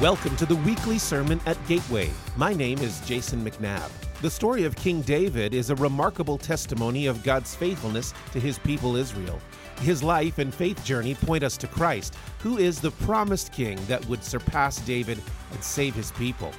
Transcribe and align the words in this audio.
Welcome 0.00 0.36
to 0.36 0.46
the 0.46 0.54
weekly 0.54 0.96
sermon 0.96 1.40
at 1.44 1.58
Gateway. 1.66 2.08
My 2.36 2.54
name 2.54 2.78
is 2.78 3.00
Jason 3.00 3.44
McNabb. 3.44 3.90
The 4.20 4.30
story 4.30 4.62
of 4.62 4.76
King 4.76 5.00
David 5.00 5.52
is 5.52 5.70
a 5.70 5.74
remarkable 5.74 6.38
testimony 6.38 7.08
of 7.08 7.24
God's 7.24 7.56
faithfulness 7.56 8.14
to 8.30 8.38
his 8.38 8.60
people 8.60 8.94
Israel. 8.94 9.40
His 9.80 10.04
life 10.04 10.38
and 10.38 10.54
faith 10.54 10.84
journey 10.84 11.16
point 11.16 11.42
us 11.42 11.56
to 11.56 11.66
Christ, 11.66 12.14
who 12.38 12.58
is 12.58 12.80
the 12.80 12.92
promised 12.92 13.52
king 13.52 13.76
that 13.88 14.06
would 14.06 14.22
surpass 14.22 14.78
David 14.82 15.20
and 15.50 15.64
save 15.64 15.96
his 15.96 16.12
people. 16.12 16.52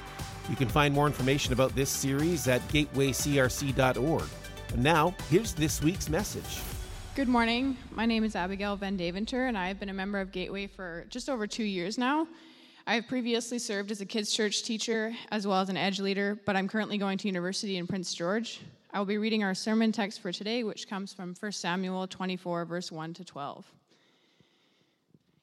You 0.50 0.56
can 0.56 0.68
find 0.68 0.92
more 0.92 1.06
information 1.06 1.54
about 1.54 1.74
this 1.74 1.88
series 1.88 2.46
at 2.46 2.60
gatewaycrc.org. 2.68 4.28
And 4.74 4.82
now, 4.82 5.14
here's 5.30 5.54
this 5.54 5.82
week's 5.82 6.10
message. 6.10 6.60
Good 7.14 7.28
morning. 7.28 7.78
My 7.90 8.04
name 8.04 8.22
is 8.22 8.36
Abigail 8.36 8.76
Van 8.76 8.98
Daventer, 8.98 9.48
and 9.48 9.56
I 9.56 9.68
have 9.68 9.80
been 9.80 9.88
a 9.88 9.94
member 9.94 10.20
of 10.20 10.30
Gateway 10.30 10.66
for 10.66 11.06
just 11.08 11.30
over 11.30 11.46
two 11.46 11.64
years 11.64 11.96
now. 11.96 12.26
I 12.86 12.94
have 12.94 13.06
previously 13.06 13.58
served 13.58 13.90
as 13.90 14.00
a 14.00 14.06
kids' 14.06 14.32
church 14.32 14.62
teacher 14.62 15.14
as 15.30 15.46
well 15.46 15.60
as 15.60 15.68
an 15.68 15.76
edge 15.76 16.00
leader, 16.00 16.38
but 16.46 16.56
I'm 16.56 16.66
currently 16.66 16.98
going 16.98 17.18
to 17.18 17.28
university 17.28 17.76
in 17.76 17.86
Prince 17.86 18.14
George. 18.14 18.60
I 18.92 18.98
will 18.98 19.06
be 19.06 19.18
reading 19.18 19.44
our 19.44 19.54
sermon 19.54 19.92
text 19.92 20.20
for 20.20 20.32
today, 20.32 20.64
which 20.64 20.88
comes 20.88 21.12
from 21.12 21.34
1 21.38 21.52
Samuel 21.52 22.06
24, 22.06 22.64
verse 22.64 22.90
1 22.90 23.14
to 23.14 23.24
12. 23.24 23.70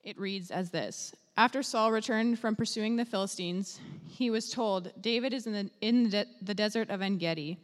It 0.04 0.20
reads 0.20 0.52
as 0.52 0.72
this 0.72 1.14
After 1.38 1.62
Saul 1.62 1.92
returned 1.92 2.40
from 2.40 2.56
pursuing 2.56 2.96
the 2.96 3.06
Philistines, 3.06 3.80
he 4.08 4.30
was 4.30 4.50
told, 4.50 4.92
David 5.00 5.34
is 5.34 5.46
in 5.46 5.54
the, 5.54 5.70
in 5.80 6.10
the, 6.10 6.26
the 6.42 6.56
desert 6.56 6.90
of 6.90 7.02
En 7.02 7.18
Gedi. 7.18 7.58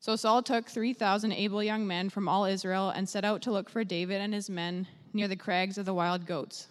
So 0.00 0.16
Saul 0.16 0.42
took 0.42 0.68
3,000 0.68 1.32
able 1.32 1.62
young 1.62 1.86
men 1.86 2.08
from 2.08 2.28
all 2.28 2.46
Israel 2.46 2.88
and 2.88 3.08
set 3.08 3.24
out 3.24 3.42
to 3.42 3.52
look 3.52 3.68
for 3.68 3.84
David 3.84 4.20
and 4.20 4.34
his 4.34 4.50
men 4.50 4.88
near 5.12 5.28
the 5.28 5.36
crags 5.36 5.78
of 5.78 5.84
the 5.84 5.94
wild 5.94 6.26
goats. 6.26 6.66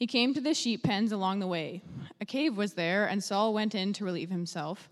He 0.00 0.06
came 0.06 0.32
to 0.32 0.40
the 0.40 0.54
sheep 0.54 0.82
pens 0.82 1.12
along 1.12 1.40
the 1.40 1.46
way. 1.46 1.82
A 2.22 2.24
cave 2.24 2.56
was 2.56 2.72
there, 2.72 3.04
and 3.04 3.22
Saul 3.22 3.52
went 3.52 3.74
in 3.74 3.92
to 3.92 4.04
relieve 4.06 4.30
himself. 4.30 4.88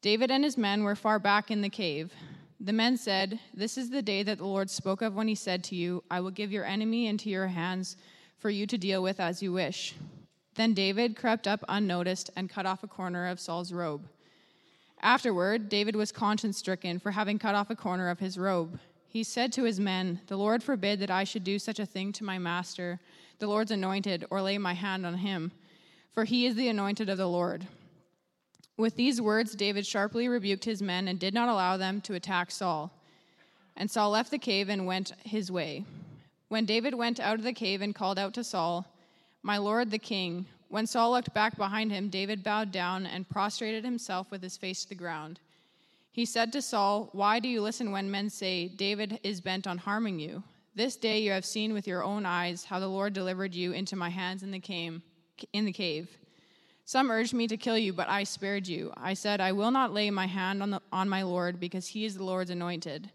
David 0.00 0.30
and 0.30 0.44
his 0.44 0.56
men 0.56 0.84
were 0.84 0.94
far 0.94 1.18
back 1.18 1.50
in 1.50 1.60
the 1.60 1.68
cave. 1.68 2.12
The 2.60 2.72
men 2.72 2.96
said, 2.96 3.40
This 3.52 3.76
is 3.76 3.90
the 3.90 4.00
day 4.00 4.22
that 4.22 4.38
the 4.38 4.46
Lord 4.46 4.70
spoke 4.70 5.02
of 5.02 5.16
when 5.16 5.26
he 5.26 5.34
said 5.34 5.64
to 5.64 5.74
you, 5.74 6.04
I 6.08 6.20
will 6.20 6.30
give 6.30 6.52
your 6.52 6.64
enemy 6.64 7.08
into 7.08 7.30
your 7.30 7.48
hands 7.48 7.96
for 8.38 8.48
you 8.48 8.64
to 8.68 8.78
deal 8.78 9.02
with 9.02 9.18
as 9.18 9.42
you 9.42 9.52
wish. 9.52 9.96
Then 10.54 10.72
David 10.72 11.16
crept 11.16 11.48
up 11.48 11.64
unnoticed 11.68 12.30
and 12.36 12.48
cut 12.48 12.64
off 12.64 12.84
a 12.84 12.88
corner 12.88 13.26
of 13.26 13.40
Saul's 13.40 13.72
robe. 13.72 14.06
Afterward, 15.00 15.68
David 15.68 15.96
was 15.96 16.12
conscience 16.12 16.58
stricken 16.58 17.00
for 17.00 17.10
having 17.10 17.40
cut 17.40 17.56
off 17.56 17.70
a 17.70 17.74
corner 17.74 18.08
of 18.08 18.20
his 18.20 18.38
robe. 18.38 18.78
He 19.12 19.24
said 19.24 19.52
to 19.52 19.64
his 19.64 19.78
men, 19.78 20.20
The 20.28 20.38
Lord 20.38 20.62
forbid 20.62 20.98
that 21.00 21.10
I 21.10 21.24
should 21.24 21.44
do 21.44 21.58
such 21.58 21.78
a 21.78 21.84
thing 21.84 22.14
to 22.14 22.24
my 22.24 22.38
master, 22.38 22.98
the 23.40 23.46
Lord's 23.46 23.70
anointed, 23.70 24.24
or 24.30 24.40
lay 24.40 24.56
my 24.56 24.72
hand 24.72 25.04
on 25.04 25.18
him, 25.18 25.52
for 26.14 26.24
he 26.24 26.46
is 26.46 26.54
the 26.54 26.68
anointed 26.68 27.10
of 27.10 27.18
the 27.18 27.28
Lord. 27.28 27.66
With 28.78 28.96
these 28.96 29.20
words, 29.20 29.54
David 29.54 29.86
sharply 29.86 30.28
rebuked 30.28 30.64
his 30.64 30.80
men 30.80 31.08
and 31.08 31.18
did 31.18 31.34
not 31.34 31.50
allow 31.50 31.76
them 31.76 32.00
to 32.00 32.14
attack 32.14 32.50
Saul. 32.50 32.90
And 33.76 33.90
Saul 33.90 34.12
left 34.12 34.30
the 34.30 34.38
cave 34.38 34.70
and 34.70 34.86
went 34.86 35.12
his 35.24 35.52
way. 35.52 35.84
When 36.48 36.64
David 36.64 36.94
went 36.94 37.20
out 37.20 37.38
of 37.38 37.44
the 37.44 37.52
cave 37.52 37.82
and 37.82 37.94
called 37.94 38.18
out 38.18 38.32
to 38.32 38.44
Saul, 38.44 38.86
My 39.42 39.58
lord 39.58 39.90
the 39.90 39.98
king, 39.98 40.46
when 40.70 40.86
Saul 40.86 41.10
looked 41.10 41.34
back 41.34 41.58
behind 41.58 41.92
him, 41.92 42.08
David 42.08 42.42
bowed 42.42 42.72
down 42.72 43.04
and 43.04 43.28
prostrated 43.28 43.84
himself 43.84 44.30
with 44.30 44.42
his 44.42 44.56
face 44.56 44.84
to 44.84 44.88
the 44.88 44.94
ground. 44.94 45.38
He 46.12 46.26
said 46.26 46.52
to 46.52 46.60
Saul, 46.62 47.08
Why 47.12 47.40
do 47.40 47.48
you 47.48 47.62
listen 47.62 47.90
when 47.90 48.10
men 48.10 48.28
say, 48.28 48.68
David 48.68 49.18
is 49.22 49.40
bent 49.40 49.66
on 49.66 49.78
harming 49.78 50.20
you? 50.20 50.42
This 50.74 50.96
day 50.96 51.20
you 51.20 51.30
have 51.32 51.44
seen 51.44 51.72
with 51.72 51.86
your 51.86 52.04
own 52.04 52.26
eyes 52.26 52.64
how 52.64 52.78
the 52.78 52.86
Lord 52.86 53.14
delivered 53.14 53.54
you 53.54 53.72
into 53.72 53.96
my 53.96 54.10
hands 54.10 54.42
in 54.42 54.50
the 54.50 54.60
cave. 54.60 56.18
Some 56.84 57.10
urged 57.10 57.32
me 57.32 57.46
to 57.48 57.56
kill 57.56 57.78
you, 57.78 57.94
but 57.94 58.10
I 58.10 58.24
spared 58.24 58.66
you. 58.66 58.92
I 58.96 59.14
said, 59.14 59.40
I 59.40 59.52
will 59.52 59.70
not 59.70 59.94
lay 59.94 60.10
my 60.10 60.26
hand 60.26 60.62
on, 60.62 60.70
the, 60.70 60.82
on 60.92 61.08
my 61.08 61.22
Lord, 61.22 61.58
because 61.58 61.86
he 61.86 62.04
is 62.04 62.16
the 62.16 62.24
Lord's 62.24 62.50
anointed. 62.50 63.10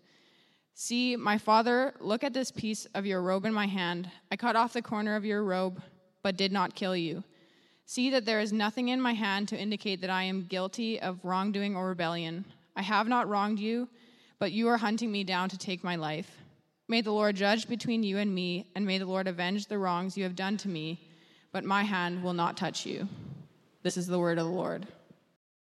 See, 0.73 1.15
my 1.15 1.37
father, 1.37 1.93
look 1.99 2.23
at 2.23 2.33
this 2.33 2.49
piece 2.49 2.85
of 2.95 3.05
your 3.05 3.21
robe 3.21 3.45
in 3.45 3.53
my 3.53 3.67
hand. 3.67 4.09
I 4.31 4.37
cut 4.37 4.55
off 4.55 4.73
the 4.73 4.81
corner 4.81 5.15
of 5.15 5.25
your 5.25 5.43
robe, 5.43 5.81
but 6.23 6.37
did 6.37 6.51
not 6.51 6.75
kill 6.75 6.95
you. 6.95 7.23
See 7.85 8.09
that 8.09 8.25
there 8.25 8.39
is 8.39 8.51
nothing 8.51 8.89
in 8.89 9.01
my 9.01 9.13
hand 9.13 9.47
to 9.49 9.57
indicate 9.57 10.01
that 10.01 10.09
I 10.09 10.23
am 10.23 10.47
guilty 10.47 10.99
of 10.99 11.23
wrongdoing 11.23 11.75
or 11.75 11.87
rebellion. 11.87 12.45
I 12.77 12.83
have 12.83 13.07
not 13.07 13.27
wronged 13.27 13.59
you, 13.59 13.89
but 14.37 14.51
you 14.51 14.67
are 14.67 14.77
hunting 14.77 15.11
me 15.11 15.23
down 15.23 15.49
to 15.49 15.57
take 15.57 15.83
my 15.83 15.95
life. 15.95 16.29
May 16.87 17.01
the 17.01 17.11
Lord 17.11 17.35
judge 17.35 17.67
between 17.67 18.03
you 18.03 18.19
and 18.19 18.33
me, 18.33 18.67
and 18.75 18.85
may 18.85 18.99
the 18.99 19.07
Lord 19.07 19.27
avenge 19.27 19.65
the 19.65 19.79
wrongs 19.79 20.15
you 20.15 20.23
have 20.23 20.35
done 20.35 20.57
to 20.57 20.69
me, 20.69 21.01
but 21.51 21.65
my 21.65 21.81
hand 21.81 22.23
will 22.23 22.33
not 22.33 22.55
touch 22.55 22.85
you. 22.85 23.09
This 23.81 23.97
is 23.97 24.05
the 24.05 24.19
word 24.19 24.37
of 24.37 24.45
the 24.45 24.51
Lord. 24.51 24.85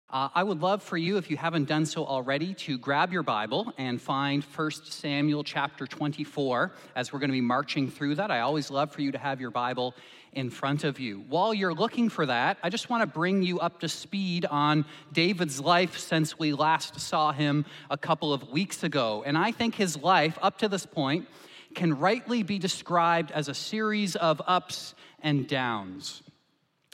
Uh, 0.09 0.27
I 0.35 0.43
would 0.43 0.61
love 0.61 0.83
for 0.83 0.97
you, 0.97 1.17
if 1.17 1.31
you 1.31 1.37
haven't 1.37 1.69
done 1.69 1.85
so 1.85 2.03
already, 2.03 2.53
to 2.55 2.77
grab 2.77 3.13
your 3.13 3.23
Bible 3.23 3.71
and 3.77 4.01
find 4.01 4.43
1 4.43 4.71
Samuel 4.71 5.43
chapter 5.43 5.87
24 5.87 6.73
as 6.95 7.13
we're 7.13 7.19
going 7.19 7.29
to 7.29 7.33
be 7.33 7.41
marching 7.41 7.89
through 7.89 8.15
that. 8.15 8.29
I 8.29 8.41
always 8.41 8.69
love 8.69 8.91
for 8.91 9.01
you 9.01 9.13
to 9.13 9.19
have 9.19 9.39
your 9.39 9.51
Bible 9.51 9.95
in 10.33 10.49
front 10.49 10.83
of 10.83 10.99
you. 10.99 11.23
While 11.27 11.53
you're 11.53 11.73
looking 11.73 12.09
for 12.09 12.25
that, 12.25 12.57
I 12.63 12.69
just 12.69 12.89
want 12.89 13.01
to 13.01 13.07
bring 13.07 13.41
you 13.43 13.59
up 13.59 13.79
to 13.81 13.89
speed 13.89 14.45
on 14.45 14.85
David's 15.11 15.59
life 15.59 15.97
since 15.97 16.37
we 16.37 16.53
last 16.53 16.99
saw 16.99 17.31
him 17.31 17.65
a 17.89 17.97
couple 17.97 18.33
of 18.33 18.49
weeks 18.49 18.83
ago. 18.83 19.23
And 19.25 19.37
I 19.37 19.51
think 19.51 19.75
his 19.75 19.97
life, 19.97 20.37
up 20.41 20.59
to 20.59 20.67
this 20.67 20.85
point, 20.85 21.27
can 21.75 21.97
rightly 21.99 22.43
be 22.43 22.59
described 22.59 23.31
as 23.31 23.47
a 23.47 23.53
series 23.53 24.15
of 24.15 24.41
ups 24.45 24.95
and 25.21 25.47
downs. 25.47 26.23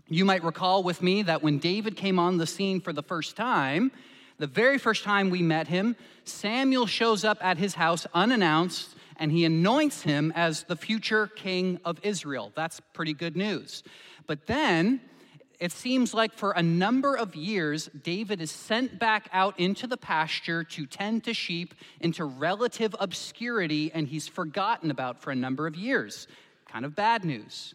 You 0.07 0.25
might 0.25 0.43
recall 0.43 0.83
with 0.83 1.01
me 1.01 1.23
that 1.23 1.41
when 1.41 1.57
David 1.57 1.95
came 1.95 2.19
on 2.19 2.37
the 2.37 2.47
scene 2.47 2.79
for 2.79 2.93
the 2.93 3.03
first 3.03 3.35
time, 3.35 3.91
the 4.37 4.47
very 4.47 4.77
first 4.77 5.03
time 5.03 5.29
we 5.29 5.41
met 5.41 5.67
him, 5.67 5.95
Samuel 6.25 6.85
shows 6.85 7.23
up 7.23 7.37
at 7.41 7.57
his 7.57 7.75
house 7.75 8.05
unannounced 8.13 8.94
and 9.17 9.31
he 9.31 9.45
anoints 9.45 10.01
him 10.01 10.31
as 10.35 10.63
the 10.63 10.75
future 10.75 11.27
king 11.27 11.79
of 11.85 11.99
Israel. 12.03 12.51
That's 12.55 12.81
pretty 12.93 13.13
good 13.13 13.35
news. 13.35 13.83
But 14.27 14.47
then 14.47 15.01
it 15.59 15.71
seems 15.71 16.13
like 16.13 16.33
for 16.33 16.51
a 16.51 16.61
number 16.61 17.15
of 17.15 17.35
years, 17.35 17.89
David 18.03 18.41
is 18.41 18.51
sent 18.51 18.99
back 18.99 19.29
out 19.31 19.59
into 19.59 19.87
the 19.87 19.97
pasture 19.97 20.63
to 20.63 20.85
tend 20.85 21.23
to 21.25 21.33
sheep 21.33 21.73
into 22.01 22.25
relative 22.25 22.95
obscurity, 22.99 23.91
and 23.93 24.07
he's 24.07 24.27
forgotten 24.27 24.91
about 24.91 25.21
for 25.21 25.31
a 25.31 25.35
number 25.35 25.67
of 25.67 25.75
years. 25.75 26.27
Kind 26.67 26.85
of 26.85 26.95
bad 26.95 27.23
news. 27.23 27.73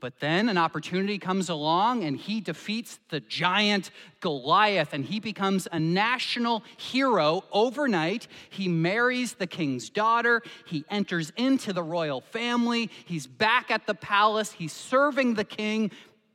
But 0.00 0.18
then 0.18 0.48
an 0.48 0.56
opportunity 0.56 1.18
comes 1.18 1.50
along 1.50 2.04
and 2.04 2.16
he 2.16 2.40
defeats 2.40 2.98
the 3.10 3.20
giant 3.20 3.90
Goliath 4.20 4.94
and 4.94 5.04
he 5.04 5.20
becomes 5.20 5.68
a 5.70 5.78
national 5.78 6.64
hero 6.78 7.44
overnight. 7.52 8.26
He 8.48 8.66
marries 8.66 9.34
the 9.34 9.46
king's 9.46 9.90
daughter. 9.90 10.42
He 10.64 10.84
enters 10.90 11.32
into 11.36 11.72
the 11.72 11.82
royal 11.82 12.22
family. 12.22 12.90
He's 13.04 13.26
back 13.26 13.70
at 13.70 13.86
the 13.86 13.94
palace. 13.94 14.52
He's 14.52 14.72
serving 14.72 15.34
the 15.34 15.44
king. 15.44 15.90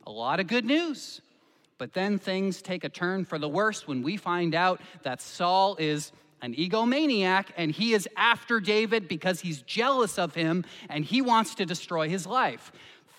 A 0.05 0.11
lot 0.11 0.39
of 0.39 0.47
good 0.47 0.65
news. 0.65 1.21
But 1.77 1.93
then 1.93 2.19
things 2.19 2.61
take 2.61 2.83
a 2.83 2.89
turn 2.89 3.25
for 3.25 3.39
the 3.39 3.49
worse 3.49 3.87
when 3.87 4.01
we 4.01 4.15
find 4.15 4.55
out 4.55 4.79
that 5.03 5.21
Saul 5.21 5.75
is 5.77 6.11
an 6.41 6.53
egomaniac 6.53 7.47
and 7.57 7.71
he 7.71 7.93
is 7.93 8.07
after 8.15 8.59
David 8.59 9.07
because 9.07 9.41
he's 9.41 9.61
jealous 9.63 10.19
of 10.19 10.35
him 10.35 10.63
and 10.89 11.03
he 11.03 11.21
wants 11.21 11.55
to 11.55 11.65
destroy 11.65 12.07
his 12.07 12.27
life. 12.27 12.71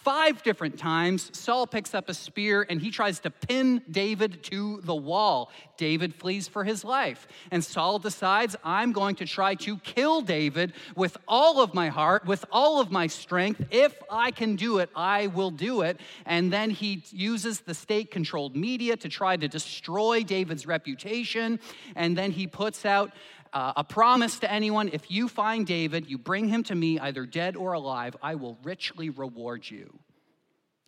Five 0.06 0.44
different 0.44 0.78
times, 0.78 1.36
Saul 1.36 1.66
picks 1.66 1.92
up 1.92 2.08
a 2.08 2.14
spear 2.14 2.64
and 2.70 2.80
he 2.80 2.92
tries 2.92 3.18
to 3.18 3.30
pin 3.32 3.82
David 3.90 4.40
to 4.44 4.80
the 4.82 4.94
wall. 4.94 5.50
David 5.76 6.14
flees 6.14 6.46
for 6.46 6.62
his 6.62 6.84
life. 6.84 7.26
And 7.50 7.64
Saul 7.64 7.98
decides, 7.98 8.54
I'm 8.62 8.92
going 8.92 9.16
to 9.16 9.26
try 9.26 9.56
to 9.56 9.78
kill 9.78 10.20
David 10.20 10.74
with 10.94 11.16
all 11.26 11.60
of 11.60 11.74
my 11.74 11.88
heart, 11.88 12.24
with 12.24 12.44
all 12.52 12.80
of 12.80 12.92
my 12.92 13.08
strength. 13.08 13.64
If 13.72 14.00
I 14.08 14.30
can 14.30 14.54
do 14.54 14.78
it, 14.78 14.90
I 14.94 15.26
will 15.26 15.50
do 15.50 15.82
it. 15.82 15.98
And 16.24 16.52
then 16.52 16.70
he 16.70 17.02
uses 17.10 17.62
the 17.62 17.74
state 17.74 18.12
controlled 18.12 18.54
media 18.54 18.96
to 18.98 19.08
try 19.08 19.36
to 19.36 19.48
destroy 19.48 20.22
David's 20.22 20.68
reputation. 20.68 21.58
And 21.96 22.16
then 22.16 22.30
he 22.30 22.46
puts 22.46 22.86
out 22.86 23.10
uh, 23.52 23.72
a 23.76 23.84
promise 23.84 24.38
to 24.40 24.50
anyone 24.50 24.90
if 24.92 25.10
you 25.10 25.28
find 25.28 25.66
David, 25.66 26.08
you 26.08 26.18
bring 26.18 26.48
him 26.48 26.62
to 26.64 26.74
me, 26.74 26.98
either 26.98 27.26
dead 27.26 27.56
or 27.56 27.72
alive, 27.72 28.16
I 28.22 28.34
will 28.34 28.58
richly 28.62 29.10
reward 29.10 29.68
you. 29.68 29.98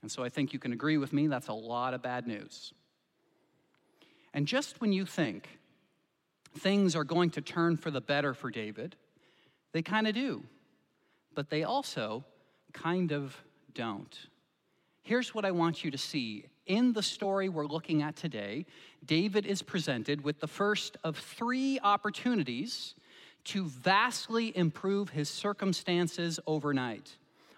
And 0.03 0.11
so 0.11 0.23
I 0.23 0.29
think 0.29 0.53
you 0.53 0.59
can 0.59 0.73
agree 0.73 0.99
with 0.99 1.13
me, 1.13 1.27
that's 1.27 1.49
a 1.49 1.53
lot 1.53 1.95
of 1.95 2.03
bad 2.03 2.27
news. 2.27 2.73
And 4.33 4.47
just 4.47 4.81
when 4.81 4.93
you 4.93 5.05
think 5.05 5.49
things 6.59 6.95
are 6.95 7.05
going 7.05 7.31
to 7.31 7.41
turn 7.41 7.77
for 7.77 7.91
the 7.91 8.01
better 8.01 8.35
for 8.35 8.51
David, 8.51 8.97
they 9.73 9.83
kind 9.83 10.07
of 10.07 10.15
do. 10.15 10.45
But 11.35 11.51
they 11.51 11.65
also 11.65 12.25
kind 12.73 13.13
of 13.13 13.37
don't. 13.75 14.17
Here's 15.03 15.35
what 15.35 15.45
I 15.45 15.51
want 15.51 15.85
you 15.85 15.91
to 15.91 15.99
see. 15.99 16.47
In 16.69 16.93
the 16.93 17.03
story 17.03 17.49
we're 17.49 17.67
looking 17.67 18.03
at 18.03 18.15
today, 18.15 18.67
David 19.05 19.47
is 19.47 19.63
presented 19.63 20.23
with 20.23 20.39
the 20.39 20.47
first 20.47 20.99
of 21.03 21.17
three 21.17 21.81
opportunities 21.83 22.95
to 23.45 23.65
vastly 23.65 24.55
improve 24.55 25.09
his 25.09 25.31
circumstances 25.31 26.39
overnight. 26.47 27.17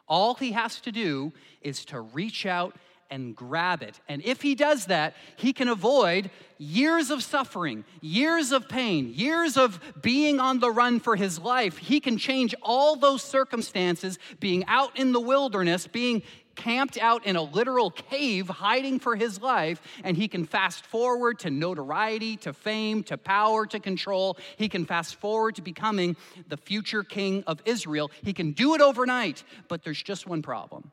All 0.09 0.35
he 0.35 0.53
has 0.53 0.81
to 0.83 0.93
do 0.93 1.33
is 1.61 1.85
to 1.87 2.01
reach 2.01 2.47
out 2.47 2.77
and 3.11 3.35
grab 3.35 3.83
it. 3.83 4.01
And 4.09 4.23
if 4.25 4.43
he 4.43 4.55
does 4.55 4.87
that, 4.87 5.15
he 5.37 5.53
can 5.53 5.69
avoid 5.69 6.31
years 6.59 7.11
of 7.11 7.23
suffering, 7.23 7.85
years 8.01 8.53
of 8.53 8.69
pain, 8.69 9.13
years 9.15 9.57
of 9.57 9.81
being 10.01 10.39
on 10.41 10.61
the 10.61 10.71
run 10.71 11.01
for 11.01 11.17
his 11.17 11.39
life. 11.39 11.79
He 11.79 12.01
can 12.01 12.19
change 12.19 12.55
all 12.63 12.97
those 12.97 13.23
circumstances, 13.23 14.19
being 14.39 14.65
out 14.67 14.99
in 14.99 15.13
the 15.13 15.21
wilderness, 15.21 15.87
being 15.87 16.23
camped 16.57 16.99
out 16.99 17.25
in 17.25 17.37
a 17.37 17.43
literal 17.43 17.91
cave 17.91 18.49
hiding 18.49 18.99
for 18.99 19.17
his 19.17 19.41
life, 19.41 19.81
and 20.05 20.17
he 20.17 20.29
can 20.29 20.45
fast 20.45 20.85
forward 20.85 21.39
to 21.39 21.51
notoriety, 21.51 22.37
to 22.37 22.53
fame, 22.53 23.03
to 23.05 23.17
power, 23.17 23.65
to 23.67 23.81
control. 23.81 24.37
He 24.57 24.69
can 24.69 24.85
fast 24.85 25.17
forward 25.17 25.57
to 25.57 25.63
becoming 25.63 26.17
the 26.49 26.59
future 26.59 27.03
king 27.03 27.45
of 27.47 27.63
Israel. 27.65 28.11
He 28.23 28.35
can 28.35 28.53
do 28.53 28.75
it 28.75 28.83
overnight, 28.83 29.43
but 29.69 29.83
there's 29.83 30.03
just 30.03 30.27
one 30.27 30.43
problem 30.43 30.91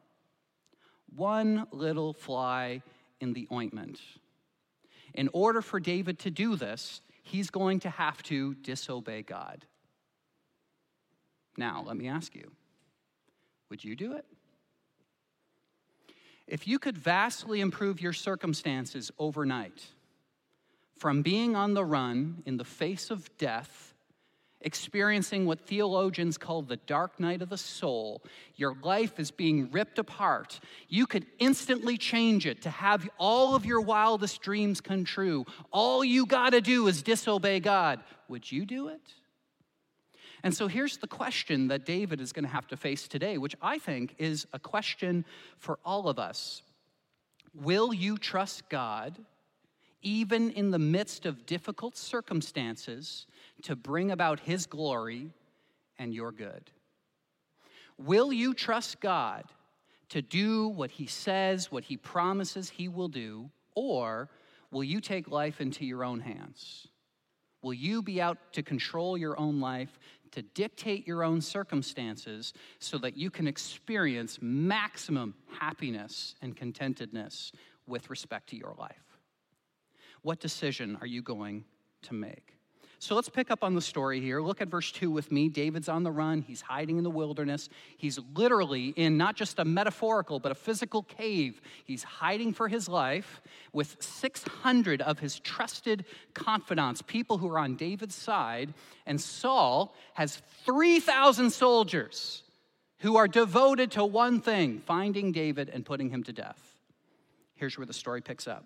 one 1.17 1.67
little 1.71 2.13
fly 2.13 2.81
in 3.19 3.33
the 3.33 3.47
ointment. 3.51 3.99
In 5.13 5.29
order 5.33 5.61
for 5.61 5.79
David 5.79 6.19
to 6.19 6.31
do 6.31 6.55
this, 6.55 7.01
he's 7.23 7.49
going 7.49 7.79
to 7.81 7.89
have 7.89 8.21
to 8.23 8.53
disobey 8.55 9.23
God. 9.23 9.65
Now, 11.57 11.83
let 11.85 11.97
me 11.97 12.07
ask 12.07 12.35
you 12.35 12.51
would 13.69 13.83
you 13.83 13.95
do 13.95 14.13
it? 14.13 14.25
If 16.47 16.67
you 16.67 16.79
could 16.79 16.97
vastly 16.97 17.59
improve 17.59 17.99
your 17.99 18.13
circumstances 18.13 19.11
overnight, 19.19 19.87
from 20.97 21.21
being 21.21 21.55
on 21.55 21.73
the 21.73 21.83
run 21.83 22.43
in 22.45 22.55
the 22.55 22.63
face 22.63 23.11
of 23.11 23.35
death, 23.37 23.93
experiencing 24.61 25.45
what 25.45 25.59
theologians 25.59 26.37
call 26.37 26.61
the 26.61 26.77
dark 26.77 27.19
night 27.19 27.41
of 27.41 27.49
the 27.49 27.57
soul, 27.57 28.23
your 28.55 28.75
life 28.81 29.19
is 29.19 29.29
being 29.29 29.69
ripped 29.71 29.99
apart, 29.99 30.59
you 30.89 31.05
could 31.05 31.25
instantly 31.39 31.97
change 31.97 32.45
it 32.45 32.61
to 32.63 32.69
have 32.69 33.07
all 33.17 33.55
of 33.55 33.65
your 33.65 33.81
wildest 33.81 34.41
dreams 34.41 34.81
come 34.81 35.03
true. 35.03 35.45
All 35.71 36.03
you 36.03 36.25
got 36.25 36.51
to 36.51 36.61
do 36.61 36.87
is 36.87 37.03
disobey 37.03 37.59
God. 37.59 37.99
Would 38.29 38.51
you 38.51 38.65
do 38.65 38.87
it? 38.87 39.13
And 40.43 40.55
so 40.55 40.67
here's 40.67 40.97
the 40.97 41.07
question 41.07 41.67
that 41.67 41.85
David 41.85 42.21
is 42.21 42.31
going 42.31 42.45
to 42.45 42.51
have 42.51 42.67
to 42.67 42.77
face 42.77 43.07
today, 43.07 43.37
which 43.37 43.55
I 43.61 43.79
think 43.79 44.15
is 44.17 44.47
a 44.53 44.59
question 44.59 45.25
for 45.57 45.79
all 45.83 46.07
of 46.07 46.19
us. 46.19 46.61
Will 47.53 47.93
you 47.93 48.17
trust 48.17 48.69
God, 48.69 49.17
even 50.01 50.51
in 50.51 50.71
the 50.71 50.79
midst 50.79 51.25
of 51.25 51.45
difficult 51.45 51.97
circumstances, 51.97 53.25
to 53.63 53.75
bring 53.75 54.11
about 54.11 54.39
His 54.39 54.65
glory 54.65 55.31
and 55.97 56.13
your 56.13 56.31
good? 56.31 56.71
Will 57.97 58.31
you 58.31 58.53
trust 58.53 58.99
God 59.01 59.45
to 60.09 60.21
do 60.21 60.67
what 60.67 60.91
He 60.91 61.07
says, 61.07 61.71
what 61.71 61.83
He 61.83 61.97
promises 61.97 62.69
He 62.69 62.87
will 62.87 63.07
do, 63.07 63.49
or 63.75 64.29
will 64.71 64.83
you 64.83 65.01
take 65.01 65.29
life 65.29 65.61
into 65.61 65.85
your 65.85 66.03
own 66.03 66.19
hands? 66.19 66.87
Will 67.61 67.73
you 67.73 68.01
be 68.01 68.21
out 68.21 68.37
to 68.53 68.61
control 68.61 69.17
your 69.17 69.39
own 69.39 69.59
life, 69.59 69.99
to 70.31 70.41
dictate 70.41 71.07
your 71.07 71.23
own 71.23 71.41
circumstances 71.41 72.53
so 72.79 72.97
that 72.99 73.17
you 73.17 73.29
can 73.29 73.47
experience 73.47 74.37
maximum 74.41 75.33
happiness 75.59 76.35
and 76.41 76.55
contentedness 76.55 77.51
with 77.87 78.09
respect 78.09 78.49
to 78.49 78.57
your 78.57 78.75
life. 78.77 79.19
What 80.21 80.39
decision 80.39 80.97
are 81.01 81.07
you 81.07 81.21
going 81.21 81.63
to 82.03 82.13
make? 82.13 82.56
So 82.99 83.13
let's 83.13 83.29
pick 83.29 83.51
up 83.51 83.63
on 83.63 83.75
the 83.75 83.81
story 83.81 84.19
here. 84.19 84.41
Look 84.41 84.59
at 84.59 84.69
verse 84.69 84.91
2 84.91 85.11
with 85.11 85.31
me. 85.31 85.49
David's 85.49 85.87
on 85.87 86.01
the 86.01 86.11
run. 86.11 86.41
He's 86.41 86.61
hiding 86.61 86.97
in 86.97 87.03
the 87.03 87.11
wilderness. 87.11 87.69
He's 87.95 88.19
literally 88.35 88.87
in 88.95 89.17
not 89.17 89.35
just 89.35 89.59
a 89.59 89.65
metaphorical, 89.65 90.39
but 90.39 90.51
a 90.51 90.55
physical 90.55 91.03
cave. 91.03 91.61
He's 91.85 92.03
hiding 92.03 92.53
for 92.53 92.67
his 92.67 92.89
life 92.89 93.41
with 93.71 93.97
600 93.99 95.03
of 95.03 95.19
his 95.19 95.39
trusted 95.39 96.05
confidants, 96.33 97.03
people 97.03 97.37
who 97.37 97.47
are 97.49 97.59
on 97.59 97.75
David's 97.75 98.15
side. 98.15 98.73
And 99.05 99.21
Saul 99.21 99.93
has 100.15 100.41
3,000 100.65 101.51
soldiers 101.51 102.41
who 102.99 103.17
are 103.17 103.27
devoted 103.27 103.91
to 103.91 104.03
one 104.03 104.41
thing 104.41 104.79
finding 104.79 105.31
David 105.31 105.69
and 105.69 105.85
putting 105.85 106.09
him 106.09 106.23
to 106.23 106.33
death. 106.33 106.59
Here's 107.53 107.77
where 107.77 107.85
the 107.85 107.93
story 107.93 108.21
picks 108.21 108.47
up. 108.47 108.65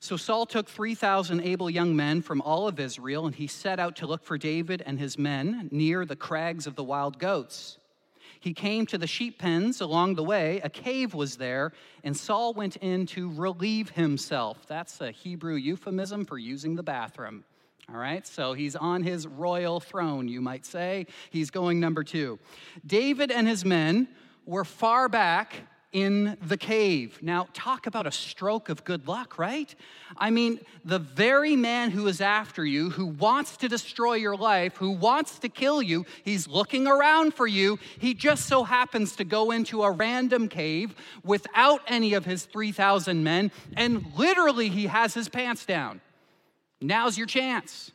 So 0.00 0.16
Saul 0.16 0.46
took 0.46 0.68
3,000 0.68 1.40
able 1.40 1.68
young 1.68 1.96
men 1.96 2.22
from 2.22 2.40
all 2.42 2.68
of 2.68 2.78
Israel, 2.78 3.26
and 3.26 3.34
he 3.34 3.46
set 3.46 3.80
out 3.80 3.96
to 3.96 4.06
look 4.06 4.22
for 4.22 4.38
David 4.38 4.82
and 4.86 4.98
his 4.98 5.18
men 5.18 5.68
near 5.72 6.04
the 6.04 6.16
crags 6.16 6.66
of 6.66 6.76
the 6.76 6.84
wild 6.84 7.18
goats. 7.18 7.78
He 8.40 8.54
came 8.54 8.86
to 8.86 8.98
the 8.98 9.08
sheep 9.08 9.38
pens 9.38 9.80
along 9.80 10.14
the 10.14 10.22
way. 10.22 10.60
A 10.62 10.70
cave 10.70 11.14
was 11.14 11.36
there, 11.36 11.72
and 12.04 12.16
Saul 12.16 12.54
went 12.54 12.76
in 12.76 13.06
to 13.06 13.30
relieve 13.32 13.90
himself. 13.90 14.64
That's 14.68 15.00
a 15.00 15.10
Hebrew 15.10 15.56
euphemism 15.56 16.24
for 16.24 16.38
using 16.38 16.76
the 16.76 16.84
bathroom. 16.84 17.44
All 17.90 17.98
right, 17.98 18.26
so 18.26 18.52
he's 18.52 18.76
on 18.76 19.02
his 19.02 19.26
royal 19.26 19.80
throne, 19.80 20.28
you 20.28 20.40
might 20.40 20.66
say. 20.66 21.06
He's 21.30 21.50
going 21.50 21.80
number 21.80 22.04
two. 22.04 22.38
David 22.86 23.32
and 23.32 23.48
his 23.48 23.64
men 23.64 24.08
were 24.44 24.64
far 24.64 25.08
back 25.08 25.54
in 25.92 26.36
the 26.42 26.56
cave. 26.56 27.18
Now, 27.22 27.48
talk 27.54 27.86
about 27.86 28.06
a 28.06 28.12
stroke 28.12 28.68
of 28.68 28.84
good 28.84 29.08
luck, 29.08 29.38
right? 29.38 29.74
I 30.18 30.30
mean, 30.30 30.60
the 30.84 30.98
very 30.98 31.56
man 31.56 31.90
who 31.90 32.06
is 32.08 32.20
after 32.20 32.64
you, 32.64 32.90
who 32.90 33.06
wants 33.06 33.56
to 33.58 33.68
destroy 33.68 34.14
your 34.14 34.36
life, 34.36 34.76
who 34.76 34.90
wants 34.90 35.38
to 35.38 35.48
kill 35.48 35.80
you, 35.80 36.04
he's 36.24 36.46
looking 36.46 36.86
around 36.86 37.32
for 37.32 37.46
you. 37.46 37.78
He 37.98 38.12
just 38.12 38.46
so 38.46 38.64
happens 38.64 39.16
to 39.16 39.24
go 39.24 39.50
into 39.50 39.82
a 39.82 39.90
random 39.90 40.48
cave 40.48 40.94
without 41.24 41.80
any 41.86 42.12
of 42.12 42.26
his 42.26 42.44
3,000 42.44 43.24
men, 43.24 43.50
and 43.74 44.04
literally 44.16 44.68
he 44.68 44.88
has 44.88 45.14
his 45.14 45.30
pants 45.30 45.64
down. 45.64 46.02
Now's 46.82 47.16
your 47.16 47.26
chance. 47.26 47.92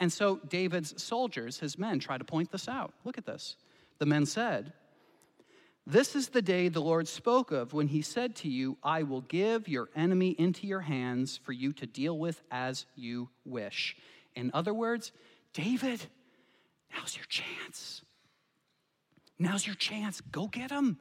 And 0.00 0.12
so 0.12 0.40
David's 0.48 1.00
soldiers, 1.02 1.58
his 1.58 1.78
men, 1.78 2.00
try 2.00 2.18
to 2.18 2.24
point 2.24 2.50
this 2.50 2.68
out. 2.68 2.92
Look 3.04 3.18
at 3.18 3.26
this. 3.26 3.56
The 3.98 4.06
men 4.06 4.26
said, 4.26 4.72
this 5.88 6.14
is 6.14 6.28
the 6.28 6.42
day 6.42 6.68
the 6.68 6.82
Lord 6.82 7.08
spoke 7.08 7.50
of 7.50 7.72
when 7.72 7.88
he 7.88 8.02
said 8.02 8.36
to 8.36 8.48
you, 8.48 8.76
I 8.82 9.04
will 9.04 9.22
give 9.22 9.68
your 9.68 9.88
enemy 9.96 10.36
into 10.38 10.66
your 10.66 10.80
hands 10.80 11.40
for 11.42 11.52
you 11.52 11.72
to 11.72 11.86
deal 11.86 12.18
with 12.18 12.42
as 12.50 12.84
you 12.94 13.30
wish. 13.46 13.96
In 14.36 14.50
other 14.52 14.74
words, 14.74 15.12
David, 15.54 16.04
now's 16.94 17.16
your 17.16 17.24
chance. 17.24 18.02
Now's 19.38 19.66
your 19.66 19.76
chance. 19.76 20.20
Go 20.20 20.46
get 20.46 20.70
him. 20.70 20.98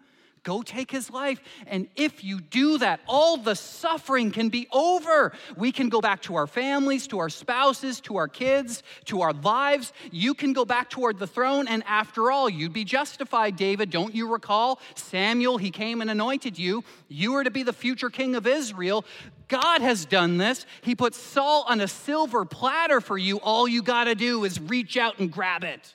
Go 0.47 0.61
take 0.61 0.89
his 0.89 1.11
life. 1.11 1.41
And 1.65 1.89
if 1.97 2.23
you 2.23 2.39
do 2.39 2.77
that, 2.77 3.01
all 3.05 3.35
the 3.35 3.53
suffering 3.53 4.31
can 4.31 4.47
be 4.47 4.65
over. 4.71 5.33
We 5.57 5.73
can 5.73 5.89
go 5.89 5.99
back 5.99 6.21
to 6.21 6.35
our 6.35 6.47
families, 6.47 7.05
to 7.07 7.19
our 7.19 7.27
spouses, 7.27 7.99
to 8.01 8.15
our 8.15 8.29
kids, 8.29 8.81
to 9.07 9.23
our 9.23 9.33
lives. 9.33 9.91
You 10.09 10.33
can 10.33 10.53
go 10.53 10.63
back 10.63 10.89
toward 10.89 11.19
the 11.19 11.27
throne. 11.27 11.67
And 11.67 11.83
after 11.85 12.31
all, 12.31 12.49
you'd 12.49 12.71
be 12.71 12.85
justified, 12.85 13.57
David. 13.57 13.89
Don't 13.89 14.15
you 14.15 14.31
recall? 14.31 14.79
Samuel, 14.95 15.57
he 15.57 15.69
came 15.69 15.99
and 15.99 16.09
anointed 16.09 16.57
you. 16.57 16.85
You 17.09 17.35
are 17.35 17.43
to 17.43 17.51
be 17.51 17.63
the 17.63 17.73
future 17.73 18.09
king 18.09 18.33
of 18.33 18.47
Israel. 18.47 19.03
God 19.49 19.81
has 19.81 20.05
done 20.05 20.37
this. 20.37 20.65
He 20.79 20.95
put 20.95 21.13
Saul 21.13 21.65
on 21.67 21.81
a 21.81 21.89
silver 21.89 22.45
platter 22.45 23.01
for 23.01 23.17
you. 23.17 23.35
All 23.39 23.67
you 23.67 23.83
got 23.83 24.05
to 24.05 24.15
do 24.15 24.45
is 24.45 24.61
reach 24.61 24.95
out 24.95 25.19
and 25.19 25.29
grab 25.29 25.65
it. 25.65 25.93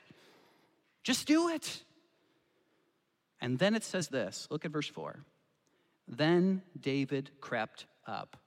Just 1.05 1.27
do 1.27 1.49
it. 1.49 1.83
And 3.43 3.59
then 3.59 3.75
it 3.75 3.85
says 3.85 4.09
this 4.09 4.49
look 4.51 4.65
at 4.65 4.71
verse 4.71 4.89
4. 4.89 5.19
Then 6.09 6.63
David 6.81 7.31
crept 7.41 7.87
up. 8.07 8.39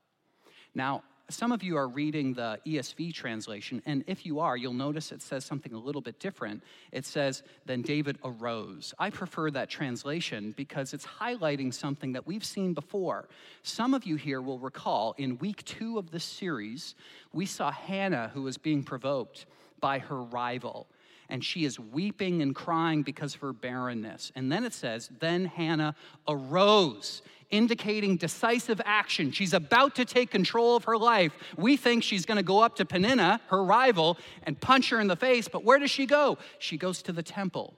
Now, 0.74 1.04
some 1.30 1.52
of 1.52 1.64
you 1.64 1.76
are 1.76 1.88
reading 1.88 2.34
the 2.34 2.60
ESV 2.68 3.12
translation, 3.12 3.82
and 3.88 4.04
if 4.06 4.28
you 4.28 4.40
are, 4.42 4.56
you'll 4.56 4.74
notice 4.74 5.12
it 5.12 5.24
says 5.24 5.44
something 5.44 5.74
a 5.74 5.80
little 5.80 6.02
bit 6.02 6.20
different. 6.20 6.64
It 6.92 7.04
says, 7.04 7.42
Then 7.66 7.82
David 7.82 8.20
arose. 8.24 8.94
I 9.00 9.10
prefer 9.10 9.50
that 9.52 9.70
translation 9.70 10.54
because 10.56 10.94
it's 10.94 11.06
highlighting 11.06 11.74
something 11.74 12.14
that 12.14 12.28
we've 12.28 12.46
seen 12.46 12.76
before. 12.76 13.28
Some 13.64 13.96
of 13.96 14.06
you 14.06 14.18
here 14.18 14.40
will 14.40 14.60
recall 14.60 15.16
in 15.18 15.40
week 15.40 15.66
two 15.66 15.98
of 15.98 16.12
this 16.12 16.24
series, 16.24 16.94
we 17.34 17.48
saw 17.48 17.72
Hannah 17.72 18.30
who 18.34 18.44
was 18.44 18.60
being 18.60 18.84
provoked 18.84 19.48
by 19.80 20.00
her 20.00 20.22
rival 20.22 20.88
and 21.30 21.44
she 21.44 21.66
is 21.66 21.80
weeping 21.80 22.42
and 22.42 22.56
crying 22.56 23.04
because 23.04 23.36
of 23.36 23.42
her 23.42 23.54
barrenness. 23.54 24.32
And 24.36 24.52
then 24.52 24.64
it 24.64 24.74
says, 24.74 25.10
Then 25.20 25.46
Hannah 25.46 25.96
arose, 26.28 27.22
indicating 27.50 28.18
decisive 28.18 28.82
action. 28.86 29.32
She's 29.32 29.54
about 29.54 29.96
to 29.96 30.06
take 30.06 30.32
control 30.32 30.76
of 30.76 30.86
her 30.86 30.98
life. 30.98 31.34
We 31.58 31.78
think 31.78 32.04
she's 32.04 32.26
going 32.26 32.38
to 32.38 32.44
go 32.44 32.62
up 32.62 32.76
to 32.78 32.86
Peninnah, 32.86 33.42
her 33.48 33.64
rival, 33.64 34.18
and 34.44 34.60
punch 34.60 34.90
her 34.90 35.00
in 35.00 35.08
the 35.08 35.16
face, 35.16 35.48
but 35.48 35.64
where 35.64 35.80
does 35.80 35.92
she 35.92 36.06
go? 36.06 36.38
She 36.60 36.78
goes 36.78 37.02
to 37.04 37.12
the 37.12 37.24
temple 37.24 37.76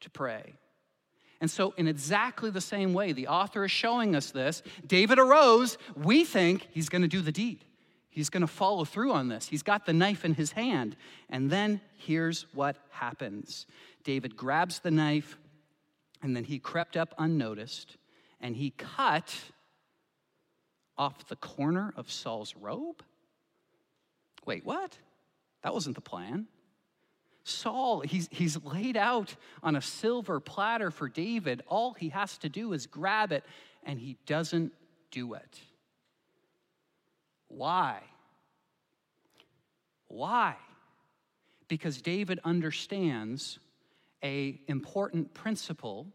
to 0.00 0.10
pray. 0.10 0.54
And 1.40 1.50
so, 1.50 1.74
in 1.76 1.88
exactly 1.88 2.50
the 2.50 2.60
same 2.60 2.94
way, 2.94 3.12
the 3.12 3.26
author 3.26 3.64
is 3.64 3.72
showing 3.72 4.14
us 4.14 4.30
this. 4.30 4.62
David 4.86 5.18
arose. 5.18 5.76
We 5.96 6.24
think 6.24 6.68
he's 6.70 6.88
going 6.88 7.02
to 7.02 7.08
do 7.08 7.20
the 7.20 7.32
deed. 7.32 7.64
He's 8.12 8.28
going 8.28 8.42
to 8.42 8.46
follow 8.46 8.84
through 8.84 9.12
on 9.12 9.28
this. 9.28 9.48
He's 9.48 9.62
got 9.62 9.86
the 9.86 9.94
knife 9.94 10.26
in 10.26 10.34
his 10.34 10.52
hand. 10.52 10.96
And 11.30 11.48
then 11.50 11.80
here's 11.96 12.44
what 12.52 12.76
happens 12.90 13.66
David 14.04 14.36
grabs 14.36 14.80
the 14.80 14.90
knife, 14.90 15.38
and 16.22 16.36
then 16.36 16.44
he 16.44 16.58
crept 16.58 16.94
up 16.94 17.14
unnoticed, 17.16 17.96
and 18.38 18.54
he 18.54 18.68
cut 18.68 19.34
off 20.98 21.26
the 21.28 21.36
corner 21.36 21.94
of 21.96 22.12
Saul's 22.12 22.54
robe? 22.54 23.02
Wait, 24.44 24.66
what? 24.66 24.98
That 25.62 25.72
wasn't 25.72 25.94
the 25.94 26.02
plan. 26.02 26.48
Saul, 27.44 28.00
he's, 28.00 28.28
he's 28.30 28.62
laid 28.62 28.98
out 28.98 29.34
on 29.62 29.74
a 29.74 29.80
silver 29.80 30.38
platter 30.38 30.90
for 30.90 31.08
David. 31.08 31.62
All 31.66 31.94
he 31.94 32.10
has 32.10 32.36
to 32.38 32.50
do 32.50 32.74
is 32.74 32.86
grab 32.86 33.32
it, 33.32 33.42
and 33.84 33.98
he 33.98 34.18
doesn't 34.26 34.72
do 35.10 35.32
it. 35.32 35.58
Why? 37.54 38.00
Why? 40.08 40.56
Because 41.68 42.00
David 42.00 42.40
understands 42.44 43.58
a 44.24 44.60
important 44.68 45.34
principle 45.34 46.06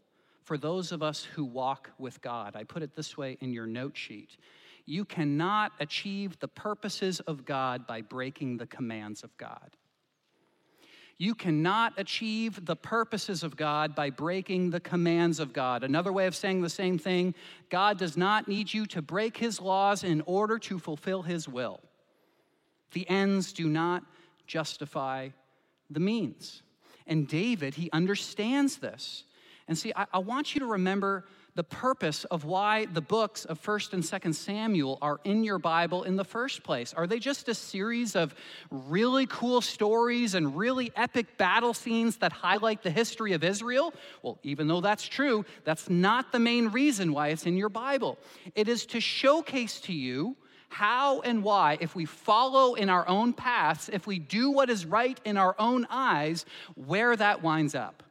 for 0.43 0.57
those 0.57 0.91
of 0.91 1.03
us 1.03 1.23
who 1.23 1.43
walk 1.43 1.91
with 1.97 2.21
God. 2.21 2.55
I 2.55 2.63
put 2.63 2.81
it 2.81 2.95
this 2.95 3.17
way 3.17 3.37
in 3.41 3.53
your 3.53 3.67
note 3.67 3.97
sheet. 3.97 4.37
You 4.85 5.03
cannot 5.03 5.73
achieve 5.79 6.39
the 6.39 6.47
purposes 6.47 7.19
of 7.21 7.43
God 7.43 7.85
by 7.85 8.01
breaking 8.01 8.57
the 8.57 8.67
commands 8.67 9.23
of 9.23 9.35
God. 9.37 9.75
You 11.19 11.33
cannot 11.33 11.93
achieve 11.97 12.63
the 12.65 12.75
purposes 12.75 13.41
of 13.41 13.57
God 13.57 13.95
by 13.95 14.11
breaking 14.11 14.69
the 14.69 14.79
commands 14.79 15.39
of 15.39 15.51
God. 15.51 15.83
Another 15.83 16.13
way 16.13 16.27
of 16.27 16.35
saying 16.35 16.61
the 16.61 16.69
same 16.69 16.99
thing 16.99 17.33
God 17.69 17.97
does 17.97 18.15
not 18.15 18.47
need 18.47 18.71
you 18.71 18.85
to 18.87 19.01
break 19.01 19.37
his 19.37 19.59
laws 19.59 20.03
in 20.03 20.21
order 20.25 20.59
to 20.59 20.77
fulfill 20.77 21.23
his 21.23 21.47
will. 21.47 21.79
The 22.91 23.09
ends 23.09 23.51
do 23.51 23.67
not 23.67 24.03
justify 24.45 25.29
the 25.89 25.99
means. 25.99 26.61
And 27.07 27.27
David, 27.27 27.73
he 27.73 27.89
understands 27.91 28.77
this. 28.77 29.23
And 29.67 29.77
see, 29.77 29.91
I, 29.95 30.05
I 30.13 30.19
want 30.19 30.53
you 30.53 30.59
to 30.59 30.67
remember 30.67 31.25
the 31.57 31.63
purpose 31.63 32.23
of 32.25 32.45
why 32.45 32.85
the 32.85 33.01
books 33.01 33.43
of 33.45 33.59
1st 33.59 33.93
and 33.93 34.03
2nd 34.03 34.35
Samuel 34.35 34.99
are 35.01 35.19
in 35.23 35.43
your 35.43 35.57
Bible 35.57 36.03
in 36.03 36.15
the 36.15 36.23
first 36.23 36.61
place. 36.61 36.93
Are 36.93 37.07
they 37.07 37.17
just 37.17 37.49
a 37.49 37.55
series 37.55 38.15
of 38.15 38.35
really 38.69 39.25
cool 39.25 39.59
stories 39.61 40.35
and 40.35 40.55
really 40.55 40.91
epic 40.95 41.35
battle 41.37 41.73
scenes 41.73 42.17
that 42.17 42.31
highlight 42.31 42.83
the 42.83 42.91
history 42.91 43.33
of 43.33 43.43
Israel? 43.43 43.91
Well, 44.21 44.37
even 44.43 44.67
though 44.67 44.81
that's 44.81 45.03
true, 45.03 45.45
that's 45.63 45.89
not 45.89 46.31
the 46.31 46.37
main 46.37 46.67
reason 46.67 47.11
why 47.11 47.29
it's 47.29 47.47
in 47.47 47.57
your 47.57 47.69
Bible. 47.69 48.19
It 48.53 48.69
is 48.69 48.85
to 48.87 49.01
showcase 49.01 49.81
to 49.81 49.93
you 49.93 50.37
how 50.69 51.21
and 51.21 51.43
why, 51.43 51.79
if 51.81 51.95
we 51.95 52.05
follow 52.05 52.75
in 52.75 52.87
our 52.87 53.07
own 53.07 53.33
paths, 53.33 53.89
if 53.91 54.05
we 54.05 54.19
do 54.19 54.51
what 54.51 54.69
is 54.69 54.85
right 54.85 55.19
in 55.25 55.37
our 55.37 55.55
own 55.57 55.87
eyes, 55.89 56.45
where 56.75 57.15
that 57.15 57.41
winds 57.41 57.73
up. 57.73 58.03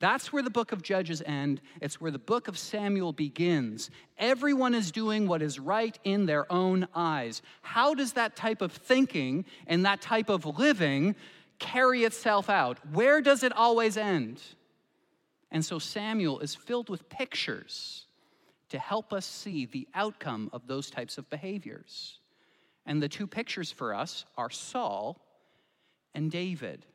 That's 0.00 0.32
where 0.32 0.42
the 0.42 0.50
book 0.50 0.72
of 0.72 0.82
Judges 0.82 1.22
end. 1.24 1.60
It's 1.82 2.00
where 2.00 2.10
the 2.10 2.18
book 2.18 2.48
of 2.48 2.58
Samuel 2.58 3.12
begins. 3.12 3.90
Everyone 4.16 4.74
is 4.74 4.90
doing 4.90 5.28
what 5.28 5.42
is 5.42 5.60
right 5.60 5.96
in 6.04 6.24
their 6.24 6.50
own 6.50 6.88
eyes. 6.94 7.42
How 7.60 7.94
does 7.94 8.14
that 8.14 8.34
type 8.34 8.62
of 8.62 8.72
thinking 8.72 9.44
and 9.66 9.84
that 9.84 10.00
type 10.00 10.30
of 10.30 10.58
living 10.58 11.16
carry 11.58 12.04
itself 12.04 12.48
out? 12.48 12.78
Where 12.94 13.20
does 13.20 13.42
it 13.42 13.52
always 13.52 13.98
end? 13.98 14.42
And 15.50 15.62
so 15.62 15.78
Samuel 15.78 16.40
is 16.40 16.54
filled 16.54 16.88
with 16.88 17.10
pictures 17.10 18.06
to 18.70 18.78
help 18.78 19.12
us 19.12 19.26
see 19.26 19.66
the 19.66 19.86
outcome 19.94 20.48
of 20.54 20.66
those 20.66 20.90
types 20.90 21.18
of 21.18 21.28
behaviors. 21.28 22.20
And 22.86 23.02
the 23.02 23.08
two 23.08 23.26
pictures 23.26 23.70
for 23.70 23.92
us 23.94 24.24
are 24.38 24.48
Saul 24.48 25.20
and 26.14 26.30
David. 26.30 26.86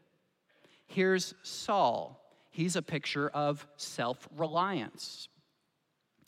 Here's 0.88 1.36
Saul 1.44 2.25
he's 2.56 2.76
a 2.76 2.82
picture 2.82 3.30
of 3.30 3.68
self 3.76 4.28
reliance, 4.36 5.28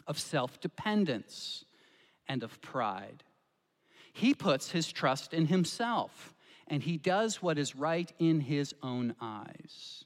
of 0.06 0.20
self 0.20 0.60
dependence, 0.60 1.64
and 2.28 2.44
of 2.44 2.62
pride. 2.62 3.24
He 4.14 4.34
puts 4.34 4.72
his 4.72 4.92
trust 4.92 5.34
in 5.34 5.46
himself 5.46 6.34
and 6.68 6.84
he 6.84 6.98
does 6.98 7.42
what 7.42 7.58
is 7.58 7.76
right 7.76 8.12
in 8.20 8.42
his 8.42 8.76
own 8.84 9.16
eyes. 9.22 10.04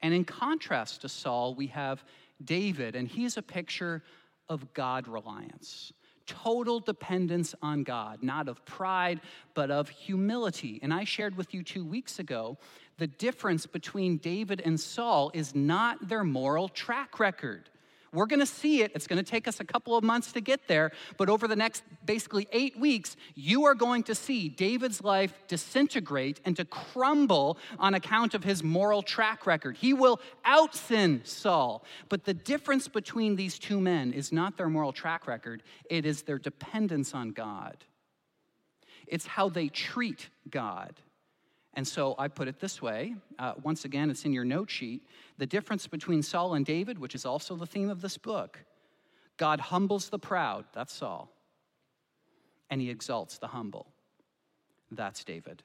And 0.00 0.14
in 0.14 0.24
contrast 0.24 1.00
to 1.00 1.08
Saul, 1.08 1.54
we 1.54 1.68
have 1.68 2.04
David, 2.44 2.94
and 2.94 3.08
he's 3.08 3.36
a 3.36 3.42
picture 3.42 4.04
of 4.48 4.72
God 4.74 5.08
reliance 5.08 5.92
total 6.26 6.80
dependence 6.80 7.54
on 7.62 7.84
God, 7.84 8.22
not 8.22 8.48
of 8.48 8.64
pride, 8.64 9.20
but 9.54 9.70
of 9.70 9.88
humility. 9.88 10.80
And 10.82 10.92
I 10.92 11.04
shared 11.04 11.36
with 11.36 11.54
you 11.54 11.62
two 11.62 11.84
weeks 11.84 12.18
ago 12.18 12.58
the 12.98 13.06
difference 13.06 13.66
between 13.66 14.16
David 14.18 14.62
and 14.64 14.78
Saul 14.78 15.30
is 15.34 15.54
not 15.54 16.08
their 16.08 16.24
moral 16.24 16.68
track 16.68 17.18
record. 17.20 17.68
We're 18.12 18.26
going 18.26 18.40
to 18.40 18.46
see 18.46 18.80
it. 18.80 18.92
It's 18.94 19.06
going 19.06 19.22
to 19.22 19.30
take 19.30 19.46
us 19.46 19.60
a 19.60 19.64
couple 19.64 19.94
of 19.94 20.02
months 20.02 20.32
to 20.32 20.40
get 20.40 20.68
there. 20.68 20.92
But 21.18 21.28
over 21.28 21.46
the 21.46 21.56
next 21.56 21.82
basically 22.06 22.48
eight 22.50 22.78
weeks, 22.78 23.14
you 23.34 23.66
are 23.66 23.74
going 23.74 24.04
to 24.04 24.14
see 24.14 24.48
David's 24.48 25.04
life 25.04 25.34
disintegrate 25.48 26.40
and 26.46 26.56
to 26.56 26.64
crumble 26.64 27.58
on 27.78 27.92
account 27.92 28.32
of 28.32 28.42
his 28.42 28.62
moral 28.62 29.02
track 29.02 29.46
record. 29.46 29.76
He 29.76 29.92
will 29.92 30.18
out 30.46 30.74
sin 30.74 31.20
Saul. 31.24 31.84
But 32.08 32.24
the 32.24 32.32
difference 32.32 32.88
between 32.88 33.36
these 33.36 33.58
two 33.58 33.80
men 33.80 34.14
is 34.14 34.32
not 34.32 34.56
their 34.56 34.70
moral 34.70 34.92
track 34.92 35.26
record, 35.26 35.62
it 35.90 36.06
is 36.06 36.22
their 36.22 36.38
dependence 36.38 37.12
on 37.12 37.32
God. 37.32 37.84
It's 39.06 39.26
how 39.26 39.50
they 39.50 39.68
treat 39.68 40.30
God. 40.48 40.94
And 41.76 41.86
so 41.86 42.14
I 42.18 42.28
put 42.28 42.48
it 42.48 42.58
this 42.58 42.80
way 42.80 43.14
uh, 43.38 43.52
once 43.62 43.84
again, 43.84 44.10
it's 44.10 44.24
in 44.24 44.32
your 44.32 44.46
note 44.46 44.70
sheet. 44.70 45.02
The 45.36 45.46
difference 45.46 45.86
between 45.86 46.22
Saul 46.22 46.54
and 46.54 46.64
David, 46.64 46.98
which 46.98 47.14
is 47.14 47.26
also 47.26 47.54
the 47.54 47.66
theme 47.66 47.90
of 47.90 48.00
this 48.00 48.18
book 48.18 48.58
God 49.36 49.60
humbles 49.60 50.08
the 50.08 50.18
proud, 50.18 50.64
that's 50.72 50.94
Saul, 50.94 51.30
and 52.70 52.80
he 52.80 52.88
exalts 52.88 53.38
the 53.38 53.48
humble, 53.48 53.86
that's 54.90 55.22
David. 55.22 55.62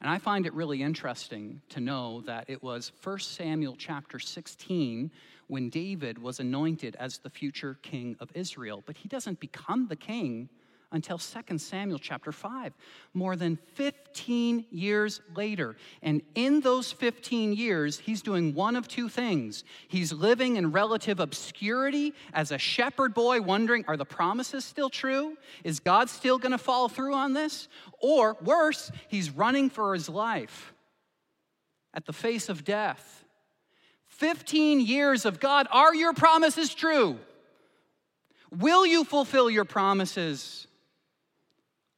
And 0.00 0.08
I 0.08 0.18
find 0.18 0.46
it 0.46 0.54
really 0.54 0.82
interesting 0.82 1.60
to 1.70 1.80
know 1.80 2.20
that 2.22 2.48
it 2.48 2.62
was 2.62 2.92
1 3.02 3.18
Samuel 3.18 3.74
chapter 3.76 4.18
16 4.18 5.10
when 5.48 5.70
David 5.70 6.18
was 6.18 6.40
anointed 6.40 6.96
as 7.00 7.18
the 7.18 7.30
future 7.30 7.78
king 7.82 8.16
of 8.20 8.30
Israel. 8.34 8.82
But 8.86 8.98
he 8.98 9.08
doesn't 9.08 9.40
become 9.40 9.88
the 9.88 9.96
king 9.96 10.48
until 10.94 11.18
2 11.18 11.58
Samuel 11.58 11.98
chapter 11.98 12.32
5, 12.32 12.72
more 13.12 13.34
than 13.34 13.56
15 13.74 14.64
years 14.70 15.20
later. 15.34 15.76
And 16.02 16.22
in 16.34 16.60
those 16.60 16.92
15 16.92 17.52
years, 17.52 17.98
he's 17.98 18.22
doing 18.22 18.54
one 18.54 18.76
of 18.76 18.86
two 18.86 19.08
things. 19.08 19.64
He's 19.88 20.12
living 20.12 20.56
in 20.56 20.70
relative 20.70 21.18
obscurity 21.18 22.14
as 22.32 22.52
a 22.52 22.58
shepherd 22.58 23.12
boy, 23.12 23.42
wondering, 23.42 23.84
are 23.88 23.96
the 23.96 24.04
promises 24.04 24.64
still 24.64 24.88
true? 24.88 25.36
Is 25.64 25.80
God 25.80 26.08
still 26.08 26.38
going 26.38 26.52
to 26.52 26.58
follow 26.58 26.88
through 26.88 27.14
on 27.14 27.32
this? 27.34 27.68
Or 28.00 28.36
worse, 28.42 28.92
he's 29.08 29.30
running 29.30 29.70
for 29.70 29.94
his 29.94 30.08
life 30.08 30.72
at 31.92 32.06
the 32.06 32.12
face 32.12 32.48
of 32.48 32.64
death. 32.64 33.24
15 34.06 34.80
years 34.80 35.24
of 35.24 35.40
God, 35.40 35.66
are 35.72 35.92
your 35.92 36.14
promises 36.14 36.72
true? 36.72 37.18
Will 38.52 38.86
you 38.86 39.02
fulfill 39.02 39.50
your 39.50 39.64
promises? 39.64 40.68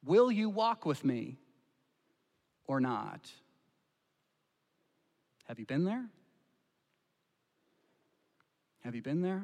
Will 0.07 0.31
you 0.31 0.49
walk 0.49 0.85
with 0.85 1.03
me 1.03 1.37
or 2.65 2.79
not? 2.79 3.29
Have 5.49 5.59
you 5.59 5.65
been 5.65 5.83
there? 5.83 6.05
Have 8.85 8.95
you 8.95 9.01
been 9.01 9.21
there? 9.21 9.43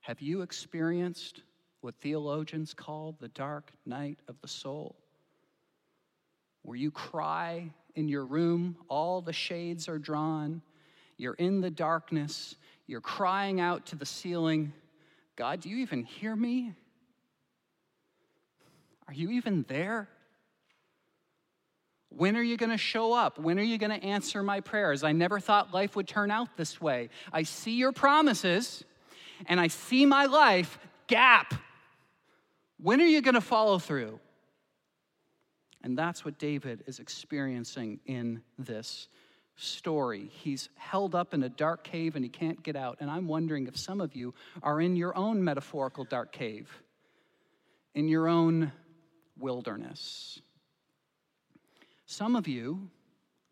Have 0.00 0.20
you 0.20 0.42
experienced 0.42 1.42
what 1.80 1.94
theologians 2.00 2.74
call 2.74 3.14
the 3.20 3.28
dark 3.28 3.70
night 3.86 4.18
of 4.26 4.34
the 4.40 4.48
soul? 4.48 4.96
Where 6.62 6.76
you 6.76 6.90
cry 6.90 7.70
in 7.94 8.08
your 8.08 8.26
room, 8.26 8.76
all 8.88 9.20
the 9.20 9.32
shades 9.32 9.88
are 9.88 9.98
drawn, 9.98 10.60
you're 11.16 11.34
in 11.34 11.60
the 11.60 11.70
darkness, 11.70 12.56
you're 12.88 13.00
crying 13.00 13.60
out 13.60 13.86
to 13.86 13.96
the 13.96 14.06
ceiling 14.06 14.72
God, 15.40 15.62
do 15.62 15.70
you 15.70 15.78
even 15.78 16.02
hear 16.04 16.36
me? 16.36 16.74
Are 19.10 19.12
you 19.12 19.32
even 19.32 19.64
there? 19.66 20.08
When 22.10 22.36
are 22.36 22.42
you 22.42 22.56
going 22.56 22.70
to 22.70 22.78
show 22.78 23.12
up? 23.12 23.40
When 23.40 23.58
are 23.58 23.62
you 23.62 23.76
going 23.76 23.90
to 23.90 24.06
answer 24.06 24.40
my 24.40 24.60
prayers? 24.60 25.02
I 25.02 25.10
never 25.10 25.40
thought 25.40 25.74
life 25.74 25.96
would 25.96 26.06
turn 26.06 26.30
out 26.30 26.56
this 26.56 26.80
way. 26.80 27.08
I 27.32 27.42
see 27.42 27.72
your 27.72 27.90
promises 27.90 28.84
and 29.46 29.58
I 29.58 29.66
see 29.66 30.06
my 30.06 30.26
life 30.26 30.78
gap. 31.08 31.54
When 32.80 33.00
are 33.00 33.06
you 33.06 33.20
going 33.20 33.34
to 33.34 33.40
follow 33.40 33.80
through? 33.80 34.20
And 35.82 35.98
that's 35.98 36.24
what 36.24 36.38
David 36.38 36.84
is 36.86 37.00
experiencing 37.00 37.98
in 38.06 38.42
this 38.60 39.08
story. 39.56 40.30
He's 40.32 40.68
held 40.76 41.16
up 41.16 41.34
in 41.34 41.42
a 41.42 41.48
dark 41.48 41.82
cave 41.82 42.14
and 42.14 42.24
he 42.24 42.28
can't 42.28 42.62
get 42.62 42.76
out. 42.76 42.98
And 43.00 43.10
I'm 43.10 43.26
wondering 43.26 43.66
if 43.66 43.76
some 43.76 44.00
of 44.00 44.14
you 44.14 44.34
are 44.62 44.80
in 44.80 44.94
your 44.94 45.16
own 45.16 45.42
metaphorical 45.42 46.04
dark 46.04 46.30
cave, 46.30 46.70
in 47.96 48.06
your 48.06 48.28
own 48.28 48.70
wilderness. 49.40 50.40
Some 52.06 52.36
of 52.36 52.46
you, 52.48 52.90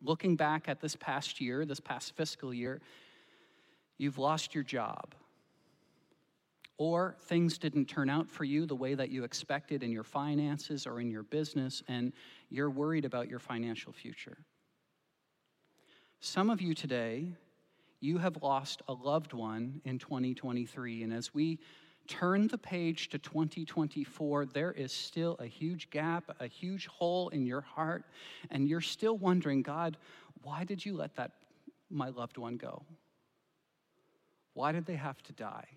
looking 0.03 0.37
back 0.37 0.69
at 0.69 0.81
this 0.81 0.97
past 0.97 1.41
year, 1.41 1.65
this 1.65 1.81
past 1.81 2.17
fiscal 2.17 2.53
year, 2.53 2.81
you've 3.99 4.19
lost 4.19 4.55
your 4.55 4.65
job, 4.65 5.15
or 6.77 7.17
things 7.23 7.59
didn't 7.59 7.87
turn 7.87 8.09
out 8.09 8.29
for 8.29 8.45
you 8.45 8.67
the 8.67 8.77
way 8.77 8.95
that 8.95 9.11
you 9.11 9.25
expected 9.25 9.83
in 9.83 9.91
your 9.91 10.05
finances 10.05 10.87
or 10.87 11.01
in 11.01 11.11
your 11.11 11.25
business, 11.25 11.83
and 11.89 12.13
you're 12.51 12.71
worried 12.71 13.05
about 13.05 13.29
your 13.29 13.41
financial 13.41 13.93
future. 13.93 14.39
Some 16.21 16.51
of 16.51 16.61
you 16.61 16.75
today, 16.75 17.33
you 18.01 18.19
have 18.19 18.43
lost 18.43 18.83
a 18.89 18.93
loved 18.93 19.33
one 19.33 19.81
in 19.85 19.99
2023, 19.99 21.03
and 21.03 21.13
as 21.13 21.35
we 21.35 21.59
turn 22.09 22.49
the 22.49 22.59
page 22.59 23.11
to 23.11 23.19
2024, 23.19 24.47
there 24.47 24.73
is 24.73 24.93
still 24.93 25.37
a 25.39 25.47
huge 25.47 25.91
gap, 25.91 26.25
a 26.41 26.47
huge 26.47 26.87
hole 26.87 27.29
in 27.29 27.47
your 27.47 27.61
heart, 27.61 28.05
and 28.51 28.67
you're 28.67 28.81
still 28.81 29.17
wondering, 29.17 29.63
God, 29.63 29.97
why 30.43 30.65
did 30.65 30.85
you 30.85 30.97
let 30.97 31.15
that 31.17 31.33
my 31.91 32.09
loved 32.09 32.39
one 32.39 32.57
go? 32.57 32.83
Why 34.55 34.73
did 34.73 34.87
they 34.87 34.97
have 34.97 35.23
to 35.25 35.33
die? 35.33 35.69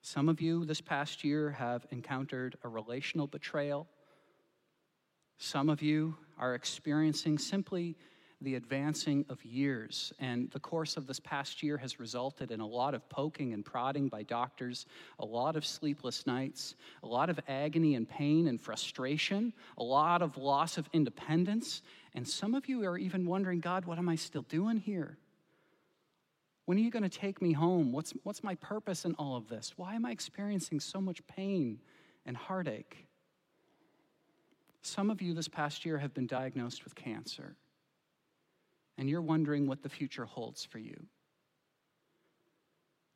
Some 0.00 0.28
of 0.28 0.40
you 0.40 0.64
this 0.64 0.80
past 0.80 1.22
year 1.22 1.50
have 1.50 1.86
encountered 1.90 2.56
a 2.64 2.68
relational 2.68 3.28
betrayal. 3.28 3.86
Some 5.38 5.68
of 5.68 5.80
you 5.80 6.16
are 6.38 6.54
experiencing 6.54 7.38
simply 7.38 7.96
the 8.42 8.54
advancing 8.56 9.24
of 9.28 9.44
years. 9.44 10.12
And 10.18 10.50
the 10.50 10.60
course 10.60 10.96
of 10.96 11.06
this 11.06 11.20
past 11.20 11.62
year 11.62 11.76
has 11.78 12.00
resulted 12.00 12.50
in 12.50 12.60
a 12.60 12.66
lot 12.66 12.94
of 12.94 13.08
poking 13.08 13.52
and 13.52 13.64
prodding 13.64 14.08
by 14.08 14.22
doctors, 14.22 14.86
a 15.18 15.24
lot 15.24 15.56
of 15.56 15.64
sleepless 15.64 16.26
nights, 16.26 16.74
a 17.02 17.06
lot 17.06 17.30
of 17.30 17.40
agony 17.48 17.94
and 17.94 18.08
pain 18.08 18.48
and 18.48 18.60
frustration, 18.60 19.52
a 19.78 19.82
lot 19.82 20.22
of 20.22 20.36
loss 20.36 20.78
of 20.78 20.88
independence. 20.92 21.82
And 22.14 22.26
some 22.26 22.54
of 22.54 22.68
you 22.68 22.84
are 22.84 22.98
even 22.98 23.26
wondering, 23.26 23.60
God, 23.60 23.84
what 23.84 23.98
am 23.98 24.08
I 24.08 24.16
still 24.16 24.42
doing 24.42 24.78
here? 24.78 25.18
When 26.66 26.78
are 26.78 26.80
you 26.80 26.90
going 26.90 27.02
to 27.02 27.08
take 27.08 27.42
me 27.42 27.52
home? 27.52 27.92
What's, 27.92 28.12
what's 28.22 28.44
my 28.44 28.54
purpose 28.56 29.04
in 29.04 29.14
all 29.14 29.36
of 29.36 29.48
this? 29.48 29.72
Why 29.76 29.94
am 29.94 30.06
I 30.06 30.10
experiencing 30.10 30.80
so 30.80 31.00
much 31.00 31.26
pain 31.26 31.80
and 32.24 32.36
heartache? 32.36 33.06
Some 34.82 35.10
of 35.10 35.22
you 35.22 35.34
this 35.34 35.48
past 35.48 35.84
year 35.84 35.98
have 35.98 36.14
been 36.14 36.26
diagnosed 36.26 36.84
with 36.84 36.94
cancer 36.94 37.56
and 38.98 39.08
you're 39.08 39.22
wondering 39.22 39.66
what 39.66 39.82
the 39.82 39.88
future 39.88 40.24
holds 40.24 40.64
for 40.64 40.78
you. 40.78 41.06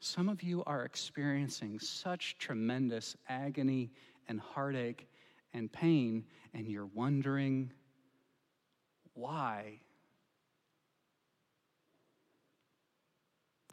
Some 0.00 0.28
of 0.28 0.42
you 0.42 0.62
are 0.64 0.84
experiencing 0.84 1.78
such 1.78 2.38
tremendous 2.38 3.16
agony 3.28 3.90
and 4.28 4.40
heartache 4.40 5.08
and 5.54 5.72
pain, 5.72 6.24
and 6.54 6.68
you're 6.68 6.90
wondering 6.94 7.72
why. 9.14 9.80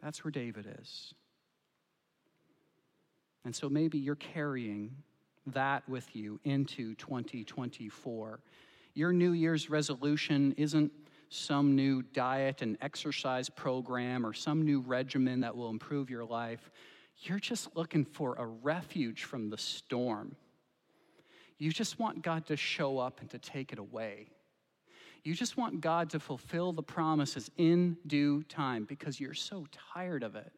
That's 0.02 0.24
where 0.24 0.30
David 0.30 0.66
is. 0.80 1.14
And 3.44 3.54
so 3.54 3.68
maybe 3.68 3.98
you're 3.98 4.14
carrying 4.14 4.96
that 5.46 5.86
with 5.88 6.16
you 6.16 6.40
into 6.44 6.94
2024. 6.94 8.40
Your 8.94 9.12
New 9.12 9.32
Year's 9.32 9.68
resolution 9.68 10.54
isn't 10.56 10.90
some 11.28 11.74
new 11.74 12.02
diet 12.02 12.62
and 12.62 12.76
exercise 12.80 13.48
program 13.48 14.24
or 14.24 14.32
some 14.32 14.62
new 14.62 14.80
regimen 14.80 15.40
that 15.40 15.56
will 15.56 15.70
improve 15.70 16.10
your 16.10 16.24
life. 16.24 16.70
You're 17.18 17.38
just 17.38 17.76
looking 17.76 18.04
for 18.04 18.34
a 18.36 18.46
refuge 18.46 19.24
from 19.24 19.50
the 19.50 19.58
storm. 19.58 20.36
You 21.58 21.70
just 21.70 21.98
want 21.98 22.22
God 22.22 22.46
to 22.46 22.56
show 22.56 22.98
up 22.98 23.20
and 23.20 23.30
to 23.30 23.38
take 23.38 23.72
it 23.72 23.78
away. 23.78 24.28
You 25.22 25.34
just 25.34 25.56
want 25.56 25.80
God 25.80 26.10
to 26.10 26.20
fulfill 26.20 26.72
the 26.72 26.82
promises 26.82 27.50
in 27.56 27.96
due 28.06 28.42
time 28.42 28.84
because 28.84 29.18
you're 29.18 29.32
so 29.32 29.66
tired 29.94 30.22
of 30.22 30.36
it, 30.36 30.52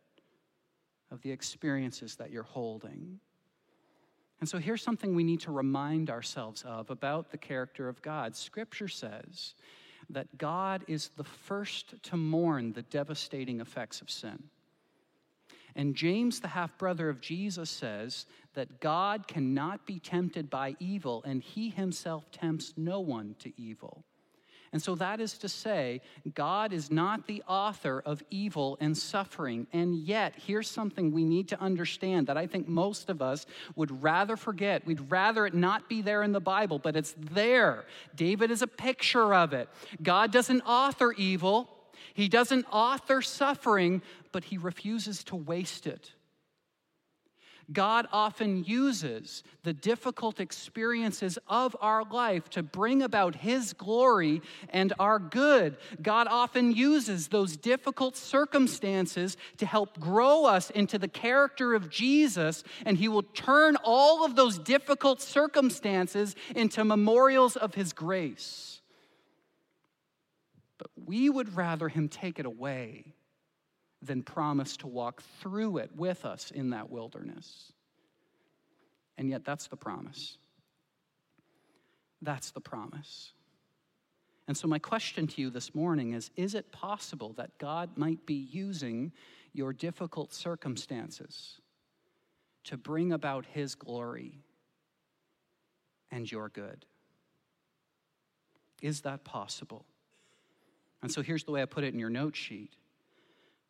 of 1.11 1.22
the 1.22 1.31
experiences 1.31 2.16
that 2.16 2.31
you're 2.31 2.42
holding. 2.42 3.20
And 4.40 4.48
so 4.48 4.59
here's 4.59 4.83
something 4.83 5.14
we 5.14 5.24
need 5.24 5.40
to 5.42 5.52
remind 5.52 6.11
ourselves 6.11 6.62
of 6.66 6.90
about 6.90 7.31
the 7.31 7.38
character 7.38 7.88
of 7.88 8.02
God. 8.02 8.35
Scripture 8.35 8.88
says 8.88 9.55
that 10.11 10.38
God 10.38 10.85
is 10.87 11.11
the 11.16 11.25
first 11.25 12.03
to 12.05 12.16
mourn 12.16 12.73
the 12.73 12.83
devastating 12.83 13.61
effects 13.61 14.01
of 14.01 14.11
sin. 14.11 14.45
And 15.75 15.95
James, 15.95 16.40
the 16.40 16.49
half 16.49 16.79
brother 16.79 17.11
of 17.11 17.21
Jesus, 17.21 17.69
says 17.69 18.25
that 18.55 18.81
God 18.81 19.29
cannot 19.29 19.87
be 19.87 19.99
tempted 19.99 20.49
by 20.49 20.75
evil, 20.79 21.23
and 21.25 21.42
he 21.42 21.69
himself 21.69 22.31
tempts 22.31 22.73
no 22.79 23.01
one 23.01 23.37
to 23.40 23.53
evil. 23.61 24.05
And 24.72 24.83
so 24.83 24.94
that 24.96 25.20
is 25.20 25.38
to 25.38 25.48
say, 25.48 26.00
God 26.35 26.72
is 26.72 26.90
not 26.90 27.26
the 27.26 27.42
author 27.48 28.02
of 28.05 28.22
evil 28.31 28.76
and 28.81 28.96
suffering. 28.96 29.66
And 29.72 29.96
yet, 29.96 30.35
here's 30.37 30.68
something 30.68 31.12
we 31.12 31.24
need 31.24 31.48
to 31.48 31.61
understand 31.61 32.26
that 32.26 32.37
I 32.37 32.46
think 32.46 32.68
most 32.68 33.09
of 33.09 33.22
us 33.22 33.46
would 33.74 34.02
rather 34.02 34.37
forget. 34.37 34.87
We'd 34.87 35.11
rather 35.11 35.46
it 35.46 35.55
not 35.55 35.88
be 35.88 36.02
there 36.02 36.22
in 36.22 36.33
the 36.33 36.40
Bible, 36.40 36.79
but 36.79 36.96
it's 36.96 37.14
there. 37.18 37.85
David 38.14 38.50
is 38.50 38.62
a 38.62 38.66
picture 38.66 39.35
of 39.35 39.52
it. 39.52 39.68
God 40.02 40.33
doesn't 40.33 40.62
author 40.62 41.12
evil, 41.12 41.70
He 42.14 42.29
doesn't 42.29 42.66
author 42.72 43.22
suffering, 43.22 44.02
but 44.33 44.44
He 44.44 44.59
refuses 44.59 45.22
to 45.24 45.37
waste 45.37 45.87
it. 45.87 46.12
God 47.72 48.07
often 48.12 48.62
uses 48.64 49.42
the 49.64 49.72
difficult 49.72 50.38
experiences 50.38 51.38
of 51.48 51.76
our 51.81 52.05
life 52.05 52.48
to 52.50 52.62
bring 52.62 53.02
about 53.02 53.35
His 53.35 53.72
glory 53.72 54.40
and 54.68 54.92
our 54.98 55.18
good. 55.18 55.76
God 56.00 56.29
often 56.31 56.72
uses 56.72 57.29
those 57.29 57.57
difficult 57.57 58.16
circumstances 58.16 59.37
to 59.57 59.66
help 59.66 59.98
grow 59.98 60.44
us 60.44 60.70
into 60.70 60.96
the 60.98 61.09
character 61.09 61.74
of 61.74 61.90
Jesus, 61.90 62.62
and 62.85 62.96
He 62.96 63.09
will 63.09 63.24
turn 63.24 63.76
all 63.83 64.24
of 64.24 64.37
those 64.37 64.59
difficult 64.59 65.20
circumstances 65.20 66.37
into 66.55 66.85
memorials 66.85 67.57
of 67.57 67.74
His 67.74 67.92
grace. 67.92 68.81
But 70.79 70.90
we 71.05 71.29
would 71.29 71.57
rather 71.57 71.88
Him 71.88 72.09
take 72.09 72.38
it 72.38 72.46
away 72.46 73.15
than 74.07 74.23
promise 74.23 74.77
to 74.79 74.87
walk 74.87 75.23
through 75.40 75.79
it 75.79 75.90
with 75.97 76.25
us 76.25 76.51
in 76.51 76.71
that 76.71 76.90
wilderness. 76.90 77.73
And 79.19 79.29
yet, 79.29 79.45
that's 79.45 79.66
the 79.66 79.77
promise. 79.77 80.38
That's 82.23 82.51
the 82.51 82.61
promise. 82.61 83.33
And 84.49 84.57
so, 84.57 84.69
my 84.69 84.79
question 84.79 85.27
to 85.27 85.40
you 85.40 85.51
this 85.51 85.75
morning 85.75 86.12
is 86.12 86.31
Is 86.37 86.55
it 86.55 86.71
possible 86.71 87.33
that 87.37 87.59
God 87.59 87.90
might 87.97 88.25
be 88.27 88.35
using 88.35 89.12
your 89.53 89.73
difficult 89.73 90.33
circumstances 90.33 91.61
to 92.64 92.77
bring 92.77 93.12
about 93.12 93.47
His 93.47 93.75
glory 93.75 94.42
and 96.11 96.31
your 96.31 96.49
good? 96.49 96.85
Is 98.83 99.01
that 99.03 99.25
possible? 99.25 99.87
And 101.03 101.11
so, 101.11 101.23
here's 101.23 101.45
the 101.45 101.53
way 101.53 101.62
I 101.62 101.66
put 101.66 101.85
it 101.85 101.95
in 101.95 101.99
your 101.99 102.11
note 102.11 102.37
sheet 102.37 102.77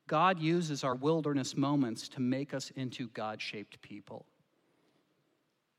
God 0.07 0.39
uses 0.39 0.85
our 0.85 0.95
wilderness 0.95 1.57
moments 1.57 2.09
to 2.11 2.21
make 2.21 2.55
us 2.55 2.71
into 2.77 3.09
God 3.09 3.41
shaped 3.41 3.81
people. 3.83 4.27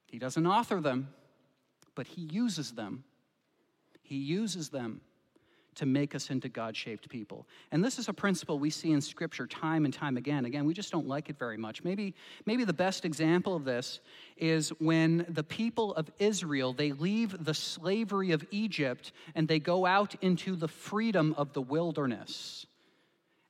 He 0.08 0.20
doesn't 0.20 0.46
author 0.46 0.82
them, 0.82 1.10
but 1.96 2.08
He 2.08 2.22
uses 2.22 2.72
them. 2.72 3.04
He 4.02 4.18
uses 4.18 4.70
them 4.70 5.02
to 5.76 5.86
make 5.86 6.16
us 6.16 6.32
into 6.32 6.50
God 6.50 6.76
shaped 6.76 7.08
people. 7.08 7.46
And 7.72 7.86
this 7.86 8.00
is 8.00 8.10
a 8.10 8.14
principle 8.14 8.58
we 8.58 8.72
see 8.72 8.92
in 8.92 9.00
Scripture 9.00 9.46
time 9.46 9.86
and 9.86 9.94
time 9.94 10.18
again. 10.18 10.46
Again, 10.46 10.66
we 10.66 10.74
just 10.74 10.92
don't 10.92 11.08
like 11.08 11.30
it 11.30 11.38
very 11.38 11.58
much. 11.58 11.84
Maybe, 11.84 12.16
maybe 12.46 12.66
the 12.66 12.74
best 12.74 13.06
example 13.06 13.56
of 13.56 13.64
this 13.64 14.00
is 14.38 14.70
when 14.80 15.26
the 15.30 15.44
people 15.44 15.94
of 15.94 16.10
Israel 16.18 16.74
they 16.74 16.94
leave 16.94 17.46
the 17.46 17.54
slavery 17.54 18.32
of 18.32 18.44
Egypt 18.50 19.12
and 19.36 19.48
they 19.48 19.60
go 19.60 19.86
out 19.86 20.16
into 20.22 20.56
the 20.56 20.68
freedom 20.68 21.36
of 21.38 21.54
the 21.54 21.62
wilderness. 21.62 22.66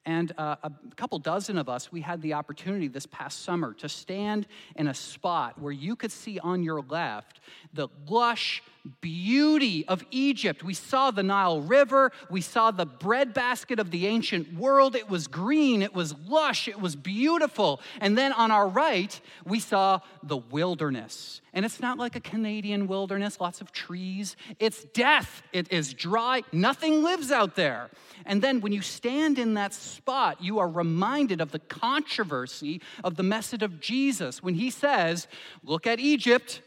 And 0.07 0.31
uh, 0.37 0.55
a 0.63 0.71
couple 0.95 1.19
dozen 1.19 1.57
of 1.57 1.67
us, 1.67 1.91
we 1.91 1.99
had 1.99 2.21
the 2.21 2.31
opportunity 2.33 2.87
this 2.87 3.05
past 3.05 3.43
summer 3.43 3.73
to 3.73 3.89
stand 3.89 4.47
in 4.77 4.87
a 4.87 4.93
spot 4.93 5.59
where 5.59 5.73
you 5.73 5.97
could 5.97 6.13
see 6.13 6.39
on 6.39 6.63
your 6.63 6.81
left 6.81 7.41
the 7.73 7.89
lush 8.07 8.63
beauty 9.01 9.85
of 9.87 10.03
Egypt. 10.11 10.63
We 10.63 10.73
saw 10.73 11.11
the 11.11 11.23
Nile 11.23 11.61
River, 11.61 12.11
we 12.29 12.41
saw 12.41 12.71
the 12.71 12.85
breadbasket 12.85 13.79
of 13.79 13.91
the 13.91 14.07
ancient 14.07 14.53
world. 14.53 14.95
It 14.95 15.09
was 15.09 15.27
green, 15.27 15.81
it 15.81 15.93
was 15.93 16.15
lush, 16.27 16.67
it 16.67 16.79
was 16.79 16.95
beautiful. 16.95 17.81
And 18.01 18.17
then 18.17 18.33
on 18.33 18.51
our 18.51 18.67
right, 18.67 19.19
we 19.45 19.59
saw 19.59 19.99
the 20.23 20.37
wilderness. 20.37 21.41
And 21.53 21.65
it's 21.65 21.79
not 21.79 21.97
like 21.97 22.15
a 22.15 22.19
Canadian 22.19 22.87
wilderness, 22.87 23.39
lots 23.39 23.61
of 23.61 23.71
trees. 23.71 24.35
It's 24.59 24.83
death, 24.93 25.41
it 25.53 25.71
is 25.71 25.93
dry, 25.93 26.43
nothing 26.51 27.03
lives 27.03 27.31
out 27.31 27.55
there. 27.55 27.89
And 28.25 28.41
then 28.41 28.61
when 28.61 28.73
you 28.73 28.81
stand 28.81 29.39
in 29.39 29.55
that 29.55 29.73
spot, 29.73 30.41
you 30.41 30.59
are 30.59 30.69
reminded 30.69 31.41
of 31.41 31.51
the 31.51 31.59
controversy 31.59 32.81
of 33.03 33.15
the 33.15 33.23
message 33.23 33.63
of 33.63 33.79
Jesus 33.79 34.43
when 34.43 34.55
he 34.55 34.69
says, 34.69 35.27
Look 35.63 35.87
at 35.87 35.99
Egypt. 35.99 36.61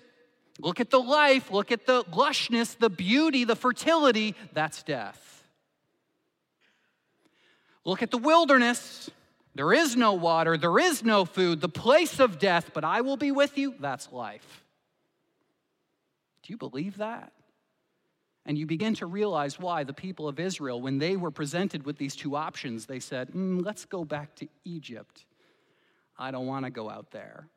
Look 0.58 0.80
at 0.80 0.90
the 0.90 1.00
life, 1.00 1.50
look 1.50 1.72
at 1.72 1.86
the 1.86 2.04
lushness, 2.04 2.76
the 2.76 2.90
beauty, 2.90 3.44
the 3.44 3.56
fertility. 3.56 4.34
That's 4.52 4.82
death. 4.82 5.44
Look 7.84 8.02
at 8.02 8.10
the 8.10 8.18
wilderness. 8.18 9.10
There 9.54 9.72
is 9.72 9.96
no 9.96 10.12
water, 10.12 10.56
there 10.56 10.78
is 10.78 11.02
no 11.02 11.24
food, 11.24 11.60
the 11.60 11.68
place 11.68 12.20
of 12.20 12.38
death, 12.38 12.70
but 12.72 12.84
I 12.84 13.00
will 13.00 13.16
be 13.16 13.32
with 13.32 13.58
you. 13.58 13.74
That's 13.80 14.12
life. 14.12 14.64
Do 16.42 16.52
you 16.52 16.56
believe 16.56 16.98
that? 16.98 17.32
And 18.46 18.56
you 18.56 18.66
begin 18.66 18.94
to 18.96 19.06
realize 19.06 19.58
why 19.58 19.84
the 19.84 19.92
people 19.92 20.28
of 20.28 20.40
Israel, 20.40 20.80
when 20.80 20.98
they 20.98 21.16
were 21.16 21.30
presented 21.30 21.84
with 21.84 21.98
these 21.98 22.16
two 22.16 22.36
options, 22.36 22.86
they 22.86 23.00
said, 23.00 23.32
mm, 23.32 23.64
Let's 23.64 23.84
go 23.84 24.04
back 24.04 24.34
to 24.36 24.48
Egypt. 24.64 25.24
I 26.18 26.30
don't 26.30 26.46
want 26.46 26.64
to 26.64 26.70
go 26.70 26.88
out 26.88 27.10
there. 27.10 27.48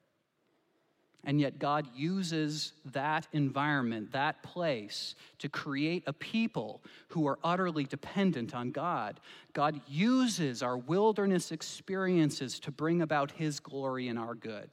And 1.26 1.40
yet, 1.40 1.58
God 1.58 1.88
uses 1.96 2.74
that 2.92 3.28
environment, 3.32 4.12
that 4.12 4.44
place, 4.44 5.16
to 5.40 5.48
create 5.48 6.04
a 6.06 6.12
people 6.12 6.82
who 7.10 7.28
are 7.28 7.40
utterly 7.44 7.86
dependent 7.86 8.54
on 8.54 8.72
God. 8.72 9.22
God 9.54 9.80
uses 9.88 10.62
our 10.62 10.78
wilderness 10.78 11.52
experiences 11.52 12.60
to 12.60 12.72
bring 12.72 13.02
about 13.02 13.32
His 13.32 13.62
glory 13.62 14.10
and 14.10 14.20
our 14.20 14.36
good. 14.36 14.70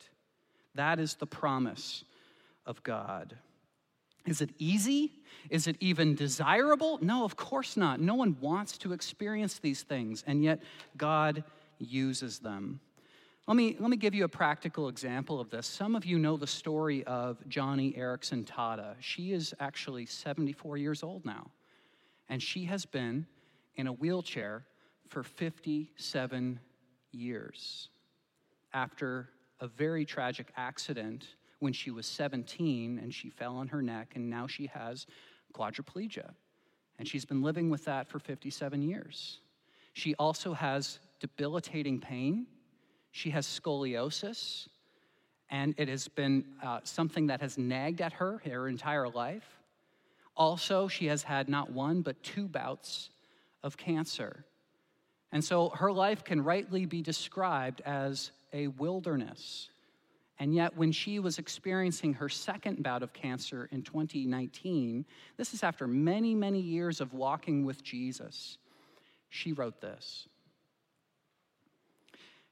That 0.74 0.98
is 0.98 1.14
the 1.14 1.26
promise 1.26 2.04
of 2.66 2.82
God. 2.82 3.36
Is 4.26 4.40
it 4.40 4.50
easy? 4.58 5.12
Is 5.50 5.66
it 5.66 5.76
even 5.80 6.14
desirable? 6.14 6.98
No, 7.00 7.24
of 7.24 7.36
course 7.36 7.76
not. 7.76 8.00
No 8.00 8.14
one 8.14 8.36
wants 8.40 8.76
to 8.78 8.92
experience 8.92 9.58
these 9.58 9.82
things, 9.82 10.24
and 10.26 10.44
yet 10.44 10.60
God 10.96 11.44
uses 11.78 12.40
them. 12.40 12.80
Let 13.48 13.57
me, 13.57 13.76
let 13.81 13.90
me 13.90 13.96
give 13.96 14.14
you 14.14 14.24
a 14.24 14.29
practical 14.29 14.88
example 14.88 15.40
of 15.40 15.50
this. 15.50 15.66
Some 15.66 15.96
of 15.96 16.05
you 16.05 16.18
know 16.18 16.37
the 16.37 16.46
story 16.46 17.03
of 17.05 17.38
Joni 17.48 17.98
Eareckson 17.98 18.44
Tada. 18.44 18.94
She 19.00 19.33
is 19.33 19.55
actually 19.59 20.07
74 20.07 20.76
years 20.76 21.03
old 21.03 21.24
now, 21.24 21.50
and 22.29 22.40
she 22.40 22.64
has 22.66 22.87
been 22.87 23.26
in 23.74 23.87
a 23.87 23.92
wheelchair 23.92 24.66
for 25.09 25.22
57 25.22 26.61
years 27.12 27.88
after 28.72 29.31
a 29.59 29.66
very 29.66 30.05
tragic 30.05 30.53
accident 30.57 31.26
when 31.59 31.72
she 31.72 31.90
was 31.90 32.07
17 32.07 32.98
and 33.03 33.12
she 33.12 33.31
fell 33.31 33.57
on 33.57 33.68
her 33.68 33.83
neck, 33.83 34.12
and 34.14 34.31
now 34.31 34.46
she 34.46 34.66
has 34.66 35.07
quadriplegia. 35.53 36.31
And 36.98 37.09
she's 37.09 37.24
been 37.24 37.42
living 37.42 37.70
with 37.70 37.85
that 37.87 38.09
for 38.09 38.18
57 38.18 38.83
years. 38.83 39.40
She 39.92 40.14
also 40.16 40.53
has 40.53 41.00
debilitating 41.18 41.98
pain 42.00 42.46
she 43.11 43.31
has 43.31 43.46
scoliosis, 43.46 44.68
and 45.51 45.75
it 45.79 45.88
has 45.88 46.09
been 46.09 46.44
uh, 46.62 46.81
something 46.85 47.27
that 47.27 47.40
has 47.40 47.59
nagged 47.59 48.01
at 48.01 48.12
her 48.14 48.40
her 48.44 48.68
entire 48.68 49.09
life. 49.09 49.59
Also, 50.37 50.88
she 50.88 51.07
has 51.07 51.23
had 51.23 51.49
not 51.49 51.70
one, 51.70 52.03
but 52.03 52.23
two 52.23 52.49
bouts 52.49 53.11
of 53.62 53.77
cancer. 53.77 54.44
And 55.33 55.44
so 55.44 55.68
her 55.70 55.92
life 55.92 56.25
can 56.25 56.42
rightly 56.42 56.87
be 56.87 57.03
described 57.03 57.83
as 57.85 58.33
a 58.53 58.68
wilderness. 58.68 59.68
And 60.38 60.55
yet, 60.55 60.77
when 60.77 60.90
she 60.90 61.18
was 61.18 61.38
experiencing 61.38 62.14
her 62.14 62.29
second 62.31 62.83
bout 62.83 63.03
of 63.03 63.12
cancer 63.12 63.68
in 63.70 63.83
2019, 63.83 65.05
this 65.37 65.53
is 65.53 65.62
after 65.62 65.87
many, 65.87 66.35
many 66.35 66.61
years 66.61 67.03
of 67.03 67.12
walking 67.12 67.66
with 67.66 67.83
Jesus, 67.83 68.57
she 69.29 69.53
wrote 69.53 69.81
this 69.81 70.27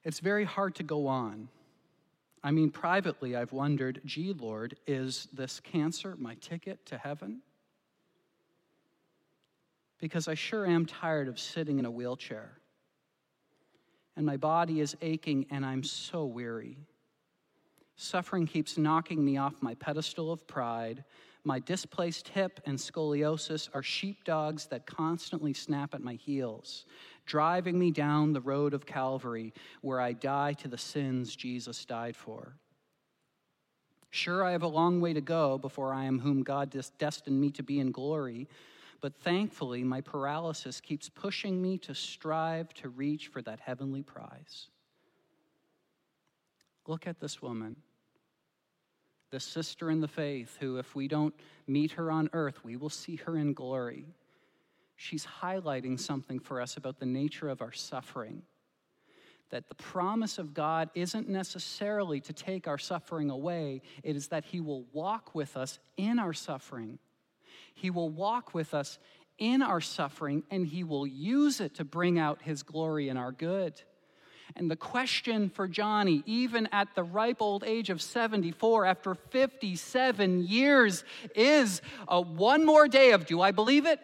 it's 0.09 0.21
very 0.21 0.47
hard 0.47 0.75
to 0.75 0.83
go 0.83 1.07
on. 1.07 1.51
I 2.42 2.51
mean, 2.51 2.71
privately, 2.71 3.37
I've 3.37 3.53
wondered 3.53 4.01
gee, 4.07 4.33
Lord, 4.33 4.75
is 4.87 5.29
this 5.35 5.61
cancer 5.61 6.16
my 6.18 6.35
ticket 6.37 6.87
to 6.87 6.97
heaven? 6.97 7.42
Because 10.01 10.27
I 10.27 10.33
sure 10.33 10.64
am 10.64 10.87
tired 10.87 11.29
of 11.29 11.38
sitting 11.38 11.79
in 11.79 11.85
a 11.85 11.90
wheelchair. 11.90 12.53
And 14.16 14.25
my 14.25 14.38
body 14.38 14.81
is 14.81 14.97
aching, 15.03 15.44
and 15.51 15.66
I'm 15.66 15.83
so 15.83 16.25
weary. 16.25 16.79
Suffering 17.97 18.47
keeps 18.47 18.79
knocking 18.79 19.23
me 19.23 19.37
off 19.37 19.57
my 19.61 19.75
pedestal 19.75 20.33
of 20.33 20.47
pride. 20.47 21.05
My 21.44 21.59
displaced 21.59 22.29
hip 22.29 22.61
and 22.64 22.79
scoliosis 22.79 23.68
are 23.75 23.83
sheepdogs 23.83 24.68
that 24.68 24.87
constantly 24.87 25.53
snap 25.53 25.94
at 25.94 26.01
my 26.01 26.14
heels 26.14 26.87
driving 27.29 27.79
me 27.79 27.93
down 27.93 28.33
the 28.33 28.41
road 28.41 28.75
of 28.75 28.87
Calvary 28.87 29.53
where 29.83 30.01
I 30.01 30.14
die 30.14 30.55
to 30.55 30.67
the 30.67 30.79
sins 30.79 31.37
Jesus 31.37 31.85
died 31.85 32.17
for. 32.17 32.55
Sure, 34.11 34.43
I 34.43 34.53
have 34.53 34.62
a 34.62 34.69
long 34.69 35.01
way 35.01 35.12
to 35.12 35.21
go 35.21 35.59
before 35.59 35.93
I 35.93 36.05
am 36.05 36.19
whom 36.19 36.43
God 36.43 36.75
destined 36.99 37.38
me 37.38 37.51
to 37.51 37.62
be 37.62 37.79
in 37.79 37.93
glory, 37.93 38.49
but 39.03 39.14
thankfully, 39.14 39.85
my 39.85 40.01
paralysis 40.01 40.81
keeps 40.81 41.11
pushing 41.11 41.61
me 41.61 41.77
to 41.79 41.95
strive 41.95 42.73
to 42.75 42.88
reach 42.88 43.29
for 43.29 43.43
that 43.43 43.61
heavenly 43.61 44.03
prize. 44.03 44.69
Look 46.87 47.07
at 47.07 47.21
this 47.21 47.43
woman, 47.43 47.77
this 49.31 49.45
sister 49.45 49.91
in 49.91 50.01
the 50.01 50.09
faith, 50.09 50.57
who, 50.59 50.79
if 50.79 50.95
we 50.95 51.07
don't 51.07 51.35
meet 51.67 51.93
her 51.93 52.11
on 52.11 52.31
earth, 52.33 52.64
we 52.64 52.77
will 52.77 52.88
see 52.88 53.17
her 53.17 53.37
in 53.37 53.53
glory 53.53 54.07
she's 54.98 55.24
highlighting 55.40 55.98
something 55.98 56.40
for 56.40 56.61
us 56.61 56.76
about 56.76 56.98
the 56.98 57.06
nature 57.06 57.48
of 57.48 57.62
our 57.62 57.72
suffering. 57.72 58.42
That 59.50 59.68
the 59.68 59.76
promise 59.76 60.38
of 60.38 60.52
God 60.52 60.90
isn't 60.94 61.28
necessarily 61.28 62.20
to 62.22 62.32
take 62.32 62.66
our 62.68 62.76
suffering 62.76 63.30
away, 63.30 63.80
it 64.02 64.16
is 64.16 64.26
that 64.28 64.44
He 64.44 64.61
will 64.61 64.84
walk 64.92 65.34
with 65.34 65.56
us 65.56 65.78
in 65.96 66.18
our 66.18 66.34
suffering. 66.34 66.98
He 67.74 67.90
will 67.90 68.11
walk 68.11 68.52
with 68.52 68.74
us 68.74 68.98
in 69.38 69.62
our 69.62 69.80
suffering, 69.80 70.42
and 70.50 70.66
He 70.66 70.82
will 70.82 71.06
use 71.06 71.61
it 71.61 71.76
to 71.76 71.84
bring 71.84 72.18
out 72.18 72.42
His 72.42 72.64
glory 72.64 73.08
and 73.08 73.18
our 73.18 73.32
good. 73.32 73.80
And 74.56 74.68
the 74.68 74.76
question 74.76 75.48
for 75.48 75.68
Joni, 75.68 76.24
even 76.26 76.68
at 76.72 76.94
the 76.96 77.04
ripe 77.04 77.40
old 77.40 77.62
age 77.62 77.88
of 77.88 78.02
74, 78.02 78.84
after 78.84 79.14
57 79.14 80.42
years, 80.42 81.04
is 81.37 81.82
a 82.08 82.20
one 82.20 82.66
more 82.66 82.88
day 82.88 83.12
of 83.12 83.26
do 83.26 83.40
I 83.40 83.52
believe 83.52 83.87
it? 83.87 84.00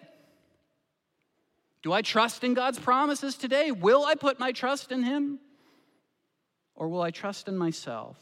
Do 1.85 1.93
I 1.93 2.01
trust 2.01 2.45
in 2.45 2.55
God's 2.55 2.79
promises 2.79 3.37
today? 3.37 3.71
Will 3.71 4.07
I 4.07 4.15
put 4.15 4.41
my 4.41 4.53
trust 4.53 4.91
in 4.91 5.03
Him? 5.03 5.39
Or 6.75 6.89
will 6.89 7.03
I 7.03 7.11
trust 7.11 7.47
in 7.47 7.59
myself? 7.59 8.17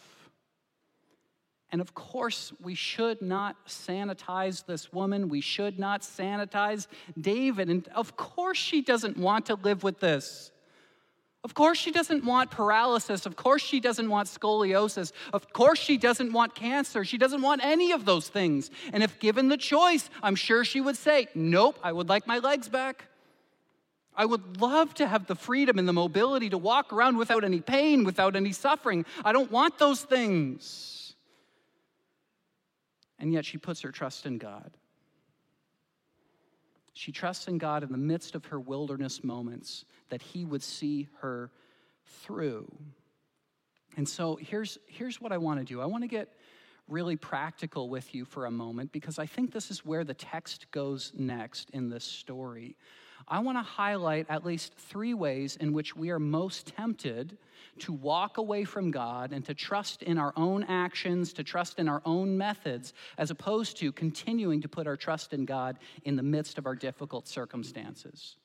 And 1.70 1.80
of 1.80 1.94
course, 1.94 2.52
we 2.60 2.74
should 2.74 3.22
not 3.22 3.68
sanitize 3.68 4.66
this 4.66 4.92
woman. 4.92 5.28
We 5.28 5.40
should 5.40 5.78
not 5.78 6.02
sanitize 6.02 6.88
David. 7.18 7.70
And 7.70 7.86
of 7.94 8.16
course, 8.16 8.58
she 8.58 8.82
doesn't 8.82 9.16
want 9.16 9.46
to 9.46 9.54
live 9.54 9.84
with 9.84 10.00
this. 10.00 10.50
Of 11.44 11.54
course, 11.54 11.78
she 11.78 11.92
doesn't 11.92 12.24
want 12.24 12.50
paralysis. 12.50 13.26
Of 13.26 13.36
course, 13.36 13.62
she 13.62 13.78
doesn't 13.78 14.08
want 14.08 14.26
scoliosis. 14.26 15.12
Of 15.32 15.52
course, 15.52 15.78
she 15.78 15.98
doesn't 15.98 16.32
want 16.32 16.56
cancer. 16.56 17.04
She 17.04 17.16
doesn't 17.16 17.42
want 17.42 17.64
any 17.64 17.92
of 17.92 18.06
those 18.06 18.28
things. 18.28 18.72
And 18.92 19.04
if 19.04 19.20
given 19.20 19.48
the 19.48 19.56
choice, 19.56 20.10
I'm 20.20 20.34
sure 20.34 20.64
she 20.64 20.80
would 20.80 20.96
say, 20.96 21.28
Nope, 21.36 21.78
I 21.80 21.92
would 21.92 22.08
like 22.08 22.26
my 22.26 22.38
legs 22.38 22.68
back. 22.68 23.06
I 24.14 24.26
would 24.26 24.60
love 24.60 24.94
to 24.94 25.06
have 25.06 25.26
the 25.26 25.34
freedom 25.34 25.78
and 25.78 25.88
the 25.88 25.92
mobility 25.92 26.50
to 26.50 26.58
walk 26.58 26.92
around 26.92 27.16
without 27.16 27.44
any 27.44 27.60
pain, 27.60 28.04
without 28.04 28.36
any 28.36 28.52
suffering. 28.52 29.06
I 29.24 29.32
don't 29.32 29.50
want 29.50 29.78
those 29.78 30.02
things. 30.02 31.14
And 33.18 33.32
yet 33.32 33.44
she 33.44 33.56
puts 33.56 33.80
her 33.82 33.92
trust 33.92 34.26
in 34.26 34.38
God. 34.38 34.72
She 36.92 37.12
trusts 37.12 37.48
in 37.48 37.58
God 37.58 37.82
in 37.82 37.90
the 37.90 37.98
midst 37.98 38.34
of 38.34 38.44
her 38.46 38.60
wilderness 38.60 39.24
moments 39.24 39.84
that 40.10 40.20
He 40.20 40.44
would 40.44 40.62
see 40.62 41.08
her 41.20 41.50
through. 42.04 42.70
And 43.96 44.08
so 44.08 44.36
here's, 44.36 44.78
here's 44.86 45.20
what 45.20 45.32
I 45.32 45.38
want 45.38 45.60
to 45.60 45.64
do 45.64 45.80
I 45.80 45.86
want 45.86 46.04
to 46.04 46.08
get 46.08 46.28
really 46.88 47.16
practical 47.16 47.88
with 47.88 48.14
you 48.14 48.24
for 48.24 48.44
a 48.44 48.50
moment 48.50 48.92
because 48.92 49.18
I 49.18 49.26
think 49.26 49.52
this 49.52 49.70
is 49.70 49.84
where 49.84 50.04
the 50.04 50.14
text 50.14 50.70
goes 50.70 51.12
next 51.16 51.70
in 51.70 51.88
this 51.88 52.04
story. 52.04 52.76
I 53.28 53.40
want 53.40 53.58
to 53.58 53.62
highlight 53.62 54.26
at 54.28 54.44
least 54.44 54.74
three 54.74 55.14
ways 55.14 55.56
in 55.56 55.72
which 55.72 55.96
we 55.96 56.10
are 56.10 56.18
most 56.18 56.66
tempted 56.66 57.38
to 57.80 57.92
walk 57.92 58.38
away 58.38 58.64
from 58.64 58.90
God 58.90 59.32
and 59.32 59.44
to 59.46 59.54
trust 59.54 60.02
in 60.02 60.18
our 60.18 60.32
own 60.36 60.64
actions, 60.64 61.32
to 61.34 61.44
trust 61.44 61.78
in 61.78 61.88
our 61.88 62.02
own 62.04 62.36
methods, 62.36 62.92
as 63.16 63.30
opposed 63.30 63.78
to 63.78 63.92
continuing 63.92 64.60
to 64.60 64.68
put 64.68 64.86
our 64.86 64.96
trust 64.96 65.32
in 65.32 65.44
God 65.44 65.78
in 66.04 66.16
the 66.16 66.22
midst 66.22 66.58
of 66.58 66.66
our 66.66 66.74
difficult 66.74 67.26
circumstances. 67.26 68.36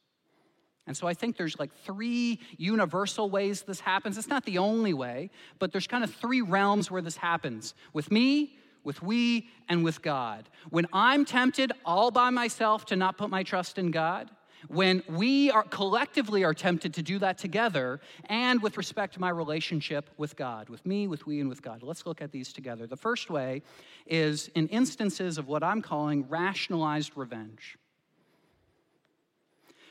And 0.87 0.95
so 0.95 1.05
I 1.05 1.13
think 1.13 1.35
there's 1.35 1.59
like 1.59 1.73
three 1.83 2.39
universal 2.57 3.29
ways 3.29 3.63
this 3.63 3.81
happens. 3.81 4.17
It's 4.17 4.29
not 4.29 4.45
the 4.45 4.57
only 4.57 4.93
way, 4.93 5.29
but 5.59 5.73
there's 5.73 5.87
kind 5.87 6.03
of 6.03 6.13
three 6.13 6.41
realms 6.41 6.89
where 6.89 7.01
this 7.01 7.17
happens 7.17 7.73
with 7.91 8.09
me, 8.09 8.57
with 8.85 9.03
we, 9.03 9.49
and 9.67 9.83
with 9.83 10.01
God. 10.01 10.47
When 10.69 10.87
I'm 10.93 11.25
tempted 11.25 11.73
all 11.83 12.09
by 12.09 12.29
myself 12.29 12.85
to 12.85 12.95
not 12.95 13.17
put 13.17 13.29
my 13.29 13.43
trust 13.43 13.77
in 13.77 13.91
God, 13.91 14.31
when 14.67 15.03
we 15.07 15.49
are 15.51 15.63
collectively 15.63 16.43
are 16.43 16.53
tempted 16.53 16.93
to 16.95 17.01
do 17.01 17.19
that 17.19 17.37
together 17.37 17.99
and 18.25 18.61
with 18.61 18.77
respect 18.77 19.13
to 19.13 19.21
my 19.21 19.29
relationship 19.29 20.09
with 20.17 20.35
God, 20.35 20.69
with 20.69 20.85
me, 20.85 21.07
with 21.07 21.25
we, 21.25 21.39
and 21.39 21.49
with 21.49 21.61
God. 21.61 21.83
Let's 21.83 22.05
look 22.05 22.21
at 22.21 22.31
these 22.31 22.51
together. 22.51 22.87
The 22.87 22.97
first 22.97 23.29
way 23.29 23.61
is 24.05 24.49
in 24.55 24.67
instances 24.67 25.37
of 25.37 25.47
what 25.47 25.63
I'm 25.63 25.81
calling 25.81 26.27
rationalized 26.27 27.13
revenge. 27.15 27.77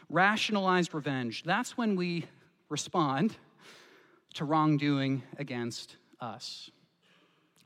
Rationalized 0.09 0.95
revenge. 0.95 1.43
That's 1.45 1.77
when 1.77 1.97
we 1.97 2.27
respond 2.69 3.37
to 4.35 4.45
wrongdoing 4.45 5.23
against 5.39 5.97
us. 6.21 6.71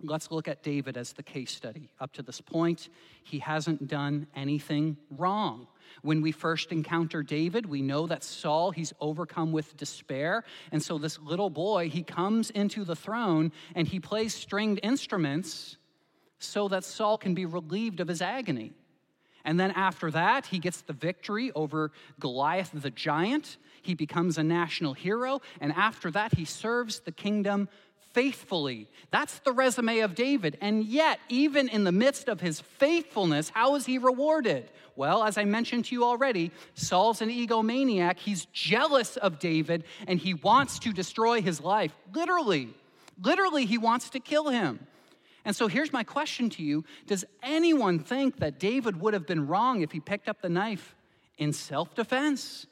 Let's 0.02 0.30
look 0.30 0.48
at 0.48 0.62
David 0.62 0.96
as 0.96 1.12
the 1.12 1.22
case 1.22 1.50
study. 1.50 1.90
Up 2.00 2.12
to 2.14 2.22
this 2.22 2.40
point, 2.40 2.88
he 3.22 3.38
hasn't 3.40 3.86
done 3.86 4.26
anything 4.34 4.96
wrong. 5.10 5.66
When 6.02 6.22
we 6.22 6.32
first 6.32 6.72
encounter 6.72 7.22
David, 7.22 7.66
we 7.66 7.82
know 7.82 8.06
that 8.06 8.24
Saul, 8.24 8.70
he's 8.70 8.92
overcome 9.00 9.52
with 9.52 9.76
despair. 9.76 10.44
And 10.72 10.82
so 10.82 10.98
this 10.98 11.18
little 11.18 11.50
boy, 11.50 11.88
he 11.88 12.02
comes 12.02 12.50
into 12.50 12.84
the 12.84 12.96
throne 12.96 13.52
and 13.74 13.86
he 13.86 14.00
plays 14.00 14.34
stringed 14.34 14.80
instruments 14.82 15.76
so 16.38 16.68
that 16.68 16.84
Saul 16.84 17.18
can 17.18 17.34
be 17.34 17.46
relieved 17.46 18.00
of 18.00 18.08
his 18.08 18.22
agony. 18.22 18.72
And 19.44 19.58
then 19.58 19.70
after 19.70 20.10
that, 20.10 20.46
he 20.46 20.58
gets 20.58 20.82
the 20.82 20.92
victory 20.92 21.50
over 21.52 21.92
Goliath 22.18 22.70
the 22.74 22.90
giant. 22.90 23.56
He 23.82 23.94
becomes 23.94 24.36
a 24.36 24.42
national 24.42 24.94
hero. 24.94 25.40
And 25.60 25.72
after 25.72 26.10
that, 26.10 26.34
he 26.34 26.44
serves 26.44 27.00
the 27.00 27.12
kingdom 27.12 27.68
faithfully. 28.12 28.88
That's 29.10 29.38
the 29.40 29.52
resume 29.52 30.00
of 30.00 30.14
David. 30.14 30.58
And 30.60 30.84
yet, 30.84 31.20
even 31.28 31.68
in 31.68 31.84
the 31.84 31.92
midst 31.92 32.28
of 32.28 32.40
his 32.40 32.60
faithfulness, 32.60 33.50
how 33.50 33.74
is 33.76 33.86
he 33.86 33.98
rewarded? 33.98 34.70
Well, 34.96 35.22
as 35.22 35.38
I 35.38 35.44
mentioned 35.44 35.86
to 35.86 35.94
you 35.94 36.04
already, 36.04 36.50
Saul's 36.74 37.22
an 37.22 37.30
egomaniac. 37.30 38.18
He's 38.18 38.46
jealous 38.46 39.16
of 39.16 39.38
David 39.38 39.84
and 40.06 40.18
he 40.18 40.34
wants 40.34 40.78
to 40.80 40.92
destroy 40.92 41.40
his 41.40 41.60
life. 41.60 41.92
Literally, 42.12 42.68
literally, 43.22 43.66
he 43.66 43.78
wants 43.78 44.10
to 44.10 44.20
kill 44.20 44.48
him. 44.48 44.86
And 45.44 45.56
so 45.56 45.68
here's 45.68 45.92
my 45.92 46.04
question 46.04 46.50
to 46.50 46.62
you 46.62 46.84
Does 47.06 47.24
anyone 47.42 47.98
think 47.98 48.40
that 48.40 48.58
David 48.58 49.00
would 49.00 49.14
have 49.14 49.26
been 49.26 49.46
wrong 49.46 49.82
if 49.82 49.92
he 49.92 50.00
picked 50.00 50.28
up 50.28 50.42
the 50.42 50.48
knife 50.48 50.94
in 51.38 51.52
self 51.52 51.94
defense? 51.94 52.66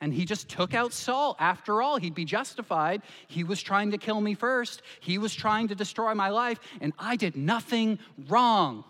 And 0.00 0.14
he 0.14 0.24
just 0.24 0.48
took 0.48 0.74
out 0.74 0.92
Saul. 0.92 1.36
After 1.40 1.82
all, 1.82 1.96
he'd 1.96 2.14
be 2.14 2.24
justified. 2.24 3.02
He 3.26 3.42
was 3.42 3.60
trying 3.60 3.90
to 3.90 3.98
kill 3.98 4.20
me 4.20 4.34
first, 4.34 4.82
he 5.00 5.18
was 5.18 5.34
trying 5.34 5.68
to 5.68 5.74
destroy 5.74 6.14
my 6.14 6.28
life, 6.28 6.60
and 6.80 6.92
I 6.98 7.16
did 7.16 7.36
nothing 7.36 7.98
wrong. 8.28 8.84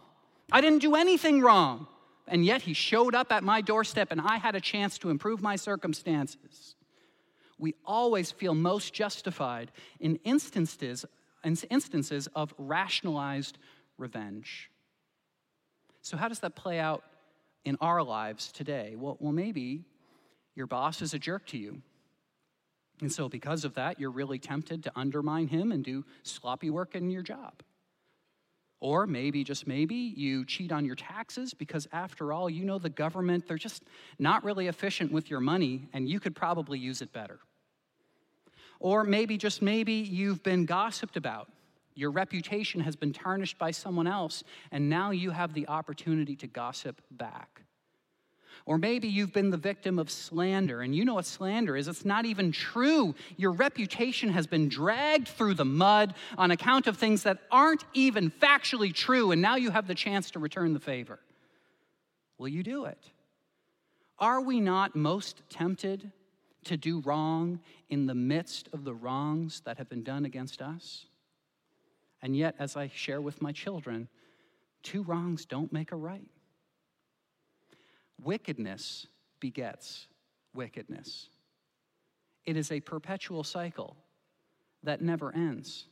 I 0.53 0.61
didn't 0.61 0.81
do 0.81 0.95
anything 0.95 1.41
wrong. 1.41 1.87
And 2.27 2.45
yet 2.45 2.63
he 2.63 2.75
showed 2.75 3.15
up 3.15 3.33
at 3.33 3.43
my 3.43 3.63
doorstep, 3.63 4.09
and 4.11 4.21
I 4.21 4.37
had 4.37 4.55
a 4.55 4.61
chance 4.61 4.99
to 4.99 5.09
improve 5.09 5.41
my 5.41 5.57
circumstances. 5.57 6.75
We 7.59 7.75
always 7.87 8.31
feel 8.31 8.55
most 8.55 8.93
justified 8.93 9.73
in 9.99 10.17
instances 10.25 11.05
instances 11.71 12.29
of 12.35 12.53
rationalized 12.59 13.59
revenge. 13.97 14.71
So, 16.03 16.17
how 16.17 16.29
does 16.29 16.41
that 16.41 16.55
play 16.55 16.79
out 16.79 17.05
in 17.65 17.77
our 17.81 18.03
lives 18.03 18.53
today? 18.53 18.95
Well, 18.97 19.17
well, 19.21 19.33
maybe 19.33 19.85
your 20.59 20.67
boss 20.67 21.01
is 21.03 21.15
a 21.15 21.21
jerk 21.21 21.47
to 21.47 21.57
you. 21.57 21.81
And 23.01 23.13
so, 23.13 23.29
because 23.29 23.65
of 23.65 23.75
that, 23.75 24.01
you're 24.01 24.11
really 24.11 24.41
tempted 24.41 24.83
to 24.83 24.93
undermine 24.97 25.47
him 25.47 25.71
and 25.71 25.85
do 25.85 26.05
sloppy 26.25 26.69
work 26.69 26.97
in 26.97 27.11
your 27.11 27.23
job. 27.23 27.63
Or 28.81 29.07
maybe, 29.07 29.45
just 29.45 29.69
maybe, 29.69 29.95
you 29.95 30.45
cheat 30.45 30.73
on 30.73 30.85
your 30.85 30.97
taxes 30.97 31.55
because, 31.55 31.87
after 31.93 32.33
all, 32.33 32.51
you 32.51 32.65
know 32.65 32.81
the 32.81 32.89
government, 32.91 33.47
they're 33.47 33.57
just 33.57 33.85
not 34.19 34.43
really 34.43 34.67
efficient 34.67 35.13
with 35.13 35.31
your 35.31 35.39
money 35.39 35.89
and 35.93 36.09
you 36.09 36.19
could 36.19 36.35
probably 36.35 36.81
use 36.81 37.03
it 37.03 37.13
better. 37.13 37.39
Or 38.81 39.05
maybe, 39.05 39.39
just 39.39 39.63
maybe, 39.63 39.93
you've 39.93 40.43
been 40.43 40.65
gossiped 40.65 41.17
about. 41.17 41.49
Your 41.95 42.11
reputation 42.11 42.81
has 42.81 42.97
been 42.97 43.13
tarnished 43.13 43.59
by 43.59 43.71
someone 43.71 44.09
else, 44.09 44.43
and 44.73 44.91
now 44.91 45.13
you 45.13 45.31
have 45.31 45.55
the 45.55 45.69
opportunity 45.69 46.35
to 46.35 46.49
gossip 46.49 47.01
back. 47.13 47.63
Or 48.69 48.79
maybe 48.79 49.09
you've 49.09 49.33
been 49.33 49.51
the 49.51 49.57
victim 49.57 49.99
of 49.99 50.11
slander, 50.11 50.83
and 50.83 50.95
you 50.95 51.05
know 51.05 51.15
what 51.15 51.25
slander 51.25 51.77
is. 51.77 51.89
It's 51.89 52.05
not 52.05 52.27
even 52.27 52.53
true. 52.53 53.15
Your 53.37 53.51
reputation 53.51 54.29
has 54.29 54.47
been 54.47 54.69
dragged 54.69 55.27
through 55.27 55.55
the 55.55 55.65
mud 55.65 56.15
on 56.37 56.51
account 56.51 56.87
of 56.87 56.97
things 56.97 57.25
that 57.25 57.39
aren't 57.51 57.85
even 57.95 58.31
factually 58.31 58.95
true, 58.95 59.33
and 59.33 59.43
now 59.43 59.57
you 59.57 59.71
have 59.71 59.89
the 59.89 59.95
chance 59.95 60.31
to 60.33 60.39
return 60.39 60.75
the 60.75 60.81
favor. 60.81 61.19
Will 62.37 62.49
you 62.49 62.63
do 62.63 62.85
it? 62.85 63.03
Are 64.19 64.41
we 64.41 64.61
not 64.61 64.95
most 64.95 65.43
tempted 65.49 66.13
to 66.65 66.77
do 66.77 67.01
wrong 67.01 67.61
in 67.89 68.07
the 68.07 68.15
midst 68.15 68.69
of 68.73 68.85
the 68.85 68.95
wrongs 68.95 69.63
that 69.65 69.79
have 69.79 69.89
been 69.89 70.03
done 70.03 70.25
against 70.25 70.61
us. 70.61 71.07
And 72.21 72.37
yet, 72.37 72.55
as 72.59 72.77
I 72.77 72.89
share 72.89 73.21
with 73.21 73.41
my 73.41 73.53
children, 73.53 74.09
two 74.83 75.03
wrongs 75.03 75.47
don't 75.47 75.73
make 75.73 75.93
a 75.93 75.97
right. 75.97 76.29
Wickedness 78.23 79.07
begets 79.41 80.09
wickedness. 80.55 81.29
It 82.45 82.57
is 82.57 82.73
a 82.73 82.81
perpetual 82.81 83.45
cycle 83.45 83.97
that 84.83 85.03
never 85.03 85.35
ends. 85.35 85.87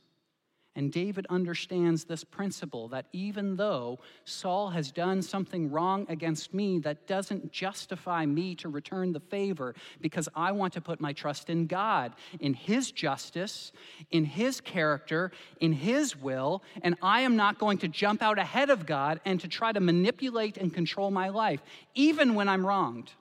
And 0.77 0.91
David 0.91 1.25
understands 1.31 2.03
this 2.03 2.23
principle 2.23 2.87
that 2.89 3.07
even 3.11 3.55
though 3.55 3.97
Saul 4.25 4.69
has 4.69 4.91
done 4.91 5.23
something 5.23 5.71
wrong 5.71 6.05
against 6.07 6.53
me, 6.53 6.77
that 6.81 7.07
doesn't 7.07 7.51
justify 7.51 8.27
me 8.27 8.53
to 8.57 8.69
return 8.69 9.11
the 9.11 9.19
favor 9.19 9.73
because 10.01 10.29
I 10.35 10.51
want 10.51 10.73
to 10.73 10.81
put 10.81 11.01
my 11.01 11.13
trust 11.13 11.49
in 11.49 11.65
God, 11.65 12.13
in 12.39 12.53
His 12.53 12.91
justice, 12.91 13.71
in 14.11 14.23
His 14.23 14.61
character, 14.61 15.31
in 15.59 15.73
His 15.73 16.15
will, 16.15 16.61
and 16.83 16.95
I 17.01 17.21
am 17.21 17.35
not 17.35 17.57
going 17.57 17.79
to 17.79 17.87
jump 17.87 18.21
out 18.21 18.37
ahead 18.37 18.69
of 18.69 18.85
God 18.85 19.19
and 19.25 19.39
to 19.39 19.47
try 19.47 19.71
to 19.71 19.79
manipulate 19.79 20.57
and 20.57 20.71
control 20.71 21.09
my 21.09 21.29
life, 21.29 21.63
even 21.95 22.35
when 22.35 22.47
I'm 22.47 22.63
wronged, 22.63 23.11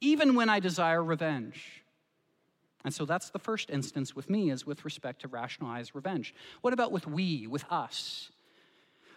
even 0.00 0.36
when 0.36 0.48
I 0.48 0.60
desire 0.60 1.02
revenge. 1.02 1.83
And 2.84 2.92
so 2.92 3.06
that's 3.06 3.30
the 3.30 3.38
first 3.38 3.70
instance 3.70 4.14
with 4.14 4.28
me 4.28 4.50
is 4.50 4.66
with 4.66 4.84
respect 4.84 5.22
to 5.22 5.28
rationalized 5.28 5.94
revenge. 5.94 6.34
What 6.60 6.72
about 6.72 6.92
with 6.92 7.06
we, 7.06 7.46
with 7.46 7.64
us? 7.70 8.30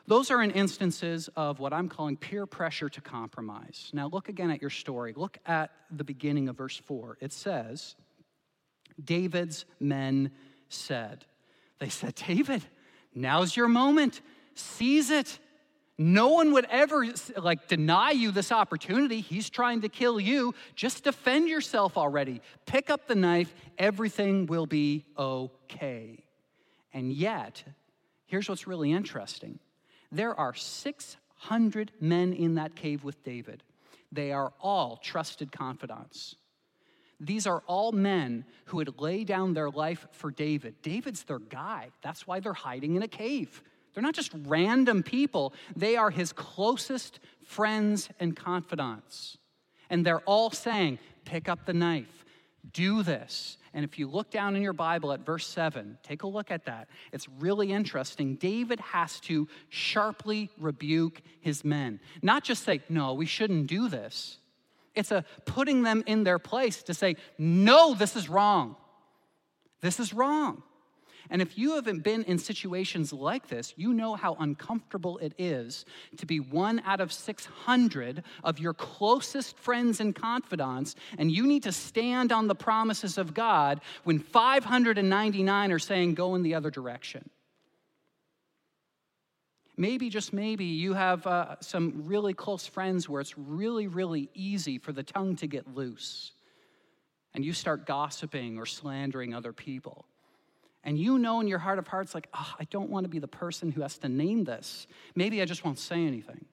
Those 0.07 0.31
are 0.31 0.41
in 0.41 0.51
instances 0.51 1.29
of 1.35 1.59
what 1.59 1.73
I'm 1.73 1.89
calling 1.89 2.15
peer 2.15 2.45
pressure 2.45 2.87
to 2.87 3.01
compromise. 3.01 3.91
Now, 3.93 4.07
look 4.07 4.29
again 4.29 4.51
at 4.51 4.61
your 4.61 4.69
story. 4.69 5.13
Look 5.13 5.37
at 5.45 5.71
the 5.91 6.05
beginning 6.05 6.47
of 6.47 6.55
verse 6.55 6.77
4. 6.77 7.17
It 7.19 7.33
says, 7.33 7.95
David's 9.03 9.65
men 9.81 10.31
said, 10.69 11.25
They 11.79 11.89
said, 11.89 12.15
David, 12.15 12.63
now's 13.13 13.57
your 13.57 13.67
moment. 13.67 14.21
Seize 14.55 15.11
it. 15.11 15.39
No 15.97 16.29
one 16.29 16.53
would 16.53 16.65
ever 16.69 17.07
like 17.37 17.67
deny 17.67 18.11
you 18.11 18.31
this 18.31 18.51
opportunity. 18.51 19.19
He's 19.19 19.49
trying 19.49 19.81
to 19.81 19.89
kill 19.89 20.19
you. 20.19 20.53
Just 20.75 21.03
defend 21.03 21.49
yourself 21.49 21.97
already. 21.97 22.41
Pick 22.67 22.91
up 22.91 23.07
the 23.07 23.15
knife. 23.15 23.53
Everything 23.79 24.45
will 24.45 24.67
be 24.67 25.05
okay. 25.17 26.23
And 26.93 27.11
yet, 27.11 27.63
here's 28.27 28.47
what's 28.47 28.67
really 28.67 28.91
interesting. 28.91 29.59
There 30.11 30.39
are 30.39 30.53
600 30.53 31.91
men 31.99 32.31
in 32.31 32.55
that 32.55 32.75
cave 32.75 33.03
with 33.03 33.23
David. 33.23 33.63
They 34.11 34.31
are 34.31 34.53
all 34.61 34.97
trusted 34.97 35.51
confidants. 35.51 36.35
These 37.19 37.47
are 37.47 37.63
all 37.65 37.91
men 37.91 38.45
who 38.65 38.77
would 38.77 39.01
lay 39.01 39.23
down 39.23 39.55
their 39.55 39.71
life 39.71 40.05
for 40.11 40.29
David. 40.29 40.75
David's 40.83 41.23
their 41.23 41.39
guy. 41.39 41.89
That's 42.03 42.27
why 42.27 42.39
they're 42.39 42.53
hiding 42.53 42.95
in 42.95 43.01
a 43.01 43.07
cave. 43.07 43.63
They're 43.97 44.03
not 44.03 44.13
just 44.13 44.31
random 44.45 45.01
people, 45.01 45.55
they 45.75 45.95
are 45.95 46.11
his 46.11 46.31
closest 46.31 47.19
friends 47.43 48.09
and 48.19 48.35
confidants. 48.35 49.39
And 49.89 50.05
they're 50.05 50.19
all 50.19 50.51
saying, 50.51 50.99
pick 51.25 51.49
up 51.49 51.65
the 51.65 51.73
knife, 51.73 52.23
do 52.73 53.01
this. 53.01 53.57
And 53.73 53.83
if 53.83 53.97
you 53.97 54.07
look 54.07 54.29
down 54.29 54.55
in 54.55 54.61
your 54.61 54.73
Bible 54.73 55.11
at 55.13 55.25
verse 55.25 55.47
7, 55.47 55.97
take 56.03 56.21
a 56.21 56.27
look 56.27 56.51
at 56.51 56.65
that. 56.65 56.89
It's 57.11 57.27
really 57.39 57.71
interesting. 57.71 58.35
David 58.35 58.79
has 58.81 59.19
to 59.21 59.47
sharply 59.69 60.51
rebuke 60.59 61.23
his 61.41 61.65
men, 61.65 61.99
not 62.21 62.43
just 62.43 62.65
say, 62.65 62.81
no, 62.89 63.15
we 63.15 63.25
shouldn't 63.25 63.65
do 63.65 63.89
this. 63.89 64.37
It's 64.93 65.09
a 65.09 65.25
putting 65.45 65.81
them 65.81 66.03
in 66.05 66.23
their 66.23 66.37
place 66.37 66.83
to 66.83 66.93
say, 66.93 67.15
no, 67.39 67.95
this 67.95 68.15
is 68.15 68.29
wrong. 68.29 68.75
This 69.81 69.99
is 69.99 70.13
wrong. 70.13 70.61
And 71.29 71.41
if 71.41 71.57
you 71.57 71.75
haven't 71.75 72.03
been 72.03 72.23
in 72.23 72.37
situations 72.37 73.11
like 73.11 73.47
this, 73.47 73.73
you 73.75 73.93
know 73.93 74.15
how 74.15 74.35
uncomfortable 74.39 75.17
it 75.17 75.33
is 75.37 75.85
to 76.17 76.25
be 76.25 76.39
one 76.39 76.81
out 76.85 77.01
of 77.01 77.11
600 77.11 78.23
of 78.43 78.59
your 78.59 78.73
closest 78.73 79.57
friends 79.57 79.99
and 79.99 80.15
confidants, 80.15 80.95
and 81.17 81.31
you 81.31 81.45
need 81.45 81.63
to 81.63 81.71
stand 81.71 82.31
on 82.31 82.47
the 82.47 82.55
promises 82.55 83.17
of 83.17 83.33
God 83.33 83.81
when 84.03 84.19
599 84.19 85.71
are 85.71 85.79
saying, 85.79 86.13
go 86.13 86.35
in 86.35 86.43
the 86.43 86.55
other 86.55 86.71
direction. 86.71 87.29
Maybe, 89.75 90.09
just 90.09 90.33
maybe, 90.33 90.65
you 90.65 90.93
have 90.93 91.27
uh, 91.27 91.57
some 91.59 92.03
really 92.05 92.33
close 92.33 92.65
friends 92.65 93.07
where 93.07 93.21
it's 93.21 93.37
really, 93.37 93.87
really 93.87 94.29
easy 94.33 94.79
for 94.79 94.91
the 94.91 95.03
tongue 95.03 95.35
to 95.35 95.47
get 95.47 95.75
loose. 95.75 96.31
And 97.35 97.45
you 97.45 97.53
start 97.53 97.85
gossiping 97.85 98.57
or 98.57 98.65
slandering 98.65 99.35
other 99.35 99.53
people 99.53 100.05
and 100.87 100.97
you 100.97 101.19
know 101.19 101.41
in 101.41 101.49
your 101.49 101.59
heart 101.59 101.79
of 101.79 101.87
hearts, 101.87 102.15
like, 102.15 102.29
oh, 102.33 102.53
I 102.57 102.63
don't 102.63 102.89
want 102.89 103.03
to 103.03 103.09
be 103.09 103.19
the 103.19 103.27
person 103.27 103.73
who 103.73 103.81
has 103.81 103.97
to 103.97 104.07
name 104.07 104.45
this. 104.45 104.87
Maybe 105.15 105.41
I 105.41 105.45
just 105.45 105.65
won't 105.65 105.79
say 105.79 106.07
anything. 106.07 106.45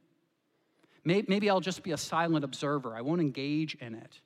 Maybe 1.04 1.48
I'll 1.48 1.60
just 1.60 1.84
be 1.84 1.92
a 1.92 1.96
silent 1.96 2.44
observer, 2.44 2.96
I 2.96 3.00
won't 3.00 3.20
engage 3.20 3.76
in 3.76 3.94
it. 3.94 4.20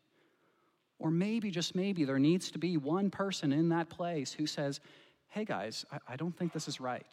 Or 0.99 1.11
maybe, 1.11 1.51
just 1.51 1.75
maybe, 1.75 2.05
there 2.05 2.19
needs 2.19 2.51
to 2.53 2.59
be 2.59 2.79
one 2.79 3.11
person 3.11 3.53
in 3.53 3.69
that 3.69 3.91
place 3.91 4.33
who 4.33 4.47
says, 4.47 4.81
Hey 5.29 5.45
guys, 5.45 5.85
I, 6.09 6.17
don't 6.17 6.37
think 6.37 6.55
this 6.55 6.69
is 6.69 6.81
right. 6.81 7.07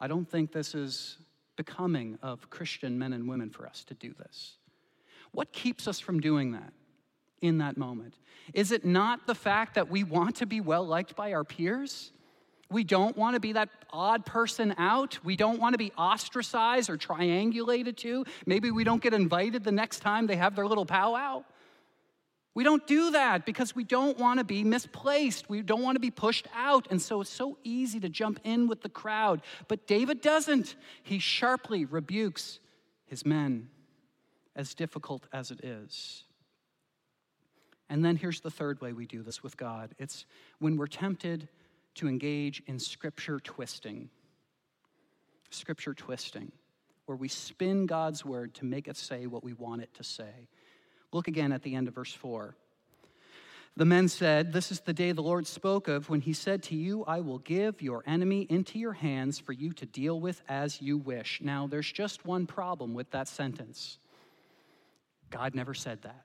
I 0.00 0.08
don't 0.08 0.28
think 0.28 0.50
this 0.50 0.74
is 0.74 1.16
becoming 1.56 2.18
of 2.22 2.50
Christian 2.50 2.98
men 2.98 3.12
and 3.12 3.28
women 3.28 3.50
for 3.50 3.68
us 3.68 3.84
to 3.84 3.94
do 3.94 4.12
this. 4.18 4.56
What 5.30 5.52
keeps 5.52 5.86
us 5.86 6.00
from 6.00 6.18
doing 6.18 6.52
that 6.52 6.72
in 7.42 7.58
that 7.58 7.76
moment? 7.76 8.14
Is 8.54 8.72
it 8.72 8.84
not 8.84 9.26
the 9.26 9.34
fact 9.34 9.74
that 9.74 9.90
we 9.90 10.04
want 10.04 10.36
to 10.36 10.46
be 10.46 10.60
well 10.60 10.86
liked 10.86 11.14
by 11.14 11.34
our 11.34 11.44
peers? 11.44 12.12
We 12.70 12.84
don't 12.84 13.16
want 13.16 13.34
to 13.34 13.40
be 13.40 13.52
that 13.52 13.68
odd 13.90 14.24
person 14.24 14.74
out. 14.78 15.18
We 15.22 15.36
don't 15.36 15.60
want 15.60 15.74
to 15.74 15.78
be 15.78 15.92
ostracized 15.98 16.88
or 16.88 16.96
triangulated 16.96 17.98
to. 17.98 18.24
Maybe 18.46 18.70
we 18.70 18.82
don't 18.82 19.02
get 19.02 19.12
invited 19.12 19.62
the 19.62 19.72
next 19.72 20.00
time 20.00 20.26
they 20.26 20.36
have 20.36 20.56
their 20.56 20.66
little 20.66 20.86
powwow. 20.86 21.44
We 22.54 22.64
don't 22.64 22.86
do 22.86 23.12
that 23.12 23.46
because 23.46 23.74
we 23.74 23.84
don't 23.84 24.18
want 24.18 24.38
to 24.38 24.44
be 24.44 24.62
misplaced. 24.62 25.48
We 25.48 25.62
don't 25.62 25.82
want 25.82 25.96
to 25.96 26.00
be 26.00 26.10
pushed 26.10 26.48
out. 26.54 26.86
And 26.90 27.00
so 27.00 27.22
it's 27.22 27.30
so 27.30 27.58
easy 27.62 28.00
to 28.00 28.08
jump 28.08 28.40
in 28.44 28.68
with 28.68 28.82
the 28.82 28.88
crowd. 28.88 29.42
But 29.68 29.86
David 29.86 30.20
doesn't. 30.20 30.76
He 31.02 31.18
sharply 31.18 31.84
rebukes 31.84 32.58
his 33.06 33.24
men, 33.24 33.68
as 34.54 34.74
difficult 34.74 35.26
as 35.32 35.50
it 35.50 35.64
is. 35.64 36.24
And 37.92 38.02
then 38.02 38.16
here's 38.16 38.40
the 38.40 38.50
third 38.50 38.80
way 38.80 38.94
we 38.94 39.04
do 39.04 39.22
this 39.22 39.42
with 39.42 39.58
God 39.58 39.94
it's 39.98 40.24
when 40.60 40.78
we're 40.78 40.86
tempted 40.86 41.46
to 41.96 42.08
engage 42.08 42.62
in 42.66 42.78
scripture 42.78 43.38
twisting. 43.38 44.08
Scripture 45.50 45.92
twisting, 45.92 46.50
where 47.04 47.16
we 47.16 47.28
spin 47.28 47.84
God's 47.84 48.24
word 48.24 48.54
to 48.54 48.64
make 48.64 48.88
it 48.88 48.96
say 48.96 49.26
what 49.26 49.44
we 49.44 49.52
want 49.52 49.82
it 49.82 49.92
to 49.96 50.02
say. 50.02 50.48
Look 51.12 51.28
again 51.28 51.52
at 51.52 51.62
the 51.62 51.74
end 51.74 51.86
of 51.86 51.94
verse 51.94 52.14
4. 52.14 52.56
The 53.76 53.84
men 53.84 54.08
said, 54.08 54.54
This 54.54 54.72
is 54.72 54.80
the 54.80 54.94
day 54.94 55.12
the 55.12 55.20
Lord 55.20 55.46
spoke 55.46 55.86
of 55.86 56.08
when 56.08 56.22
he 56.22 56.32
said 56.32 56.62
to 56.64 56.74
you, 56.74 57.04
I 57.04 57.20
will 57.20 57.40
give 57.40 57.82
your 57.82 58.02
enemy 58.06 58.46
into 58.48 58.78
your 58.78 58.94
hands 58.94 59.38
for 59.38 59.52
you 59.52 59.74
to 59.74 59.84
deal 59.84 60.18
with 60.18 60.40
as 60.48 60.80
you 60.80 60.96
wish. 60.96 61.42
Now, 61.42 61.66
there's 61.66 61.92
just 61.92 62.24
one 62.24 62.46
problem 62.46 62.94
with 62.94 63.10
that 63.10 63.28
sentence 63.28 63.98
God 65.28 65.54
never 65.54 65.74
said 65.74 66.00
that. 66.02 66.24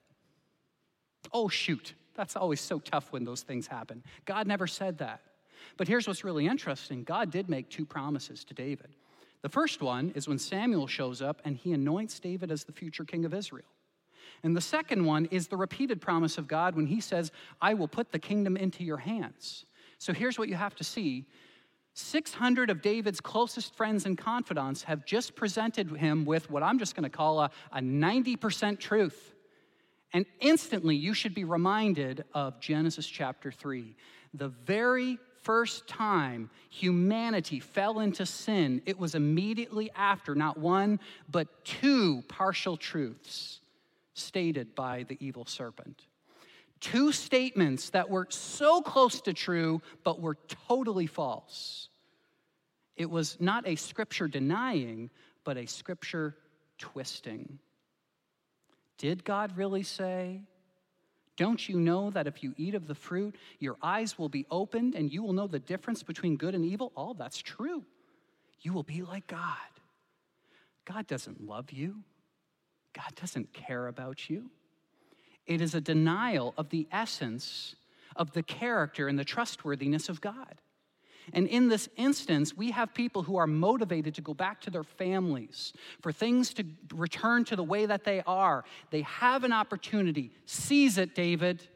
Oh, 1.33 1.47
shoot. 1.47 1.93
That's 2.15 2.35
always 2.35 2.59
so 2.59 2.79
tough 2.79 3.11
when 3.11 3.23
those 3.23 3.41
things 3.41 3.67
happen. 3.67 4.03
God 4.25 4.47
never 4.47 4.67
said 4.67 4.97
that. 4.97 5.21
But 5.77 5.87
here's 5.87 6.07
what's 6.07 6.23
really 6.23 6.47
interesting 6.47 7.03
God 7.03 7.31
did 7.31 7.49
make 7.49 7.69
two 7.69 7.85
promises 7.85 8.43
to 8.45 8.53
David. 8.53 8.95
The 9.41 9.49
first 9.49 9.81
one 9.81 10.11
is 10.15 10.27
when 10.27 10.39
Samuel 10.39 10.87
shows 10.87 11.21
up 11.21 11.41
and 11.45 11.55
he 11.55 11.71
anoints 11.71 12.19
David 12.19 12.51
as 12.51 12.63
the 12.63 12.71
future 12.71 13.05
king 13.05 13.23
of 13.23 13.33
Israel. 13.33 13.67
And 14.43 14.55
the 14.55 14.61
second 14.61 15.05
one 15.05 15.25
is 15.25 15.47
the 15.47 15.57
repeated 15.57 16.01
promise 16.01 16.37
of 16.37 16.47
God 16.47 16.75
when 16.75 16.87
he 16.87 17.01
says, 17.01 17.31
I 17.61 17.73
will 17.73 17.87
put 17.87 18.11
the 18.11 18.19
kingdom 18.19 18.57
into 18.57 18.83
your 18.83 18.97
hands. 18.97 19.65
So 19.99 20.13
here's 20.13 20.37
what 20.37 20.49
you 20.49 20.55
have 20.55 20.75
to 20.75 20.83
see 20.83 21.25
600 21.93 22.69
of 22.69 22.83
David's 22.83 23.19
closest 23.19 23.75
friends 23.75 24.05
and 24.05 24.15
confidants 24.17 24.83
have 24.83 25.03
just 25.05 25.35
presented 25.35 25.89
him 25.89 26.25
with 26.25 26.49
what 26.51 26.61
I'm 26.61 26.77
just 26.77 26.95
going 26.95 27.09
to 27.09 27.09
call 27.09 27.39
a, 27.39 27.49
a 27.71 27.79
90% 27.79 28.79
truth. 28.79 29.33
And 30.13 30.25
instantly, 30.39 30.95
you 30.95 31.13
should 31.13 31.33
be 31.33 31.43
reminded 31.43 32.23
of 32.33 32.59
Genesis 32.59 33.05
chapter 33.05 33.51
3. 33.51 33.95
The 34.33 34.49
very 34.49 35.17
first 35.43 35.87
time 35.87 36.49
humanity 36.69 37.59
fell 37.59 37.99
into 37.99 38.25
sin, 38.25 38.81
it 38.85 38.97
was 38.97 39.15
immediately 39.15 39.89
after 39.95 40.35
not 40.35 40.57
one, 40.57 40.99
but 41.29 41.65
two 41.65 42.23
partial 42.27 42.77
truths 42.77 43.59
stated 44.13 44.75
by 44.75 45.03
the 45.03 45.17
evil 45.19 45.45
serpent. 45.45 46.03
Two 46.79 47.11
statements 47.11 47.89
that 47.91 48.09
were 48.09 48.27
so 48.29 48.81
close 48.81 49.21
to 49.21 49.33
true, 49.33 49.81
but 50.03 50.21
were 50.21 50.37
totally 50.67 51.07
false. 51.07 51.89
It 52.95 53.09
was 53.09 53.37
not 53.39 53.67
a 53.67 53.75
scripture 53.75 54.27
denying, 54.27 55.09
but 55.43 55.57
a 55.57 55.65
scripture 55.65 56.35
twisting. 56.77 57.59
Did 58.97 59.23
God 59.23 59.57
really 59.57 59.83
say? 59.83 60.41
Don't 61.35 61.69
you 61.69 61.79
know 61.79 62.09
that 62.09 62.25
if 62.25 62.43
you 62.43 62.53
eat 62.57 62.73
of 62.73 62.87
the 62.87 62.95
fruit, 62.95 63.35
your 63.59 63.77
eyes 63.81 64.17
will 64.17 64.29
be 64.29 64.45
opened 64.49 64.95
and 64.95 65.13
you 65.13 65.21
will 65.21 65.33
know 65.33 65.45
the 65.45 65.59
difference 65.59 66.01
between 66.01 66.35
good 66.35 66.55
and 66.55 66.65
evil? 66.65 66.91
All 66.95 67.13
that's 67.13 67.37
true. 67.37 67.83
You 68.61 68.73
will 68.73 68.83
be 68.83 69.03
like 69.03 69.27
God. 69.27 69.55
God 70.85 71.05
doesn't 71.05 71.45
love 71.45 71.71
you. 71.71 71.97
God 72.93 73.13
doesn't 73.15 73.53
care 73.53 73.87
about 73.87 74.29
you. 74.29 74.49
It 75.45 75.61
is 75.61 75.75
a 75.75 75.81
denial 75.81 76.55
of 76.57 76.69
the 76.69 76.87
essence 76.91 77.75
of 78.15 78.31
the 78.31 78.41
character 78.41 79.07
and 79.07 79.19
the 79.19 79.23
trustworthiness 79.23 80.09
of 80.09 80.19
God. 80.21 80.55
And 81.33 81.47
in 81.47 81.67
this 81.67 81.89
instance, 81.97 82.55
we 82.55 82.71
have 82.71 82.93
people 82.93 83.23
who 83.23 83.37
are 83.37 83.47
motivated 83.47 84.15
to 84.15 84.21
go 84.21 84.33
back 84.33 84.61
to 84.61 84.69
their 84.69 84.83
families, 84.83 85.73
for 86.01 86.11
things 86.11 86.53
to 86.55 86.63
return 86.93 87.43
to 87.45 87.55
the 87.55 87.63
way 87.63 87.85
that 87.85 88.03
they 88.03 88.21
are. 88.25 88.63
They 88.91 89.01
have 89.01 89.43
an 89.43 89.53
opportunity. 89.53 90.31
Seize 90.45 90.97
it, 90.97 91.15
David. 91.15 91.67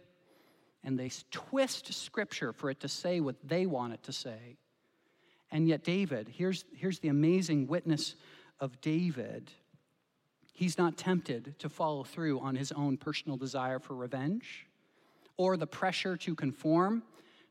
And 0.84 0.98
they 0.98 1.12
twist 1.30 1.94
scripture 1.94 2.54
for 2.54 2.70
it 2.70 2.80
to 2.80 2.88
say 2.88 3.20
what 3.20 3.36
they 3.44 3.66
want 3.66 3.94
it 3.94 4.04
to 4.04 4.14
say. 4.14 4.58
And 5.52 5.68
yet, 5.68 5.84
David, 5.84 6.30
here's, 6.30 6.64
here's 6.76 7.00
the 7.00 7.10
amazing 7.10 7.68
witness 7.68 8.16
of 8.60 8.80
David. 8.80 9.52
He's 10.54 10.78
not 10.78 10.98
tempted 10.98 11.60
to 11.60 11.70
follow 11.70 12.04
through 12.04 12.40
on 12.40 12.56
his 12.56 12.72
own 12.72 12.96
personal 12.98 13.38
desire 13.38 13.80
for 13.80 13.96
revenge 13.96 14.68
or 15.38 15.58
the 15.58 15.68
pressure 15.68 16.16
to 16.16 16.36
conform 16.36 17.04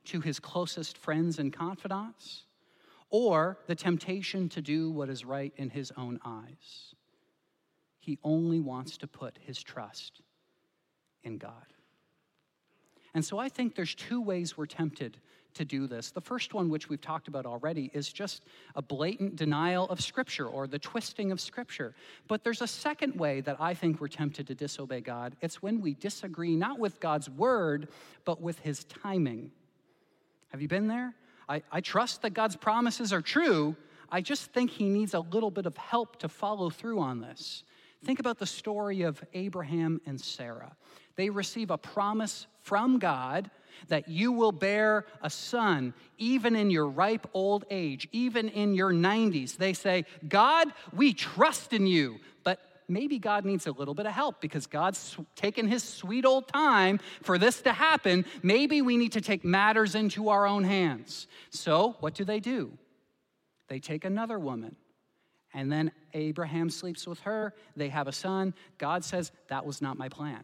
to 0.05 0.21
his 0.21 0.41
closest 0.41 0.97
friends 0.97 1.39
and 1.39 1.53
confidants 1.53 2.45
or 3.11 3.59
the 3.67 3.75
temptation 3.75 4.49
to 4.49 4.63
do 4.63 4.91
what 4.91 5.09
is 5.09 5.25
right 5.25 5.53
in 5.57 5.71
his 5.71 5.93
own 5.97 6.21
eyes. 6.25 6.95
He 7.99 8.19
only 8.25 8.61
wants 8.61 8.97
to 8.99 9.07
put 9.07 9.39
his 9.41 9.63
trust 9.63 10.23
in 11.23 11.39
God. 11.39 11.53
And 13.13 13.25
so 13.25 13.39
I 13.39 13.49
think 13.49 13.75
there's 13.75 13.95
two 13.95 14.21
ways 14.21 14.57
we're 14.57 14.67
tempted 14.67 15.19
to 15.55 15.65
do 15.65 15.89
this. 15.89 16.13
The 16.13 16.21
first 16.21 16.55
one, 16.55 16.71
which 16.71 16.89
we've 16.89 17.01
talked 17.01 17.27
about 17.27 17.45
already, 17.45 17.91
is 17.93 18.13
just 18.13 18.45
a 18.77 18.83
blatant 18.83 19.35
denial 19.35 19.87
of 19.89 20.01
Scripture 20.01 20.47
or 20.47 20.69
the 20.69 20.79
twisting 20.79 21.33
of 21.33 21.41
Scripture. 21.41 21.95
But 22.29 22.45
there's 22.45 22.63
a 22.63 22.69
second 22.69 23.17
way 23.17 23.41
that 23.41 23.57
I 23.61 23.75
think 23.75 24.01
we're 24.01 24.09
tempted 24.09 24.47
to 24.47 24.55
disobey 24.55 25.01
God. 25.01 25.35
It's 25.41 25.61
when 25.61 25.81
we 25.81 25.95
disagree 25.95 26.55
not 26.55 26.79
with 26.79 27.01
God's 27.01 27.29
word, 27.29 27.89
but 28.25 28.41
with 28.41 28.61
his 28.61 28.85
timing. 28.85 29.51
Have 30.51 30.61
you 30.61 30.69
been 30.69 30.89
there? 30.89 31.15
I, 31.49 31.63
I 31.71 31.81
trust 31.81 32.23
that 32.23 32.31
God's 32.31 32.57
promises 32.57 33.13
are 33.13 33.23
true. 33.23 33.77
I 34.11 34.21
just 34.21 34.53
think 34.53 34.71
he 34.71 34.89
needs 34.89 35.15
a 35.15 35.21
little 35.21 35.51
bit 35.51 35.67
of 35.67 35.77
help 35.77 36.19
to 36.21 36.29
follow 36.29 36.71
through 36.71 37.01
on 37.01 37.21
this. 37.21 37.65
Think 38.05 38.19
about 38.19 38.39
the 38.39 38.47
story 38.47 39.03
of 39.03 39.23
Abraham 39.35 40.01
and 40.07 40.21
Sarah. 40.21 40.75
They 41.17 41.31
receive 41.31 41.71
a 41.71 41.79
promise 41.79 42.47
from 42.63 42.99
God 42.99 43.51
that 43.89 44.09
you 44.09 44.33
will 44.33 44.53
bear 44.53 45.07
a 45.23 45.31
son 45.31 45.95
even 46.19 46.57
in 46.57 46.71
your 46.71 46.89
ripe 46.89 47.27
old 47.35 47.65
age, 47.71 48.09
even 48.13 48.49
in 48.49 48.75
your 48.75 48.93
90s. 48.93 49.57
They 49.57 49.73
say, 49.73 50.05
God, 50.29 50.69
we 50.93 51.13
trust 51.13 51.73
in 51.73 51.87
you. 51.87 52.21
Maybe 52.91 53.19
God 53.19 53.45
needs 53.45 53.67
a 53.69 53.73
little 53.73 53.95
bit 53.95 54.07
of 54.07 54.13
help 54.13 54.41
because 54.41 54.67
God's 54.67 55.17
taken 55.37 55.69
his 55.69 55.85
sweet 55.85 56.25
old 56.25 56.49
time 56.49 56.99
for 57.23 57.39
this 57.39 57.63
to 57.63 57.73
happen. 57.73 58.25
Maybe 58.43 58.83
we 58.83 58.97
need 58.97 59.13
to 59.13 59.21
take 59.21 59.45
matters 59.45 59.95
into 59.95 60.29
our 60.29 60.45
own 60.45 60.65
hands. 60.65 61.29
So, 61.51 61.97
what 62.01 62.15
do 62.15 62.25
they 62.25 62.41
do? 62.41 62.73
They 63.69 63.79
take 63.79 64.05
another 64.05 64.39
woman. 64.39 64.75
And 65.55 65.71
then 65.71 65.93
Abraham 66.15 66.69
sleeps 66.69 67.07
with 67.07 67.21
her. 67.21 67.55
They 67.77 67.89
have 67.89 68.09
a 68.09 68.13
son. 68.13 68.55
God 68.79 69.05
says, 69.05 69.31
That 69.49 69.65
was 69.65 69.81
not 69.81 69.97
my 69.97 70.09
plan. 70.09 70.43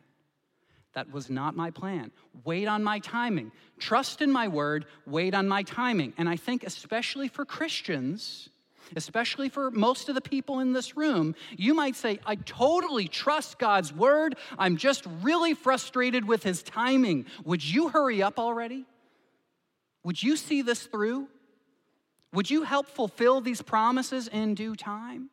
That 0.95 1.13
was 1.13 1.29
not 1.29 1.55
my 1.55 1.71
plan. 1.71 2.11
Wait 2.45 2.67
on 2.67 2.83
my 2.83 3.01
timing. 3.01 3.53
Trust 3.79 4.23
in 4.23 4.31
my 4.31 4.49
word, 4.49 4.87
wait 5.05 5.35
on 5.35 5.47
my 5.47 5.63
timing. 5.63 6.15
And 6.17 6.29
I 6.29 6.37
think, 6.37 6.65
especially 6.65 7.29
for 7.29 7.45
Christians, 7.45 8.49
especially 8.95 9.49
for 9.49 9.71
most 9.71 10.09
of 10.09 10.15
the 10.15 10.21
people 10.21 10.61
in 10.61 10.73
this 10.73 10.97
room, 10.97 11.35
you 11.57 11.75
might 11.75 11.97
say, 11.97 12.19
I 12.25 12.37
totally 12.37 13.09
trust 13.09 13.59
God's 13.59 13.93
word. 13.93 14.37
I'm 14.59 14.77
just 14.77 15.07
really 15.23 15.55
frustrated 15.55 16.27
with 16.27 16.43
his 16.43 16.63
timing. 16.63 17.27
Would 17.45 17.65
you 17.65 17.89
hurry 17.89 18.23
up 18.23 18.39
already? 18.39 18.85
Would 20.05 20.23
you 20.23 20.37
see 20.37 20.63
this 20.63 20.85
through? 20.85 21.29
Would 22.33 22.51
you 22.51 22.63
help 22.63 22.87
fulfill 22.87 23.41
these 23.41 23.63
promises 23.63 24.29
in 24.29 24.55
due 24.55 24.77
time? 24.77 25.31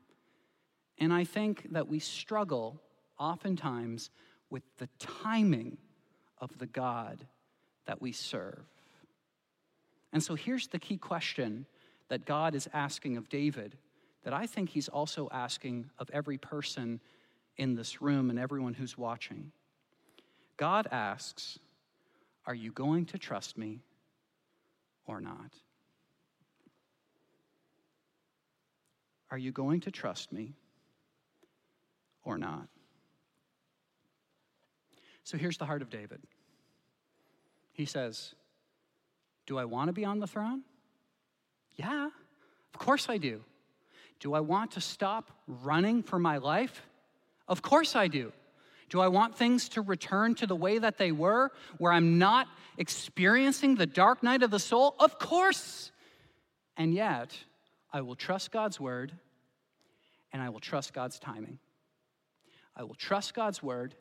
And 0.97 1.14
I 1.14 1.26
think 1.26 1.68
that 1.72 1.88
we 1.88 1.99
struggle 1.99 2.82
oftentimes 3.20 4.10
with 4.49 4.64
the 4.78 4.88
timing 4.99 5.78
of 6.39 6.58
the 6.58 6.66
God 6.66 7.26
that 7.86 8.01
we 8.01 8.12
serve. 8.12 8.64
And 10.12 10.24
so 10.24 10.36
here's 10.36 10.68
the 10.68 10.80
key 10.80 10.97
question 10.97 11.66
that 12.14 12.26
God 12.26 12.53
is 12.53 12.70
asking 12.74 13.18
of 13.18 13.28
David 13.28 13.76
that 14.24 14.34
I 14.34 14.45
think 14.45 14.70
he's 14.70 14.88
also 14.88 15.28
asking 15.32 15.89
of 15.97 16.11
every 16.14 16.38
person 16.38 16.99
in 17.57 17.74
this 17.74 18.03
room 18.03 18.30
and 18.30 18.38
everyone 18.38 18.76
who's 18.76 18.95
watching. 18.95 19.51
God 20.55 20.88
asks, 20.91 21.57
Are 22.45 22.53
you 22.53 22.72
going 22.72 23.07
to 23.07 23.18
trust 23.18 23.57
me 23.57 23.82
or 25.07 25.22
not? 25.22 25.55
Are 29.32 29.38
you 29.39 29.51
going 29.51 29.80
to 29.80 29.89
trust 29.89 30.32
me 30.32 30.53
or 32.24 32.38
not? 32.38 32.68
So 35.24 35.36
here's 35.36 35.57
the 35.57 35.66
heart 35.66 35.82
of 35.82 35.89
David. 35.89 36.20
He 37.72 37.86
says, 37.86 38.36
Do 39.47 39.57
I 39.57 39.66
want 39.66 39.88
to 39.88 39.93
be 39.93 40.05
on 40.05 40.20
the 40.20 40.28
throne? 40.28 40.61
Yeah, 41.76 42.09
of 42.74 42.80
course 42.80 43.09
I 43.09 43.17
do. 43.17 43.41
Do 44.19 44.34
I 44.34 44.39
want 44.39 44.71
to 44.71 44.82
stop 44.82 45.32
running 45.47 46.03
for 46.03 46.19
my 46.19 46.38
life? 46.38 46.82
Of 47.47 47.61
course 47.61 47.95
I 47.95 48.07
do. 48.07 48.32
Do 48.89 48.99
I 48.99 49.07
want 49.07 49.36
things 49.36 49.69
to 49.69 49.82
return 49.82 50.36
to 50.36 50.47
the 50.47 50.55
way 50.55 50.78
that 50.78 50.97
they 50.97 51.11
were, 51.11 51.51
where 51.78 51.91
I'm 51.91 52.19
not 52.19 52.47
experiencing 52.78 53.76
the 53.76 53.86
dark 53.86 54.21
night 54.21 54.43
of 54.43 54.51
the 54.51 54.59
soul? 54.59 54.95
Of 54.99 55.17
course. 55.17 55.91
And 56.78 56.93
yet, 56.93 57.38
I 57.91 58.01
will 58.01 58.15
trust 58.15 58.51
God's 58.51 58.80
word 58.80 59.11
and 60.32 60.41
I 60.41 60.49
will 60.49 60.59
trust 60.59 60.93
God's 60.93 61.19
timing. 61.19 61.59
I 62.76 62.84
will 62.84 62.95
trust 62.95 63.34
God's 63.34 63.61
word 63.61 63.95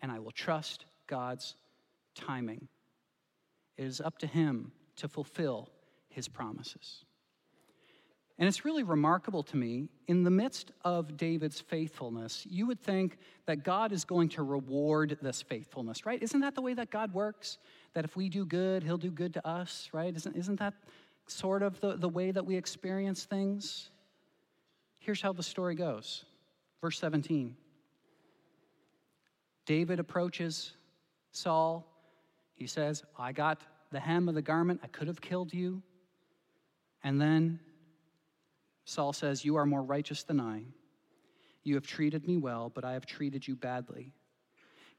and 0.00 0.10
I 0.10 0.18
will 0.18 0.30
trust 0.30 0.86
God's 1.06 1.56
timing. 2.14 2.68
It 3.76 3.84
is 3.84 4.00
up 4.00 4.18
to 4.18 4.26
Him 4.26 4.72
to 4.96 5.08
fulfill 5.08 5.68
His 6.12 6.28
promises. 6.28 7.04
And 8.38 8.48
it's 8.48 8.64
really 8.64 8.82
remarkable 8.82 9.42
to 9.44 9.56
me, 9.56 9.88
in 10.08 10.24
the 10.24 10.30
midst 10.30 10.72
of 10.84 11.16
David's 11.16 11.60
faithfulness, 11.60 12.46
you 12.48 12.66
would 12.66 12.80
think 12.80 13.18
that 13.46 13.62
God 13.62 13.92
is 13.92 14.04
going 14.04 14.30
to 14.30 14.42
reward 14.42 15.18
this 15.20 15.42
faithfulness, 15.42 16.06
right? 16.06 16.20
Isn't 16.20 16.40
that 16.40 16.54
the 16.54 16.62
way 16.62 16.74
that 16.74 16.90
God 16.90 17.12
works? 17.12 17.58
That 17.94 18.04
if 18.04 18.16
we 18.16 18.28
do 18.28 18.44
good, 18.44 18.82
He'll 18.82 18.98
do 18.98 19.10
good 19.10 19.34
to 19.34 19.46
us, 19.46 19.90
right? 19.92 20.14
Isn't, 20.14 20.34
isn't 20.34 20.58
that 20.60 20.74
sort 21.26 21.62
of 21.62 21.78
the, 21.80 21.96
the 21.96 22.08
way 22.08 22.30
that 22.30 22.44
we 22.44 22.56
experience 22.56 23.24
things? 23.24 23.90
Here's 24.98 25.20
how 25.20 25.32
the 25.32 25.42
story 25.42 25.74
goes. 25.74 26.24
Verse 26.80 26.98
17 26.98 27.54
David 29.66 30.00
approaches 30.00 30.72
Saul. 31.30 31.86
He 32.54 32.66
says, 32.66 33.02
I 33.18 33.32
got 33.32 33.60
the 33.90 34.00
hem 34.00 34.28
of 34.28 34.34
the 34.34 34.42
garment. 34.42 34.80
I 34.82 34.86
could 34.88 35.06
have 35.06 35.20
killed 35.20 35.52
you. 35.52 35.82
And 37.04 37.20
then 37.20 37.60
Saul 38.84 39.12
says, 39.12 39.44
You 39.44 39.56
are 39.56 39.66
more 39.66 39.82
righteous 39.82 40.22
than 40.22 40.40
I. 40.40 40.64
You 41.64 41.74
have 41.74 41.86
treated 41.86 42.26
me 42.26 42.36
well, 42.36 42.70
but 42.74 42.84
I 42.84 42.92
have 42.92 43.06
treated 43.06 43.46
you 43.46 43.54
badly. 43.54 44.12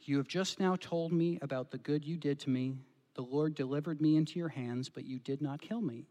You 0.01 0.18
have 0.18 0.28
just 0.28 0.60
now 0.60 0.76
told 0.76 1.12
me 1.12 1.39
about 1.41 1.72
the 1.72 1.78
good 1.78 2.06
you 2.06 2.18
did 2.18 2.39
to 2.41 2.49
me. 2.49 2.76
The 3.16 3.22
Lord 3.22 3.56
delivered 3.56 4.01
me 4.01 4.18
into 4.18 4.39
your 4.39 4.49
hands, 4.49 4.89
but 4.89 5.06
you 5.06 5.20
did 5.20 5.41
not 5.41 5.62
kill 5.62 5.82
me. 5.82 6.08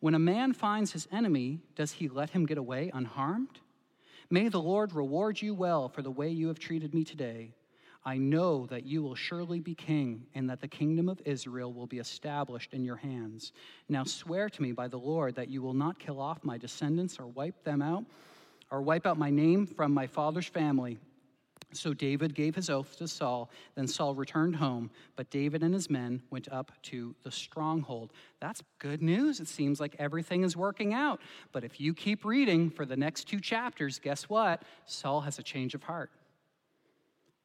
When 0.00 0.14
a 0.14 0.18
man 0.18 0.52
finds 0.52 0.92
his 0.92 1.08
enemy, 1.10 1.60
does 1.76 1.92
he 1.92 2.08
let 2.08 2.30
him 2.30 2.46
get 2.46 2.58
away 2.58 2.90
unharmed? 2.92 3.60
May 4.30 4.48
the 4.48 4.60
Lord 4.60 4.94
reward 4.94 5.40
you 5.40 5.54
well 5.54 5.88
for 5.88 6.02
the 6.02 6.10
way 6.10 6.30
you 6.30 6.48
have 6.48 6.58
treated 6.58 6.94
me 6.94 7.04
today. 7.04 7.52
I 8.04 8.18
know 8.18 8.66
that 8.66 8.84
you 8.84 9.02
will 9.02 9.14
surely 9.14 9.60
be 9.60 9.74
king, 9.74 10.26
and 10.34 10.50
that 10.50 10.60
the 10.60 10.68
kingdom 10.68 11.08
of 11.08 11.22
Israel 11.24 11.72
will 11.72 11.86
be 11.86 11.98
established 11.98 12.74
in 12.74 12.84
your 12.84 12.96
hands. 12.96 13.52
Now 13.88 14.04
swear 14.04 14.50
to 14.50 14.62
me 14.62 14.72
by 14.72 14.88
the 14.88 14.98
Lord 14.98 15.36
that 15.36 15.48
you 15.48 15.62
will 15.62 15.74
not 15.74 15.98
kill 15.98 16.20
off 16.20 16.44
my 16.44 16.58
descendants 16.58 17.18
or 17.18 17.26
wipe 17.26 17.64
them 17.64 17.80
out, 17.80 18.04
or 18.70 18.82
wipe 18.82 19.06
out 19.06 19.18
my 19.18 19.30
name 19.30 19.66
from 19.66 19.92
my 19.92 20.06
father's 20.06 20.46
family. 20.46 20.98
So 21.72 21.92
David 21.92 22.34
gave 22.34 22.54
his 22.54 22.70
oath 22.70 22.96
to 22.98 23.08
Saul. 23.08 23.50
Then 23.74 23.88
Saul 23.88 24.14
returned 24.14 24.56
home, 24.56 24.90
but 25.16 25.30
David 25.30 25.62
and 25.62 25.74
his 25.74 25.90
men 25.90 26.22
went 26.30 26.46
up 26.52 26.72
to 26.84 27.14
the 27.24 27.30
stronghold. 27.30 28.12
That's 28.40 28.62
good 28.78 29.02
news. 29.02 29.40
It 29.40 29.48
seems 29.48 29.80
like 29.80 29.96
everything 29.98 30.44
is 30.44 30.56
working 30.56 30.94
out. 30.94 31.20
But 31.52 31.64
if 31.64 31.80
you 31.80 31.94
keep 31.94 32.24
reading 32.24 32.70
for 32.70 32.86
the 32.86 32.96
next 32.96 33.24
two 33.24 33.40
chapters, 33.40 33.98
guess 33.98 34.28
what? 34.28 34.62
Saul 34.86 35.22
has 35.22 35.38
a 35.38 35.42
change 35.42 35.74
of 35.74 35.82
heart. 35.82 36.10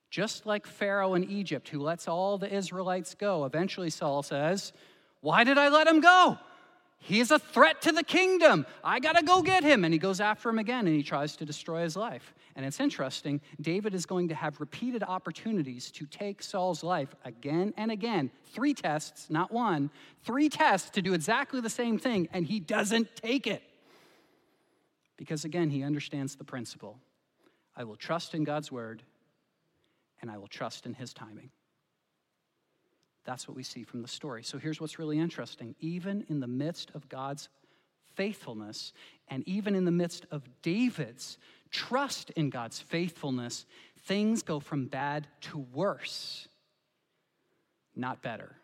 Just 0.10 0.46
like 0.46 0.66
Pharaoh 0.66 1.14
in 1.14 1.30
Egypt, 1.30 1.70
who 1.70 1.80
lets 1.80 2.08
all 2.08 2.38
the 2.38 2.52
Israelites 2.52 3.14
go, 3.14 3.46
eventually 3.46 3.90
Saul 3.90 4.24
says, 4.24 4.74
Why 5.22 5.44
did 5.44 5.58
I 5.58 5.70
let 5.70 5.88
him 5.88 6.02
go? 6.02 6.38
He's 7.02 7.32
a 7.32 7.40
threat 7.40 7.82
to 7.84 7.94
the 7.94 8.04
kingdom. 8.04 8.66
I 8.84 9.00
got 9.00 9.16
to 9.16 9.24
go 9.24 9.42
get 9.42 9.64
him. 9.64 9.86
And 9.86 9.94
he 9.94 10.00
goes 10.00 10.20
after 10.20 10.50
him 10.50 10.60
again 10.60 10.86
and 10.86 10.96
he 10.96 11.02
tries 11.02 11.38
to 11.38 11.46
destroy 11.46 11.84
his 11.84 11.96
life. 11.96 12.34
And 12.56 12.66
it's 12.66 12.82
interesting, 12.82 13.40
David 13.62 13.94
is 13.94 14.06
going 14.06 14.28
to 14.28 14.36
have 14.36 14.60
repeated 14.60 15.02
opportunities 15.04 15.92
to 15.92 16.06
take 16.06 16.44
Saul's 16.44 16.84
life 16.84 17.16
again 17.24 17.74
and 17.78 17.90
again. 17.90 18.32
Three 18.54 18.74
tests, 18.74 19.30
not 19.30 19.50
one, 19.50 19.92
three 20.24 20.50
tests 20.50 20.90
to 20.92 21.02
do 21.02 21.14
exactly 21.14 21.62
the 21.62 21.70
same 21.70 21.98
thing, 21.98 22.28
and 22.34 22.46
he 22.46 22.60
doesn't 22.60 23.16
take 23.16 23.48
it. 23.48 23.64
Because 25.16 25.46
again, 25.46 25.70
he 25.70 25.84
understands 25.84 26.36
the 26.36 26.44
principle 26.44 26.98
I 27.78 27.86
will 27.86 27.96
trust 27.96 28.36
in 28.36 28.44
God's 28.44 28.74
word, 28.74 29.04
and 30.22 30.30
I 30.30 30.38
will 30.38 30.48
trust 30.48 30.86
in 30.86 30.94
his 30.94 31.14
timing. 31.14 31.50
That's 33.26 33.48
what 33.48 33.56
we 33.56 33.64
see 33.64 33.84
from 33.84 34.02
the 34.02 34.08
story. 34.08 34.44
So 34.44 34.58
here's 34.58 34.82
what's 34.82 34.98
really 34.98 35.20
interesting. 35.20 35.76
Even 35.80 36.26
in 36.30 36.40
the 36.40 36.48
midst 36.48 36.92
of 36.96 37.08
God's 37.10 37.50
faithfulness, 38.16 38.94
and 39.28 39.48
even 39.48 39.76
in 39.76 39.86
the 39.86 39.92
midst 39.92 40.26
of 40.32 40.44
David's 40.62 41.38
trust 41.72 42.32
in 42.32 42.50
God's 42.50 42.80
faithfulness, 42.80 43.66
things 44.06 44.42
go 44.42 44.60
from 44.60 44.88
bad 44.88 45.28
to 45.42 45.60
worse, 45.74 46.48
not 47.96 48.22
better. 48.22 48.59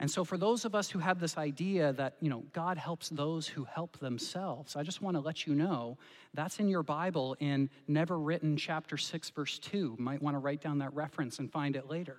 And 0.00 0.08
so, 0.08 0.24
for 0.24 0.38
those 0.38 0.64
of 0.64 0.76
us 0.76 0.90
who 0.90 1.00
have 1.00 1.18
this 1.18 1.36
idea 1.36 1.92
that, 1.94 2.14
you 2.20 2.30
know, 2.30 2.44
God 2.52 2.78
helps 2.78 3.08
those 3.08 3.48
who 3.48 3.64
help 3.64 3.98
themselves, 3.98 4.76
I 4.76 4.84
just 4.84 5.02
want 5.02 5.16
to 5.16 5.20
let 5.20 5.46
you 5.46 5.54
know 5.54 5.98
that's 6.34 6.60
in 6.60 6.68
your 6.68 6.84
Bible 6.84 7.36
in 7.40 7.68
Never 7.88 8.18
Written, 8.18 8.56
chapter 8.56 8.96
6, 8.96 9.30
verse 9.30 9.58
2. 9.58 9.96
You 9.98 10.04
might 10.04 10.22
want 10.22 10.34
to 10.34 10.38
write 10.38 10.60
down 10.60 10.78
that 10.78 10.94
reference 10.94 11.40
and 11.40 11.50
find 11.50 11.74
it 11.74 11.88
later. 11.88 12.18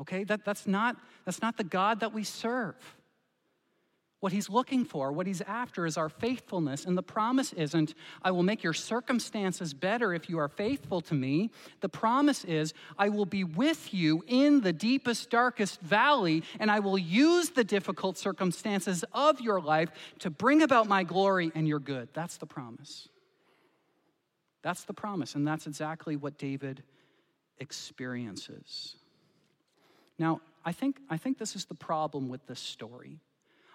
Okay? 0.00 0.24
That, 0.24 0.44
that's, 0.44 0.66
not, 0.66 0.96
that's 1.24 1.40
not 1.40 1.56
the 1.56 1.64
God 1.64 2.00
that 2.00 2.12
we 2.12 2.24
serve. 2.24 2.74
What 4.24 4.32
he's 4.32 4.48
looking 4.48 4.86
for, 4.86 5.12
what 5.12 5.26
he's 5.26 5.42
after, 5.42 5.84
is 5.84 5.98
our 5.98 6.08
faithfulness. 6.08 6.86
And 6.86 6.96
the 6.96 7.02
promise 7.02 7.52
isn't, 7.52 7.92
I 8.22 8.30
will 8.30 8.42
make 8.42 8.62
your 8.62 8.72
circumstances 8.72 9.74
better 9.74 10.14
if 10.14 10.30
you 10.30 10.38
are 10.38 10.48
faithful 10.48 11.02
to 11.02 11.14
me. 11.14 11.50
The 11.82 11.90
promise 11.90 12.42
is, 12.42 12.72
I 12.98 13.10
will 13.10 13.26
be 13.26 13.44
with 13.44 13.92
you 13.92 14.24
in 14.26 14.62
the 14.62 14.72
deepest, 14.72 15.28
darkest 15.28 15.78
valley, 15.82 16.42
and 16.58 16.70
I 16.70 16.80
will 16.80 16.96
use 16.96 17.50
the 17.50 17.64
difficult 17.64 18.16
circumstances 18.16 19.04
of 19.12 19.42
your 19.42 19.60
life 19.60 19.90
to 20.20 20.30
bring 20.30 20.62
about 20.62 20.88
my 20.88 21.04
glory 21.04 21.52
and 21.54 21.68
your 21.68 21.78
good. 21.78 22.08
That's 22.14 22.38
the 22.38 22.46
promise. 22.46 23.10
That's 24.62 24.84
the 24.84 24.94
promise, 24.94 25.34
and 25.34 25.46
that's 25.46 25.66
exactly 25.66 26.16
what 26.16 26.38
David 26.38 26.82
experiences. 27.58 28.96
Now, 30.18 30.40
I 30.64 30.72
think, 30.72 30.96
I 31.10 31.18
think 31.18 31.36
this 31.36 31.54
is 31.54 31.66
the 31.66 31.74
problem 31.74 32.30
with 32.30 32.46
this 32.46 32.60
story. 32.60 33.20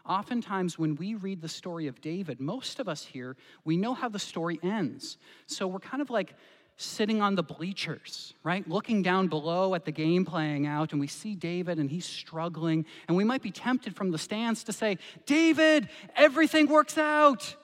Oftentimes, 0.08 0.80
when 0.80 0.96
we 0.96 1.16
read 1.16 1.42
the 1.42 1.50
story 1.50 1.88
of 1.88 2.02
David, 2.02 2.40
most 2.40 2.80
of 2.80 2.88
us 2.88 3.06
here, 3.06 3.36
we 3.64 3.78
know 3.78 3.94
how 3.94 4.10
the 4.10 4.20
story 4.20 4.60
ends. 4.64 5.18
So 5.46 5.68
we're 5.68 5.80
kind 5.80 6.02
of 6.02 6.10
like 6.10 6.34
sitting 6.78 7.22
on 7.22 7.36
the 7.36 7.44
bleachers, 7.44 8.34
right? 8.42 8.68
Looking 8.68 9.02
down 9.04 9.28
below 9.28 9.76
at 9.76 9.84
the 9.84 9.92
game 9.92 10.24
playing 10.24 10.66
out, 10.66 10.94
and 10.94 11.00
we 11.00 11.08
see 11.08 11.36
David 11.36 11.78
and 11.78 11.92
he's 11.92 12.06
struggling. 12.06 12.86
And 13.08 13.18
we 13.18 13.26
might 13.26 13.42
be 13.42 13.52
tempted 13.52 13.96
from 13.96 14.12
the 14.12 14.18
stands 14.18 14.64
to 14.64 14.74
say, 14.74 14.98
David, 15.26 15.90
everything 16.16 16.68
works 16.68 16.98
out. 16.98 17.56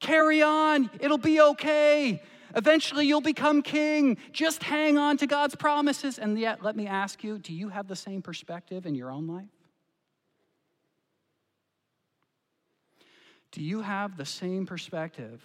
Carry 0.00 0.42
on, 0.42 0.90
it'll 0.98 1.18
be 1.18 1.40
okay. 1.40 2.20
Eventually, 2.56 3.06
you'll 3.06 3.20
become 3.20 3.62
king. 3.62 4.18
Just 4.32 4.64
hang 4.64 4.98
on 4.98 5.16
to 5.18 5.26
God's 5.28 5.54
promises. 5.54 6.18
And 6.18 6.38
yet, 6.38 6.62
let 6.62 6.76
me 6.76 6.86
ask 6.86 7.22
you 7.22 7.38
do 7.38 7.54
you 7.54 7.68
have 7.68 7.86
the 7.86 7.96
same 7.96 8.20
perspective 8.20 8.84
in 8.86 8.94
your 8.96 9.10
own 9.10 9.28
life? 9.28 9.61
Do 13.52 13.62
you 13.62 13.82
have 13.82 14.16
the 14.16 14.24
same 14.24 14.66
perspective 14.66 15.42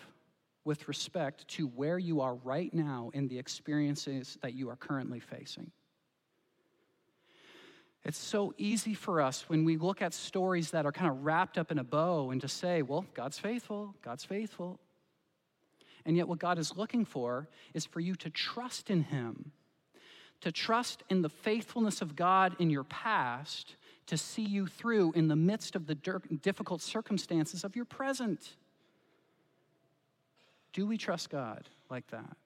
with 0.64 0.88
respect 0.88 1.48
to 1.50 1.68
where 1.68 2.00
you 2.00 2.22
are 2.22 2.36
right 2.36 2.74
now 2.74 3.12
in 3.14 3.28
the 3.28 3.38
experiences 3.38 4.38
that 4.42 4.54
you 4.54 4.70
are 4.70 4.78
currently 4.78 5.20
facing? 5.20 5.72
It's 8.06 8.18
so 8.18 8.54
easy 8.58 8.94
for 8.94 9.22
us 9.22 9.50
when 9.50 9.66
we 9.66 9.76
look 9.76 10.02
at 10.02 10.14
stories 10.14 10.72
that 10.72 10.86
are 10.86 10.94
kind 10.94 11.12
of 11.12 11.26
wrapped 11.26 11.58
up 11.58 11.72
in 11.72 11.80
a 11.80 11.84
bow 11.84 12.32
and 12.32 12.40
to 12.40 12.48
say, 12.48 12.82
well, 12.82 13.06
God's 13.14 13.38
faithful, 13.38 13.94
God's 14.02 14.24
faithful. 14.24 14.80
And 16.06 16.16
yet, 16.16 16.30
what 16.30 16.40
God 16.40 16.58
is 16.58 16.78
looking 16.78 17.04
for 17.04 17.50
is 17.74 17.86
for 17.86 18.00
you 18.00 18.16
to 18.16 18.30
trust 18.30 18.90
in 18.90 19.04
Him, 19.04 19.52
to 20.40 20.54
trust 20.54 21.04
in 21.10 21.22
the 21.22 21.28
faithfulness 21.28 22.02
of 22.02 22.16
God 22.16 22.56
in 22.60 22.70
your 22.70 22.86
past, 22.86 23.76
to 24.08 24.18
see 24.18 24.44
you 24.44 24.68
through 24.68 25.12
in 25.14 25.28
the 25.28 25.36
midst 25.36 25.76
of 25.76 25.86
the 25.86 25.96
difficult 25.96 26.82
circumstances 26.82 27.64
of 27.64 27.76
your 27.76 27.86
present. 27.86 28.56
Do 30.74 30.88
we 30.88 30.98
trust 30.98 31.30
God 31.30 31.70
like 31.90 32.08
that? 32.08 32.38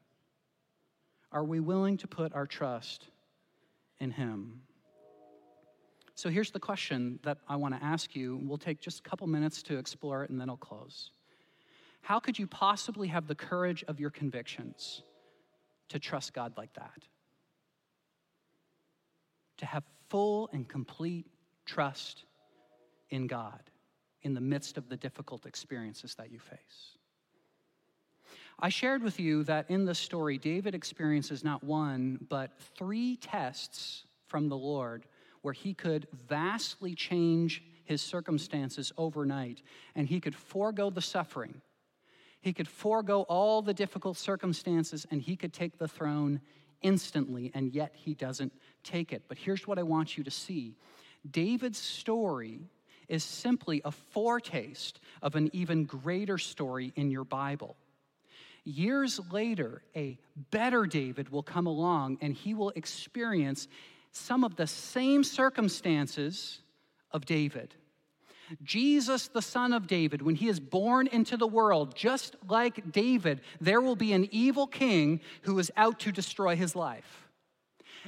Are 1.32 1.43
we 1.43 1.59
willing 1.59 1.97
to 1.97 2.07
put 2.07 2.34
our 2.34 2.45
trust 2.45 3.07
in 3.99 4.12
Him? 4.12 4.62
So 6.16 6.30
here's 6.30 6.51
the 6.51 6.59
question 6.59 7.20
that 7.24 7.38
I 7.47 7.55
want 7.55 7.76
to 7.76 7.84
ask 7.84 8.16
you. 8.16 8.39
We'll 8.43 8.57
take 8.57 8.82
just 8.82 8.99
a 8.99 9.03
couple 9.03 9.28
minutes 9.28 9.64
to 9.64 9.78
explore 9.78 10.24
it 10.24 10.30
and 10.30 10.41
then 10.41 10.49
I'll 10.49 10.57
close. 10.57 11.12
How 12.01 12.20
could 12.20 12.38
you 12.38 12.47
possibly 12.47 13.07
have 13.07 13.28
the 13.28 13.36
courage 13.36 13.84
of 13.88 13.99
your 13.99 14.09
convictions 14.09 15.03
to 15.89 15.99
trust 15.99 16.34
God 16.34 16.53
like 16.57 16.74
that? 16.74 17.05
To 19.57 19.66
have 19.66 19.84
full 20.09 20.49
and 20.51 20.68
complete 20.68 21.28
trust 21.66 22.24
in 23.09 23.28
God 23.28 23.62
in 24.24 24.34
the 24.34 24.41
midst 24.41 24.78
of 24.78 24.89
the 24.89 24.97
difficult 24.97 25.45
experiences 25.45 26.16
that 26.16 26.32
you 26.32 26.39
face. 26.39 26.97
I 28.59 28.70
shared 28.70 29.01
with 29.01 29.20
you 29.20 29.43
that 29.45 29.70
in 29.70 29.86
this 29.86 29.97
story, 29.97 30.38
David 30.38 30.76
experiences 30.76 31.43
not 31.43 31.64
one, 31.64 32.20
but 32.30 32.51
three 32.78 33.18
tests 33.18 34.05
from 34.28 34.49
the 34.49 34.57
Lord 34.57 35.05
where 35.41 35.53
he 35.53 35.74
could 35.74 36.07
vastly 36.28 36.93
change 36.93 37.64
his 37.84 38.01
circumstances 38.01 38.93
overnight 38.97 39.64
and 39.95 40.07
he 40.07 40.20
could 40.20 40.36
forego 40.36 40.91
the 40.91 41.01
suffering. 41.01 41.62
He 42.41 42.53
could 42.53 42.68
forego 42.68 43.22
all 43.24 43.62
the 43.64 43.74
difficult 43.74 44.18
circumstances 44.18 45.07
and 45.09 45.22
he 45.22 45.36
could 45.36 45.53
take 45.53 45.80
the 45.80 45.88
throne 45.88 46.41
instantly, 46.82 47.51
and 47.53 47.72
yet 47.74 47.91
he 47.93 48.14
doesn't 48.14 48.51
take 48.84 49.14
it. 49.14 49.24
But 49.28 49.38
here's 49.38 49.68
what 49.68 49.78
I 49.78 49.84
want 49.84 50.18
you 50.18 50.24
to 50.24 50.32
see 50.32 50.76
David's 51.30 51.78
story 51.78 52.61
is 53.07 53.24
simply 53.24 53.82
a 53.84 53.91
foretaste 53.91 54.99
of 55.22 55.36
an 55.36 55.49
even 55.53 55.86
greater 55.86 56.38
story 56.38 56.93
in 56.95 57.11
your 57.11 57.26
Bible. 57.26 57.76
Years 58.63 59.19
later, 59.32 59.82
a 59.95 60.17
better 60.51 60.86
David 60.86 61.30
will 61.30 61.43
come 61.43 61.67
along 61.67 62.19
and 62.22 62.34
he 62.34 62.53
will 62.53 62.69
experience 62.72 63.67
some 64.11 64.43
of 64.43 64.55
the 64.55 64.67
same 64.67 65.24
circumstances 65.24 66.59
of 67.11 67.26
David. 67.26 67.76
Jesus, 68.63 69.28
the 69.30 69.41
son 69.41 69.74
of 69.74 69.88
David, 69.88 70.22
when 70.22 70.36
he 70.36 70.47
is 70.47 70.59
born 70.59 71.07
into 71.07 71.38
the 71.38 71.47
world, 71.47 71.95
just 71.95 72.36
like 72.47 72.91
David, 72.91 73.41
there 73.59 73.82
will 73.82 73.95
be 73.95 74.13
an 74.13 74.28
evil 74.32 74.67
king 74.67 75.22
who 75.43 75.57
is 75.59 75.72
out 75.78 75.99
to 75.99 76.11
destroy 76.11 76.55
his 76.55 76.76
life. 76.76 77.30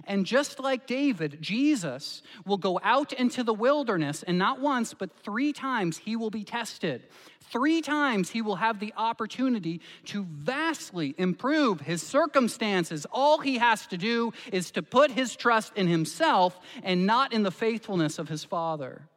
And 0.06 0.26
just 0.26 0.60
like 0.60 0.88
David, 0.88 1.38
Jesus 1.42 2.24
will 2.46 2.58
go 2.58 2.80
out 2.84 3.14
into 3.14 3.44
the 3.44 3.54
wilderness, 3.54 4.24
and 4.24 4.38
not 4.38 4.60
once, 4.60 4.94
but 4.94 5.12
three 5.24 5.54
times 5.54 5.98
he 5.98 6.16
will 6.16 6.30
be 6.30 6.44
tested. 6.44 7.08
Three 7.52 7.82
times 7.82 8.30
he 8.30 8.42
will 8.42 8.56
have 8.56 8.80
the 8.80 8.94
opportunity 8.98 9.82
to 10.06 10.24
vastly 10.24 11.14
improve 11.18 11.82
his 11.82 12.02
circumstances. 12.02 13.06
All 13.12 13.40
he 13.40 13.58
has 13.58 13.86
to 13.88 13.98
do 13.98 14.34
is 14.52 14.72
to 14.72 14.82
put 14.82 15.12
his 15.12 15.36
trust 15.36 15.74
in 15.76 15.88
himself 15.88 16.60
and 16.84 17.06
not 17.06 17.34
in 17.34 17.44
the 17.44 17.52
faithfulness 17.52 18.18
of 18.18 18.30
his 18.30 18.44
Father. 18.44 19.08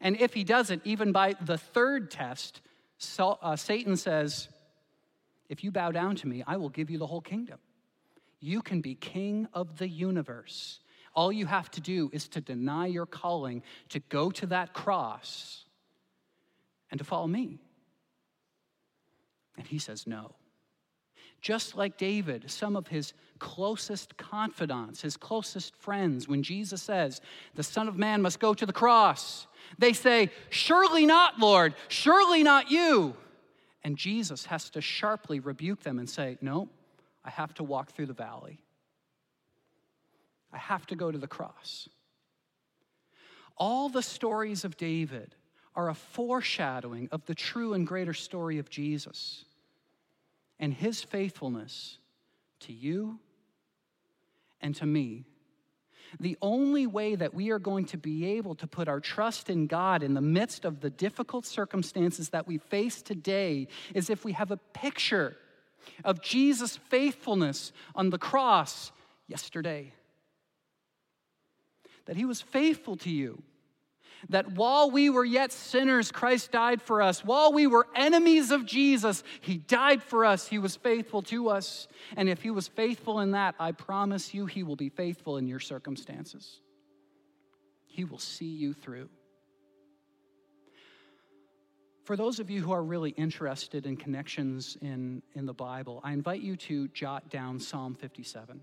And 0.00 0.20
if 0.20 0.34
he 0.34 0.44
doesn't, 0.44 0.82
even 0.84 1.12
by 1.12 1.34
the 1.40 1.58
third 1.58 2.10
test, 2.10 2.60
uh, 3.18 3.56
Satan 3.56 3.96
says, 3.96 4.48
If 5.48 5.64
you 5.64 5.70
bow 5.70 5.90
down 5.90 6.16
to 6.16 6.28
me, 6.28 6.42
I 6.46 6.56
will 6.56 6.68
give 6.68 6.90
you 6.90 6.98
the 6.98 7.06
whole 7.06 7.20
kingdom. 7.20 7.58
You 8.44 8.60
can 8.60 8.82
be 8.82 8.94
king 8.94 9.48
of 9.54 9.78
the 9.78 9.88
universe. 9.88 10.80
All 11.14 11.32
you 11.32 11.46
have 11.46 11.70
to 11.70 11.80
do 11.80 12.10
is 12.12 12.28
to 12.28 12.42
deny 12.42 12.84
your 12.84 13.06
calling, 13.06 13.62
to 13.88 14.00
go 14.00 14.30
to 14.32 14.46
that 14.48 14.74
cross, 14.74 15.64
and 16.90 16.98
to 16.98 17.04
follow 17.04 17.26
me. 17.26 17.58
And 19.56 19.66
he 19.66 19.78
says, 19.78 20.06
No. 20.06 20.34
Just 21.40 21.74
like 21.74 21.96
David, 21.96 22.50
some 22.50 22.76
of 22.76 22.88
his 22.88 23.14
closest 23.38 24.18
confidants, 24.18 25.00
his 25.00 25.16
closest 25.16 25.74
friends, 25.76 26.28
when 26.28 26.42
Jesus 26.42 26.82
says, 26.82 27.22
The 27.54 27.62
Son 27.62 27.88
of 27.88 27.96
Man 27.96 28.20
must 28.20 28.40
go 28.40 28.52
to 28.52 28.66
the 28.66 28.74
cross, 28.74 29.46
they 29.78 29.94
say, 29.94 30.30
Surely 30.50 31.06
not, 31.06 31.38
Lord, 31.38 31.74
surely 31.88 32.42
not 32.42 32.70
you. 32.70 33.16
And 33.82 33.96
Jesus 33.96 34.44
has 34.46 34.68
to 34.70 34.82
sharply 34.82 35.40
rebuke 35.40 35.82
them 35.82 35.98
and 35.98 36.10
say, 36.10 36.36
No, 36.42 36.68
I 37.24 37.30
have 37.30 37.54
to 37.54 37.64
walk 37.64 37.92
through 37.92 38.06
the 38.06 38.12
valley. 38.12 38.58
I 40.52 40.58
have 40.58 40.86
to 40.86 40.96
go 40.96 41.10
to 41.10 41.18
the 41.18 41.26
cross. 41.26 41.88
All 43.56 43.88
the 43.88 44.02
stories 44.02 44.64
of 44.64 44.76
David 44.76 45.34
are 45.74 45.88
a 45.88 45.94
foreshadowing 45.94 47.08
of 47.10 47.24
the 47.26 47.34
true 47.34 47.74
and 47.74 47.86
greater 47.86 48.14
story 48.14 48.58
of 48.58 48.70
Jesus 48.70 49.44
and 50.60 50.72
his 50.72 51.02
faithfulness 51.02 51.98
to 52.60 52.72
you 52.72 53.18
and 54.60 54.74
to 54.76 54.86
me. 54.86 55.24
The 56.20 56.36
only 56.40 56.86
way 56.86 57.16
that 57.16 57.34
we 57.34 57.50
are 57.50 57.58
going 57.58 57.86
to 57.86 57.96
be 57.96 58.24
able 58.36 58.54
to 58.56 58.68
put 58.68 58.86
our 58.86 59.00
trust 59.00 59.50
in 59.50 59.66
God 59.66 60.02
in 60.04 60.14
the 60.14 60.20
midst 60.20 60.64
of 60.64 60.80
the 60.80 60.90
difficult 60.90 61.44
circumstances 61.44 62.28
that 62.28 62.46
we 62.46 62.58
face 62.58 63.02
today 63.02 63.66
is 63.94 64.10
if 64.10 64.24
we 64.24 64.32
have 64.32 64.52
a 64.52 64.56
picture 64.56 65.36
of 66.04 66.20
Jesus' 66.20 66.76
faithfulness 66.76 67.72
on 67.94 68.10
the 68.10 68.18
cross 68.18 68.92
yesterday. 69.26 69.92
That 72.06 72.16
he 72.16 72.24
was 72.24 72.40
faithful 72.40 72.96
to 72.98 73.10
you. 73.10 73.42
That 74.30 74.52
while 74.52 74.90
we 74.90 75.10
were 75.10 75.24
yet 75.24 75.52
sinners, 75.52 76.10
Christ 76.10 76.50
died 76.50 76.80
for 76.80 77.02
us. 77.02 77.24
While 77.24 77.52
we 77.52 77.66
were 77.66 77.86
enemies 77.94 78.50
of 78.50 78.64
Jesus, 78.64 79.22
he 79.40 79.58
died 79.58 80.02
for 80.02 80.24
us. 80.24 80.48
He 80.48 80.58
was 80.58 80.76
faithful 80.76 81.22
to 81.22 81.50
us. 81.50 81.88
And 82.16 82.28
if 82.28 82.42
he 82.42 82.50
was 82.50 82.68
faithful 82.68 83.20
in 83.20 83.32
that, 83.32 83.54
I 83.58 83.72
promise 83.72 84.32
you, 84.32 84.46
he 84.46 84.62
will 84.62 84.76
be 84.76 84.88
faithful 84.88 85.36
in 85.36 85.46
your 85.46 85.60
circumstances. 85.60 86.60
He 87.86 88.04
will 88.04 88.18
see 88.18 88.46
you 88.46 88.72
through. 88.72 89.08
For 92.04 92.16
those 92.16 92.38
of 92.38 92.50
you 92.50 92.60
who 92.60 92.72
are 92.72 92.82
really 92.82 93.10
interested 93.10 93.86
in 93.86 93.96
connections 93.96 94.76
in, 94.82 95.22
in 95.34 95.46
the 95.46 95.54
Bible, 95.54 96.02
I 96.04 96.12
invite 96.12 96.42
you 96.42 96.54
to 96.56 96.86
jot 96.88 97.30
down 97.30 97.58
Psalm 97.58 97.94
57. 97.94 98.60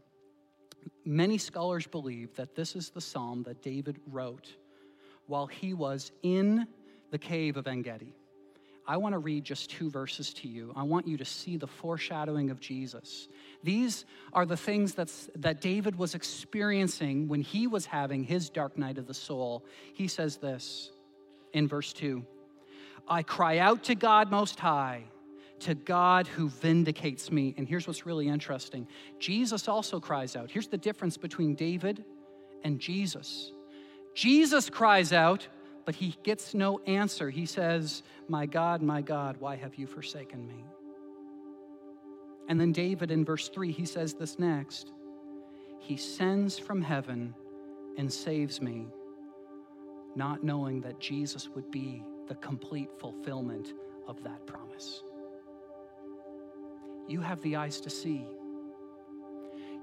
Many 1.05 1.39
scholars 1.39 1.87
believe 1.87 2.35
that 2.35 2.53
this 2.53 2.75
is 2.75 2.91
the 2.91 3.01
psalm 3.01 3.41
that 3.43 3.63
David 3.63 3.99
wrote 4.05 4.55
while 5.25 5.47
he 5.47 5.73
was 5.73 6.11
in 6.21 6.67
the 7.09 7.17
cave 7.17 7.57
of 7.57 7.65
En 7.65 7.81
Gedi. 7.81 8.13
I 8.87 8.97
want 8.97 9.13
to 9.13 9.19
read 9.19 9.43
just 9.43 9.71
two 9.71 9.89
verses 9.89 10.33
to 10.35 10.47
you. 10.47 10.71
I 10.75 10.83
want 10.83 11.07
you 11.07 11.17
to 11.17 11.25
see 11.25 11.57
the 11.57 11.67
foreshadowing 11.67 12.51
of 12.51 12.59
Jesus. 12.59 13.27
These 13.63 14.05
are 14.33 14.45
the 14.45 14.57
things 14.57 14.93
that's, 14.93 15.31
that 15.35 15.61
David 15.61 15.97
was 15.97 16.13
experiencing 16.13 17.27
when 17.27 17.41
he 17.41 17.65
was 17.65 17.87
having 17.87 18.23
his 18.23 18.51
dark 18.51 18.77
night 18.77 18.99
of 18.99 19.07
the 19.07 19.15
soul. 19.15 19.65
He 19.95 20.07
says 20.07 20.37
this 20.37 20.91
in 21.53 21.67
verse 21.67 21.91
2 21.93 22.23
I 23.07 23.23
cry 23.23 23.57
out 23.57 23.83
to 23.85 23.95
God 23.95 24.31
Most 24.31 24.59
High, 24.59 25.03
to 25.59 25.75
God 25.75 26.27
who 26.27 26.49
vindicates 26.49 27.31
me. 27.31 27.53
And 27.57 27.67
here's 27.67 27.87
what's 27.87 28.05
really 28.05 28.27
interesting 28.27 28.87
Jesus 29.19 29.67
also 29.67 29.99
cries 29.99 30.35
out. 30.35 30.51
Here's 30.51 30.67
the 30.67 30.77
difference 30.77 31.17
between 31.17 31.55
David 31.55 32.03
and 32.63 32.79
Jesus. 32.79 33.51
Jesus 34.13 34.69
cries 34.69 35.13
out, 35.13 35.47
but 35.85 35.95
he 35.95 36.15
gets 36.23 36.53
no 36.53 36.79
answer. 36.79 37.29
He 37.29 37.45
says, 37.45 38.03
My 38.27 38.45
God, 38.45 38.81
my 38.81 39.01
God, 39.01 39.37
why 39.39 39.55
have 39.55 39.75
you 39.75 39.87
forsaken 39.87 40.47
me? 40.47 40.65
And 42.49 42.59
then 42.59 42.71
David 42.71 43.11
in 43.11 43.23
verse 43.23 43.47
3, 43.49 43.71
he 43.71 43.85
says 43.85 44.13
this 44.13 44.37
next 44.37 44.91
He 45.79 45.97
sends 45.97 46.59
from 46.59 46.81
heaven 46.81 47.33
and 47.97 48.11
saves 48.11 48.61
me, 48.61 48.87
not 50.15 50.43
knowing 50.43 50.81
that 50.81 50.99
Jesus 50.99 51.49
would 51.49 51.71
be 51.71 52.03
the 52.31 52.35
complete 52.35 52.89
fulfillment 52.97 53.73
of 54.07 54.23
that 54.23 54.47
promise. 54.47 55.03
You 57.09 57.19
have 57.19 57.41
the 57.41 57.57
eyes 57.57 57.81
to 57.81 57.89
see, 57.89 58.25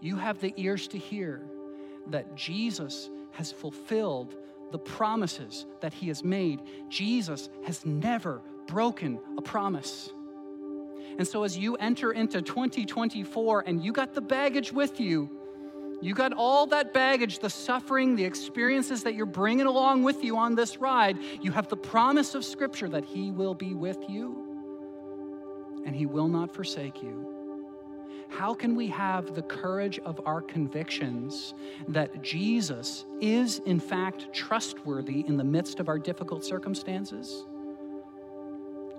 you 0.00 0.16
have 0.16 0.40
the 0.40 0.54
ears 0.56 0.88
to 0.88 0.96
hear 0.96 1.42
that 2.06 2.34
Jesus 2.34 3.10
has 3.32 3.52
fulfilled 3.52 4.34
the 4.72 4.78
promises 4.78 5.66
that 5.82 5.92
he 5.92 6.08
has 6.08 6.24
made. 6.24 6.62
Jesus 6.88 7.50
has 7.66 7.84
never 7.84 8.40
broken 8.66 9.20
a 9.36 9.42
promise. 9.42 10.10
And 11.18 11.28
so, 11.28 11.44
as 11.44 11.58
you 11.58 11.76
enter 11.76 12.12
into 12.12 12.40
2024 12.40 13.64
and 13.66 13.84
you 13.84 13.92
got 13.92 14.14
the 14.14 14.22
baggage 14.22 14.72
with 14.72 14.98
you, 14.98 15.37
you 16.00 16.14
got 16.14 16.32
all 16.32 16.66
that 16.66 16.94
baggage, 16.94 17.40
the 17.40 17.50
suffering, 17.50 18.14
the 18.14 18.24
experiences 18.24 19.02
that 19.02 19.14
you're 19.14 19.26
bringing 19.26 19.66
along 19.66 20.04
with 20.04 20.22
you 20.22 20.36
on 20.36 20.54
this 20.54 20.78
ride. 20.78 21.18
You 21.40 21.50
have 21.52 21.68
the 21.68 21.76
promise 21.76 22.34
of 22.34 22.44
Scripture 22.44 22.88
that 22.90 23.04
He 23.04 23.30
will 23.32 23.54
be 23.54 23.74
with 23.74 23.98
you 24.08 25.82
and 25.84 25.96
He 25.96 26.06
will 26.06 26.28
not 26.28 26.54
forsake 26.54 27.02
you. 27.02 27.34
How 28.28 28.54
can 28.54 28.76
we 28.76 28.86
have 28.88 29.34
the 29.34 29.42
courage 29.42 29.98
of 30.00 30.20
our 30.26 30.42
convictions 30.42 31.54
that 31.88 32.22
Jesus 32.22 33.06
is, 33.20 33.60
in 33.60 33.80
fact, 33.80 34.32
trustworthy 34.32 35.24
in 35.26 35.36
the 35.36 35.44
midst 35.44 35.80
of 35.80 35.88
our 35.88 35.98
difficult 35.98 36.44
circumstances? 36.44 37.46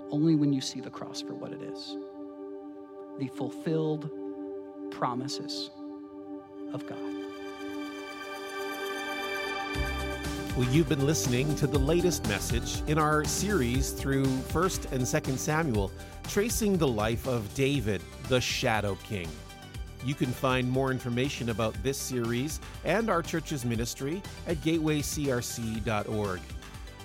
Only 0.09 0.35
when 0.35 0.51
you 0.51 0.61
see 0.61 0.81
the 0.81 0.89
cross 0.89 1.21
for 1.21 1.33
what 1.33 1.53
it 1.53 1.61
is 1.61 1.95
the 3.19 3.27
fulfilled 3.27 4.09
promises 4.91 5.71
of 6.73 6.85
God. 6.87 6.97
Well, 10.57 10.67
you've 10.69 10.89
been 10.89 11.05
listening 11.05 11.55
to 11.55 11.67
the 11.67 11.79
latest 11.79 12.27
message 12.27 12.81
in 12.87 12.97
our 12.97 13.23
series 13.23 13.91
through 13.91 14.25
1st 14.25 14.91
and 14.91 15.01
2nd 15.03 15.37
Samuel, 15.37 15.91
tracing 16.27 16.77
the 16.77 16.87
life 16.87 17.27
of 17.27 17.53
David, 17.53 18.01
the 18.27 18.41
Shadow 18.41 18.97
King. 19.03 19.29
You 20.03 20.15
can 20.15 20.31
find 20.31 20.69
more 20.69 20.91
information 20.91 21.49
about 21.49 21.81
this 21.83 21.97
series 21.97 22.59
and 22.83 23.09
our 23.09 23.21
church's 23.21 23.63
ministry 23.63 24.21
at 24.47 24.57
gatewaycrc.org. 24.57 26.41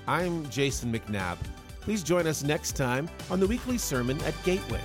I'm 0.07 0.51
Jason 0.51 0.93
McNabb. 0.93 1.39
Please 1.81 2.03
join 2.03 2.27
us 2.27 2.43
next 2.43 2.73
time 2.73 3.09
on 3.31 3.41
the 3.41 3.47
weekly 3.47 3.79
sermon 3.79 4.21
at 4.23 4.35
Gateway. 4.43 4.81